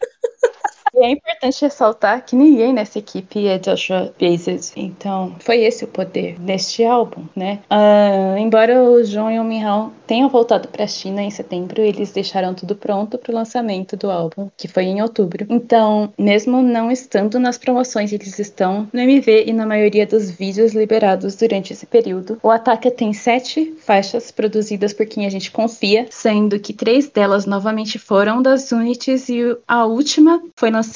[1.04, 4.72] É importante ressaltar que ninguém nessa equipe é Joshua Bezos.
[4.74, 7.60] Então, foi esse o poder deste álbum, né?
[7.70, 12.14] Ah, embora o John e o Mihal tenham voltado para a China em setembro, eles
[12.14, 15.46] deixaram tudo pronto para o lançamento do álbum, que foi em outubro.
[15.50, 20.72] Então, mesmo não estando nas promoções, eles estão no MV e na maioria dos vídeos
[20.72, 22.38] liberados durante esse período.
[22.42, 27.46] O Ataca tem sete faixas produzidas por quem a gente confia, sendo que três delas
[27.46, 30.93] novamente foram das Unities e a última foi lançada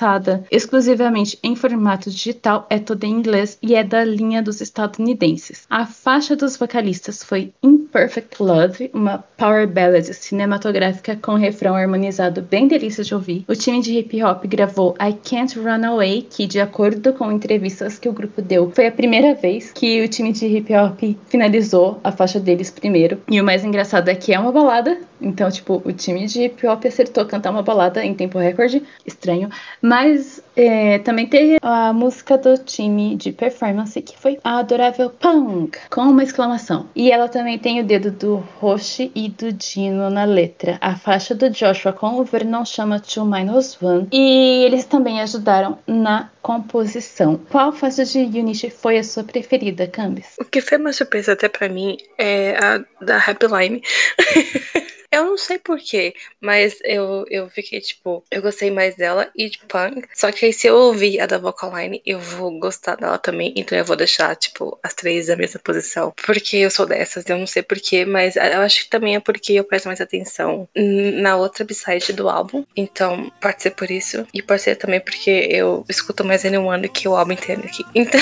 [0.51, 5.65] exclusivamente em formato digital, é toda em inglês e é da linha dos estadunidenses.
[5.69, 12.67] A faixa dos vocalistas foi Imperfect Love, uma power ballad cinematográfica com refrão harmonizado bem
[12.67, 13.45] delícia de ouvir.
[13.47, 17.97] O time de hip hop gravou I Can't Run Away, que de acordo com entrevistas
[17.97, 21.99] que o grupo deu, foi a primeira vez que o time de hip hop finalizou
[22.03, 23.19] a faixa deles primeiro.
[23.29, 26.67] E o mais engraçado é que é uma balada, então tipo, o time de hip
[26.67, 29.49] hop acertou cantar uma balada em tempo recorde, estranho,
[29.81, 35.77] mas é, também teve a música do time de performance que foi a adorável Punk,
[35.89, 36.87] com uma exclamação.
[36.95, 40.77] E ela também tem o dedo do Roshi e do Dino na letra.
[40.81, 44.07] A faixa do Joshua com o Vernon chama 2 Minus One.
[44.11, 47.39] E eles também ajudaram na composição.
[47.49, 50.35] Qual faixa de Unity foi a sua preferida, Cambis?
[50.39, 53.81] O que foi uma surpresa até pra mim é a da Happy Line.
[55.11, 59.59] Eu não sei porquê, mas eu, eu fiquei tipo, eu gostei mais dela e de
[59.59, 60.07] Punk.
[60.13, 63.53] Só que aí se eu ouvir a da Vocaline, eu vou gostar dela também.
[63.55, 66.13] Então eu vou deixar, tipo, as três da mesma posição.
[66.25, 69.53] Porque eu sou dessas, eu não sei porquê, mas eu acho que também é porque
[69.53, 72.65] eu presto mais atenção na outra b-side do álbum.
[72.75, 74.27] Então pode ser por isso.
[74.33, 77.83] E pode ser também porque eu escuto mais Anyone do que o álbum inteiro aqui.
[78.07, 78.21] Então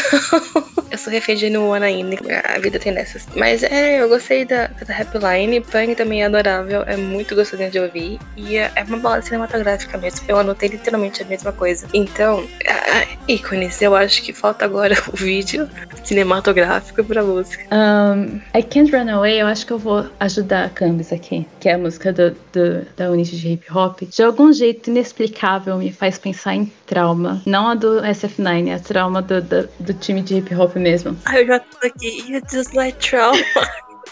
[0.91, 2.17] eu sou refém de Anyone ainda.
[2.45, 3.25] A vida tem dessas.
[3.35, 5.61] Mas é, eu gostei da, da Happy Line.
[5.61, 8.19] Punk também é adorável, é muito gostosinho de ouvir.
[8.35, 10.21] E é, é uma balada cinematográfica mesmo.
[10.27, 11.87] Eu anotei literalmente a mesma coisa.
[11.93, 15.69] Então, ah, ícones, eu acho que falta agora o vídeo
[16.03, 17.63] cinematográfico pra música.
[17.71, 21.69] Um, I Can't Run Away, eu acho que eu vou ajudar a Cambis aqui, que
[21.69, 24.01] é a música do, do- da Unity de hip hop.
[24.03, 27.41] De algum jeito inexplicável me faz pensar em trauma.
[27.45, 31.17] Não a do SF9, a trauma do, do, do time de hip hop mesmo.
[31.25, 32.23] Ai, eu já tô aqui.
[32.27, 33.37] You just like trauma.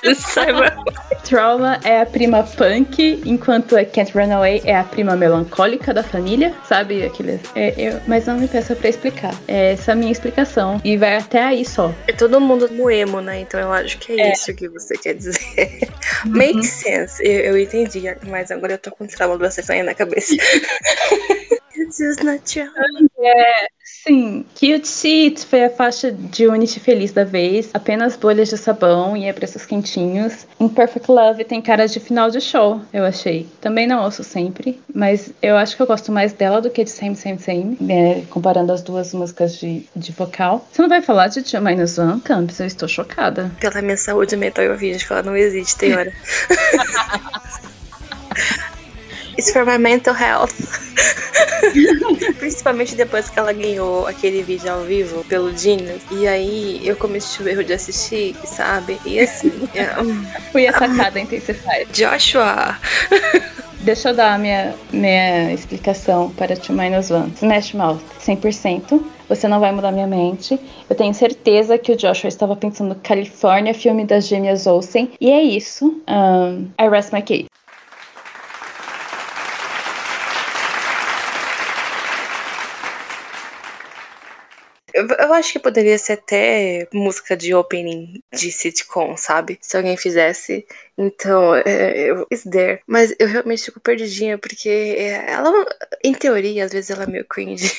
[1.23, 6.03] Trauma é a prima punk, enquanto a Can't Run Away é a prima melancólica da
[6.03, 7.03] família, sabe?
[7.03, 7.39] Aqueles.
[7.55, 9.33] É, eu- mas não me peça pra explicar.
[9.47, 10.81] É essa a minha explicação.
[10.83, 11.93] E vai até aí só.
[12.07, 13.39] É todo mundo no emo, né?
[13.39, 14.33] Então eu acho que é, É.
[14.33, 15.87] isso que você quer dizer.
[16.25, 17.23] Makes sense.
[17.23, 20.35] Eu, eu entendi, mas agora eu tô com trauma do Stefania na cabeça.
[21.83, 22.69] This is not your
[23.83, 29.17] Sim, Cute Seat foi a faixa de Unity feliz da vez, apenas bolhas de sabão
[29.17, 30.47] e preços quentinhos.
[30.59, 33.47] Imperfect Love tem cara de final de show, eu achei.
[33.59, 36.89] Também não ouço sempre, mas eu acho que eu gosto mais dela do que de
[36.89, 40.65] Same Same Same, né, comparando as duas músicas de, de vocal.
[40.71, 42.59] Você não vai falar de Two Minus One, Campos?
[42.59, 43.51] Eu estou chocada.
[43.59, 46.13] Pela minha saúde mental eu vi, que ela não existe, tem hora.
[49.37, 50.53] It's for my mental health.
[52.37, 56.01] Principalmente depois que ela ganhou aquele vídeo ao vivo pelo Genius.
[56.11, 58.99] E aí eu cometi o erro de assistir, sabe?
[59.05, 59.51] E assim.
[60.51, 61.87] Fui a sacada Intensified.
[61.91, 62.77] Joshua!
[63.83, 67.33] Deixa eu dar a minha, minha explicação para Two Minus One.
[67.35, 69.03] Smash Mouth, 100%.
[69.27, 70.57] Você não vai mudar minha mente.
[70.89, 75.11] Eu tenho certeza que o Joshua estava pensando Califórnia, filme das gêmeas Olsen.
[75.19, 76.01] E é isso.
[76.07, 77.52] Um, I rest my case.
[84.93, 89.57] Eu, eu acho que poderia ser até música de opening de sitcom, sabe?
[89.61, 90.65] Se alguém fizesse.
[90.97, 92.79] Então, é, eu, it's there.
[92.85, 95.51] Mas eu realmente fico perdidinha, porque é, ela,
[96.03, 97.71] em teoria, às vezes ela é meio cringe.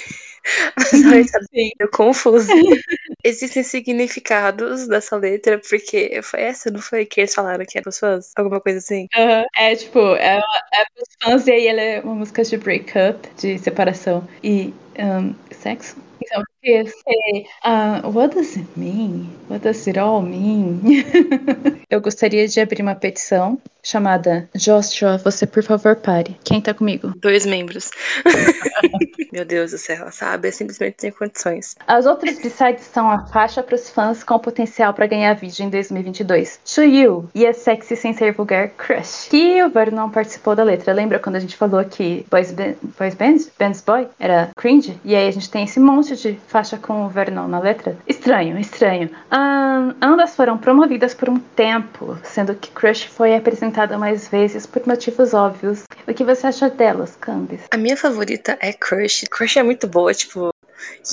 [0.76, 2.52] Mas ela é meio confusa.
[3.24, 7.98] Existem significados dessa letra, porque foi essa, não foi que eles falaram que era pros
[7.98, 8.32] fãs?
[8.36, 9.06] Alguma coisa assim?
[9.16, 9.44] Aham.
[9.56, 10.42] É tipo, ela
[10.74, 15.34] é pros fãs e aí ela é uma música de breakup, de separação e um,
[15.52, 15.96] sexo.
[16.22, 19.28] Então, eu sei, ah, what does it mean?
[19.50, 20.80] What does it all mean?
[21.90, 26.36] eu gostaria de abrir uma petição chamada Joshua, você por favor pare.
[26.42, 27.12] Quem tá comigo?
[27.16, 27.90] Dois membros.
[29.30, 30.48] Meu Deus do céu, sabe?
[30.48, 31.76] É simplesmente sem condições.
[31.86, 35.68] As outras b-sides são a faixa para os fãs com potencial para ganhar vídeo em
[35.68, 36.60] 2022.
[36.74, 39.28] To You e a sexy sem ser vulgar Crush.
[39.28, 40.92] Que o Vernon participou da letra.
[40.92, 44.98] Lembra quando a gente falou que Boys, Band, Boys Band, Band's Boy era cringe?
[45.04, 47.96] E aí a gente tem esse monte de faixa com o Vernon na letra?
[48.06, 49.10] Estranho, estranho.
[49.30, 54.86] Ahn, ambas foram promovidas por um tempo, sendo que Crush foi apresentada mais vezes por
[54.86, 55.84] motivos óbvios.
[56.06, 57.62] O que você acha delas, Cambis?
[57.70, 59.24] A minha favorita é Crush.
[59.30, 60.50] Crush é muito boa, tipo,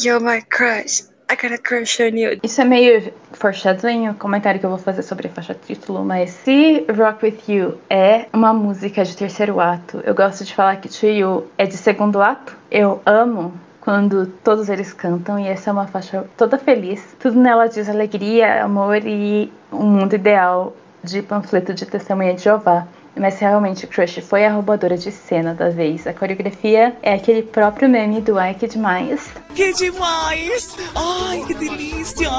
[0.04, 1.12] You're my crush.
[1.32, 2.40] I got a crush on you.
[2.44, 6.32] Isso é meio foreshadowing o comentário que eu vou fazer sobre a faixa título, mas
[6.32, 10.90] se Rock With You é uma música de terceiro ato, eu gosto de falar que
[10.90, 12.58] To You é de segundo ato.
[12.70, 17.16] Eu amo quando todos eles cantam e essa é uma faixa toda feliz.
[17.18, 22.88] Tudo nela diz alegria, amor e um mundo ideal de panfleto de testemunha de Jeová.
[23.16, 26.08] Mas realmente Crush foi a roubadora de cena da vez.
[26.08, 29.30] A coreografia é aquele próprio meme do Ai que demais.
[29.54, 30.78] Que demais!
[30.96, 32.30] Ai, que delícia!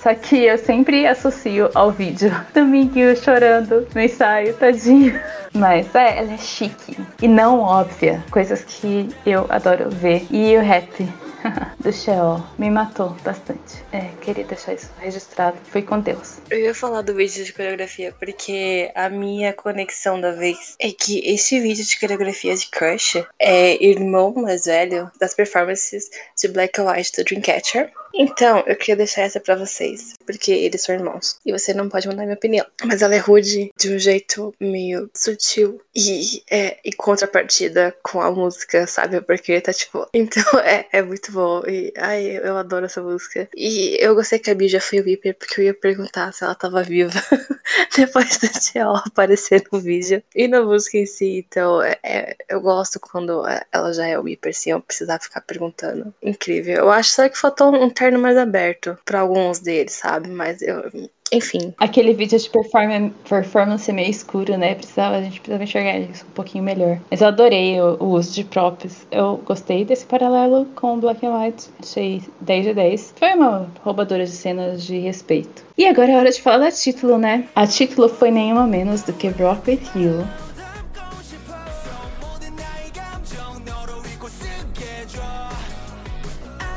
[0.00, 5.18] Só que eu sempre associo ao vídeo do Miguel chorando no ensaio, tadinho.
[5.52, 8.22] Mas é, ela é chique e não óbvia.
[8.30, 10.26] Coisas que eu adoro ver.
[10.30, 11.08] E o rap
[11.80, 13.84] do Sheol me matou bastante.
[13.92, 15.56] É, queria deixar isso registrado.
[15.70, 16.38] Fui com Deus.
[16.50, 21.18] Eu ia falar do vídeo de coreografia, porque a minha conexão da vez é que
[21.20, 26.10] esse vídeo de coreografia de Crush é irmão mais velho das performances
[26.40, 27.92] de Black and White do Dreamcatcher.
[28.16, 31.38] Então, eu queria deixar essa pra vocês, porque eles são irmãos.
[31.44, 32.64] E você não pode mudar minha opinião.
[32.84, 38.30] Mas ela é rude de um jeito meio sutil e é em contrapartida com a
[38.30, 39.20] música, sabe?
[39.20, 40.06] Porque tá tipo.
[40.14, 41.62] Então é, é muito bom.
[41.66, 43.48] E ai, eu adoro essa música.
[43.54, 46.44] E eu gostei que a Bia já foi o Viper, porque eu ia perguntar se
[46.44, 47.12] ela tava viva
[47.96, 51.44] depois do Tchau aparecer no vídeo e na música em si.
[51.46, 53.42] Então, é, é- eu gosto quando
[53.72, 56.14] ela já é o Viper, sem eu precisar ficar perguntando.
[56.22, 56.76] Incrível.
[56.76, 60.28] Eu acho só que faltou um terno mais aberto pra alguns deles, sabe?
[60.28, 60.84] Mas eu.
[61.32, 64.74] Enfim, Aquele vídeo de performa- performance meio escuro, né?
[64.74, 66.98] Precisava, a gente precisava enxergar isso um pouquinho melhor.
[67.10, 69.04] Mas eu adorei o, o uso de props.
[69.10, 71.70] Eu gostei desse paralelo com o Black and White.
[71.82, 73.14] Achei 10 de 10.
[73.16, 75.64] Foi uma roubadora de cenas de respeito.
[75.76, 77.48] E agora é hora de falar da título, né?
[77.56, 80.24] A título foi nenhuma menos do que Rock With You.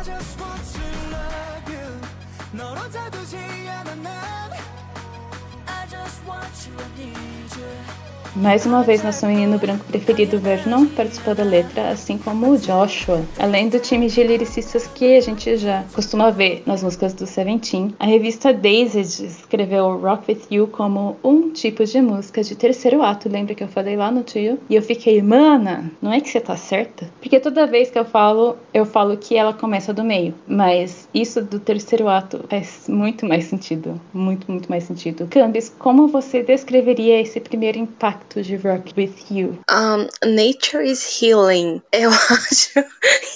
[0.07, 0.81] just want to
[1.13, 2.01] love you
[2.53, 3.37] 너로 다투지
[3.69, 4.53] 않아 난
[5.67, 8.06] I just want you, I need you
[8.40, 13.26] Mais uma vez, nosso menino branco preferido, Vernon, participou da letra, assim como o Joshua.
[13.40, 17.96] Além do time de lyricistas que a gente já costuma ver nas músicas do Seventeen,
[17.98, 23.28] a revista Dazed escreveu Rock With You como um tipo de música de terceiro ato.
[23.28, 24.60] Lembra que eu falei lá no tio?
[24.70, 27.10] E eu fiquei, mana, não é que você tá certa?
[27.20, 30.36] Porque toda vez que eu falo, eu falo que ela começa do meio.
[30.48, 34.00] Mas isso do terceiro ato faz muito mais sentido.
[34.14, 35.28] Muito, muito mais sentido.
[35.28, 39.60] Cambis, como você descreveria esse primeiro impacto ato de Rock With You?
[39.70, 41.82] Um, Nature is Healing.
[41.92, 42.84] Eu acho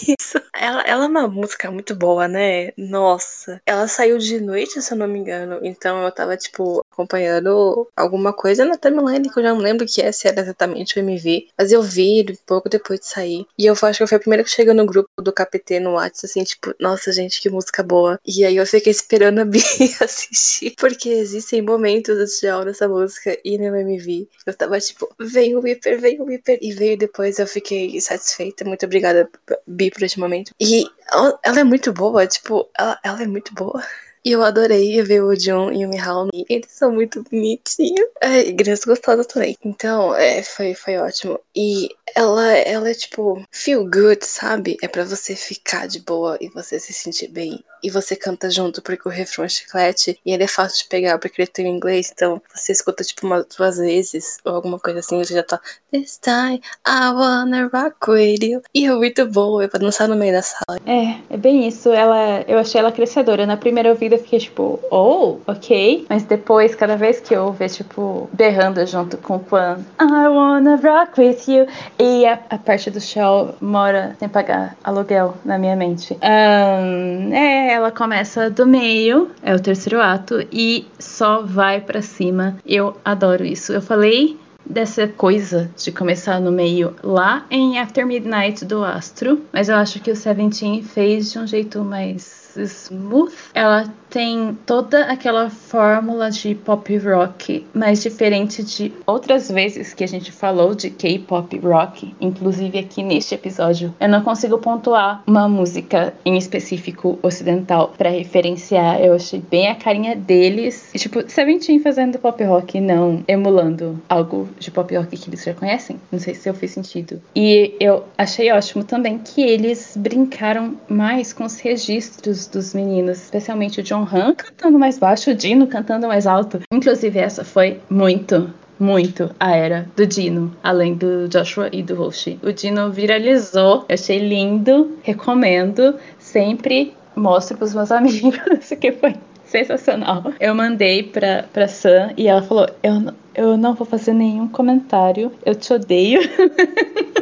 [0.08, 0.42] isso.
[0.54, 2.72] Ela, ela é uma música muito boa, né?
[2.78, 3.62] Nossa.
[3.66, 5.60] Ela saiu de noite, se eu não me engano.
[5.64, 10.02] Então eu tava, tipo, acompanhando alguma coisa na timeline que eu já não lembro que
[10.02, 11.48] é, se era exatamente o MV.
[11.58, 13.46] Mas eu vi pouco depois de sair.
[13.58, 16.26] E eu acho que foi a primeira que chegou no grupo do KPT no WhatsApp,
[16.26, 18.20] assim, tipo, nossa, gente, que música boa.
[18.26, 19.62] E aí eu fiquei esperando a Bi
[20.02, 20.76] assistir.
[20.78, 24.28] Porque existem momentos do Tchau nessa música e no MV.
[24.46, 26.58] Eu tava tipo, vem o Whipper, vem o Whipper.
[26.62, 28.66] E veio depois, eu fiquei satisfeita.
[28.66, 29.30] Muito obrigada,
[29.66, 30.52] Bi, por esse momento.
[30.60, 33.84] E ela, ela é muito boa, tipo, ela, ela é muito boa.
[34.24, 36.30] E eu adorei ver o John e o Mihal.
[36.48, 38.08] Eles são muito bonitinhos.
[38.22, 39.58] É, e crianças gostosas também.
[39.66, 41.40] Então, é, foi, foi ótimo.
[41.56, 44.78] E ela, ela é tipo, feel good, sabe?
[44.82, 47.64] É pra você ficar de boa e você se sentir bem.
[47.84, 50.20] E você canta junto porque o refrão é chiclete.
[50.24, 52.12] E ele é fácil de pegar porque ele tem em inglês.
[52.14, 55.18] Então, você escuta tipo umas duas vezes ou alguma coisa assim.
[55.24, 55.60] Você já tá.
[55.92, 58.62] This time I wanna rock with you.
[58.74, 59.64] E é muito boa.
[59.64, 60.80] É pra dançar no meio da sala.
[60.86, 61.90] É, é bem isso.
[61.90, 63.48] Ela, eu achei ela crescedora.
[63.48, 66.06] Na primeira ouvida eu fiquei tipo, oh, ok.
[66.10, 70.76] Mas depois, cada vez que eu ouvi, tipo, berrando junto com o Quan, I wanna
[70.76, 71.68] rock with you.
[72.00, 76.18] E a, a parte do show mora sem pagar aluguel na minha mente.
[76.22, 82.58] Ahn, é, ela começa do meio, é o terceiro ato, e só vai pra cima.
[82.66, 83.74] Eu adoro isso.
[83.74, 89.70] Eu falei dessa coisa de começar no meio lá em After Midnight do Astro, mas
[89.70, 93.34] eu acho que o Seventeen fez de um jeito mais smooth.
[93.54, 100.08] Ela tem toda aquela fórmula de pop rock, mas diferente de outras vezes que a
[100.08, 103.96] gente falou de K-pop rock, inclusive aqui neste episódio.
[104.00, 109.00] Eu não consigo pontuar uma música em específico ocidental para referenciar.
[109.00, 110.94] Eu achei bem a carinha deles.
[110.94, 115.54] E, tipo, Seventeen fazendo pop rock, não emulando algo de pop rock que eles já
[115.54, 116.00] conhecem.
[116.12, 117.22] Não sei se eu fiz sentido.
[117.34, 123.80] E eu achei ótimo também que eles brincaram mais com os registros dos meninos, especialmente
[123.80, 126.60] o John Han cantando mais baixo, o Dino cantando mais alto.
[126.72, 132.40] Inclusive, essa foi muito, muito a era do Dino, além do Joshua e do Roshi.
[132.44, 139.16] O Dino viralizou, eu achei lindo, recomendo, sempre mostro pros meus amigos, que foi
[139.52, 140.34] sensacional.
[140.40, 145.32] Eu mandei pra, pra Sam e ela falou: eu, eu não vou fazer nenhum comentário,
[145.46, 146.20] eu te odeio.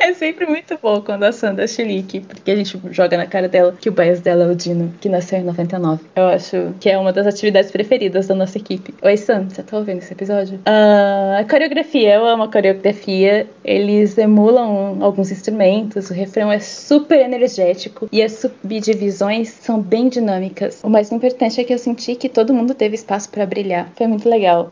[0.00, 3.46] É sempre muito bom quando a Sam dá chilique, porque a gente joga na cara
[3.46, 6.02] dela que o bias dela é o Dino, que nasceu em 99.
[6.16, 8.94] Eu acho que é uma das atividades preferidas da nossa equipe.
[9.02, 10.58] Oi, Sam, você tá ouvindo esse episódio?
[10.64, 13.46] Ah, a coreografia, eu amo a coreografia.
[13.62, 20.80] Eles emulam alguns instrumentos, o refrão é super energético e as subdivisões são bem dinâmicas.
[20.82, 23.92] O mais importante é que eu senti que todo mundo teve espaço pra brilhar.
[23.96, 24.70] Foi muito legal.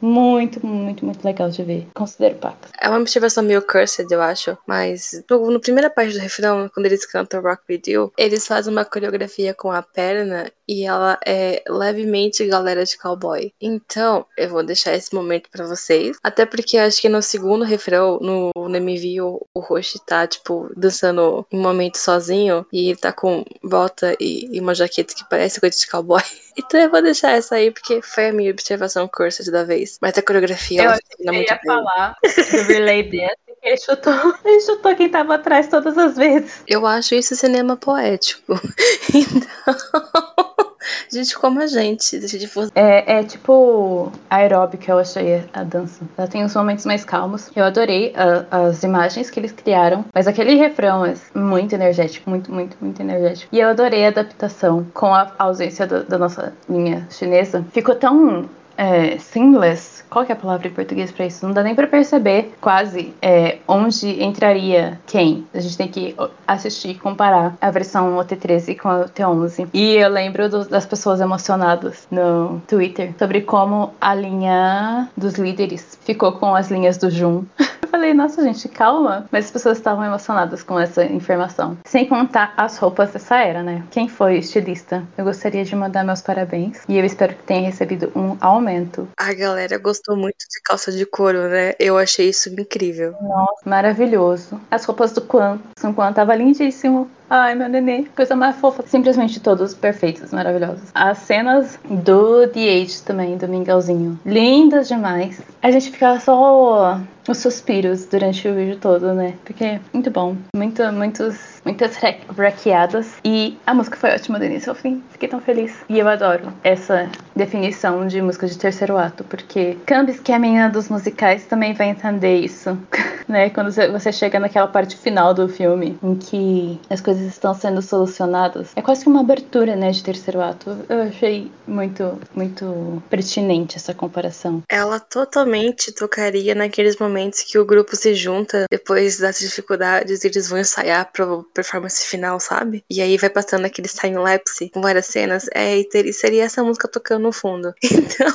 [0.65, 1.87] Muito, muito legal de ver.
[1.95, 2.71] Considero Pax.
[2.81, 6.87] É uma observação meio cursed, eu acho, mas no, no primeira parte do refrão, quando
[6.87, 12.47] eles cantam Rock You, eles fazem uma coreografia com a perna e ela é levemente
[12.47, 13.53] galera de cowboy.
[13.61, 18.19] Então, eu vou deixar esse momento pra vocês, até porque acho que no segundo refrão,
[18.21, 23.45] no, no MV, o, o Roshi tá, tipo, dançando um momento sozinho e tá com
[23.63, 26.23] bota e, e uma jaqueta que parece coisa de cowboy.
[26.61, 29.97] Então eu vou deixar essa aí, porque foi a minha observação cursed da vez.
[30.03, 30.99] Mas a coreografia, Eu ela
[31.33, 31.65] muito ia bem.
[31.65, 33.48] falar do Relay Dance.
[33.63, 34.13] Ele chutou,
[34.45, 36.63] ele chutou quem tava atrás todas as vezes.
[36.67, 38.55] Eu acho isso cinema poético.
[39.15, 39.75] Então,
[41.11, 42.73] gente como a gente, deixa de forçar.
[42.75, 46.01] É, é tipo aeróbica, eu achei a dança.
[46.17, 47.51] Ela tem uns momentos mais calmos.
[47.57, 52.53] Eu adorei a- as imagens que eles criaram, mas aquele refrão é muito energético, muito,
[52.53, 53.49] muito, muito energético.
[53.55, 57.65] E eu adorei a adaptação com a ausência da, da nossa linha chinesa.
[57.73, 58.49] Ficou tão
[58.79, 59.99] é, seamless.
[60.09, 61.45] Qual que é a palavra em português pra isso?
[61.45, 65.47] Não dá nem pra perceber quase é, onde entraria quem.
[65.53, 69.69] A gente tem que assistir e comparar a versão OT13 com a OT11.
[69.75, 75.99] E eu lembro do- das pessoas emocionadas no Twitter sobre como a linha dos líderes
[76.05, 77.45] ficou com as linhas do Jun.
[77.99, 79.27] Eu falei, nossa gente, calma.
[79.29, 81.77] Mas as pessoas estavam emocionadas com essa informação.
[81.85, 83.83] Sem contar as roupas dessa era, né?
[83.91, 85.03] Quem foi o estilista?
[85.17, 86.85] Eu gostaria de mandar meus parabéns.
[86.89, 89.09] E eu espero que tenha recebido um aumento.
[89.17, 91.73] A galera gostou muito de calça de couro, né?
[91.77, 93.17] Eu achei isso incrível.
[93.21, 94.61] Nossa, maravilhoso.
[94.71, 95.59] As roupas do Quan.
[95.77, 97.11] Sun Quan tava lindíssimo.
[97.31, 98.05] Ai, meu nenê.
[98.17, 98.83] Coisa mais fofa.
[98.87, 100.89] Simplesmente todos perfeitos, maravilhosos.
[100.95, 104.19] As cenas do The Age também, do Mingauzinho.
[104.25, 105.41] Lindas demais.
[105.63, 106.99] A gente fica só
[107.29, 109.35] os suspiros durante o vídeo todo, né?
[109.45, 110.37] Porque é muito bom.
[110.57, 113.17] Muito, muitos, muitas rec- raqueadas.
[113.23, 115.03] E a música foi ótima do início ao fim.
[115.11, 115.77] Fiquei tão feliz.
[115.89, 119.23] E eu adoro essa definição de música de terceiro ato.
[119.25, 122.79] Porque Cambis, que é a menina dos musicais, também vai entender isso.
[123.29, 123.51] né?
[123.51, 128.69] Quando você- chega naquela parte final do filme, em que as coisas estão sendo solucionadas.
[128.75, 129.91] É quase que uma abertura, né?
[129.91, 130.71] De terceiro ato.
[130.89, 134.63] Eu achei muito, muito pertinente essa comparação.
[134.69, 140.49] Ela totalmente tocaria naqueles momentos que o grupo se junta depois das dificuldades e eles
[140.49, 142.83] vão ensaiar pra performance final, sabe?
[142.91, 145.47] E aí vai passando aquele time-lapse com várias cenas.
[145.55, 147.73] É, e seria essa música tocando no fundo.
[148.09, 148.33] Então,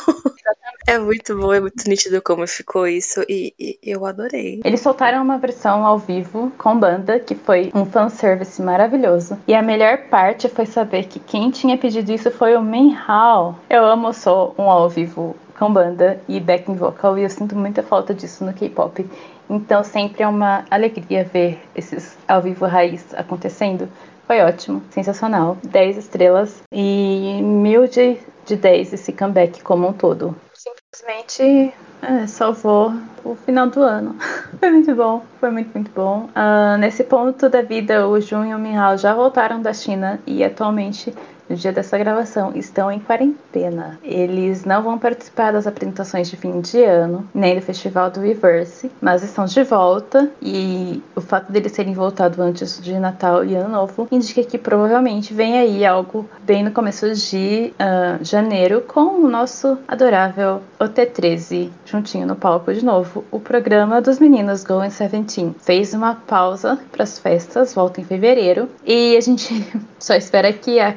[0.87, 4.61] é muito bom, é muito nítido como ficou isso e, e eu adorei.
[4.63, 9.37] Eles soltaram uma versão ao vivo com banda, que foi um fanservice maravilhoso.
[9.47, 13.57] E a melhor parte foi saber que quem tinha pedido isso foi o Minhao.
[13.69, 17.83] Eu amo só um ao vivo com banda e backing vocal, e eu sinto muita
[17.83, 19.07] falta disso no K-pop.
[19.49, 23.87] Então sempre é uma alegria ver esses ao vivo raiz acontecendo.
[24.25, 25.57] Foi ótimo, sensacional.
[25.63, 30.35] 10 estrelas e mil de, de 10 esse comeback como um todo.
[30.53, 32.93] Simplesmente é, salvou
[33.23, 34.15] o final do ano.
[34.59, 36.29] Foi muito bom, foi muito, muito bom.
[36.35, 40.43] Ah, nesse ponto da vida, o Jun e o Minhao já voltaram da China e
[40.43, 41.13] atualmente,
[41.53, 43.99] no dia dessa gravação, estão em quarentena.
[44.03, 48.91] Eles não vão participar das apresentações de fim de ano, nem do festival do Reverse,
[48.99, 53.69] mas estão de volta e o fato deles terem voltado antes de Natal e Ano
[53.69, 59.29] Novo indica que provavelmente vem aí algo bem no começo de ah, janeiro com o
[59.29, 63.23] nosso adorável OT13 juntinho no palco de novo.
[63.29, 68.03] O programa dos meninos Go in 17 fez uma pausa para as festas, volta em
[68.03, 69.65] fevereiro e a gente
[69.99, 70.91] só espera que a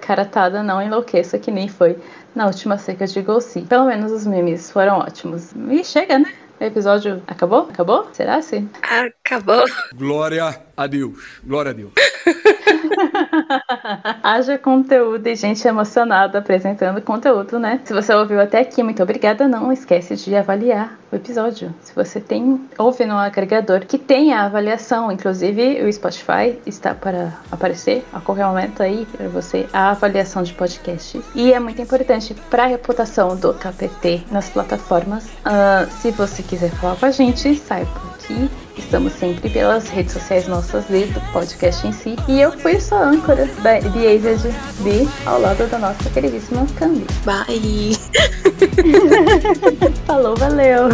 [0.50, 1.98] não enlouqueça que nem foi
[2.34, 3.62] na última seca de Golsi.
[3.62, 5.52] Pelo menos os memes foram ótimos.
[5.70, 6.32] E chega, né?
[6.60, 7.68] O episódio acabou?
[7.70, 8.08] Acabou?
[8.12, 8.68] Será assim?
[8.82, 9.64] Acabou.
[9.94, 11.40] Glória a Deus.
[11.44, 11.92] Glória a Deus.
[14.22, 17.80] Haja conteúdo e gente emocionada apresentando conteúdo, né?
[17.84, 19.48] Se você ouviu até aqui, muito obrigada.
[19.48, 21.74] Não esquece de avaliar o episódio.
[21.82, 27.32] Se você tem, ouve no agregador que tem a avaliação, inclusive o Spotify está para
[27.50, 31.20] aparecer a qualquer momento aí para você a avaliação de podcast.
[31.34, 35.28] E é muito importante para a reputação do KPT nas plataformas.
[35.44, 40.46] Ah, se você quiser falar com a gente, saiba que Estamos sempre pelas redes sociais
[40.46, 42.14] nossas e do podcast em si.
[42.28, 47.06] E eu fui sua âncora da The Aged B ao lado da nossa queridíssima Candy.
[47.24, 47.96] Bye.
[50.06, 50.88] Falou, valeu!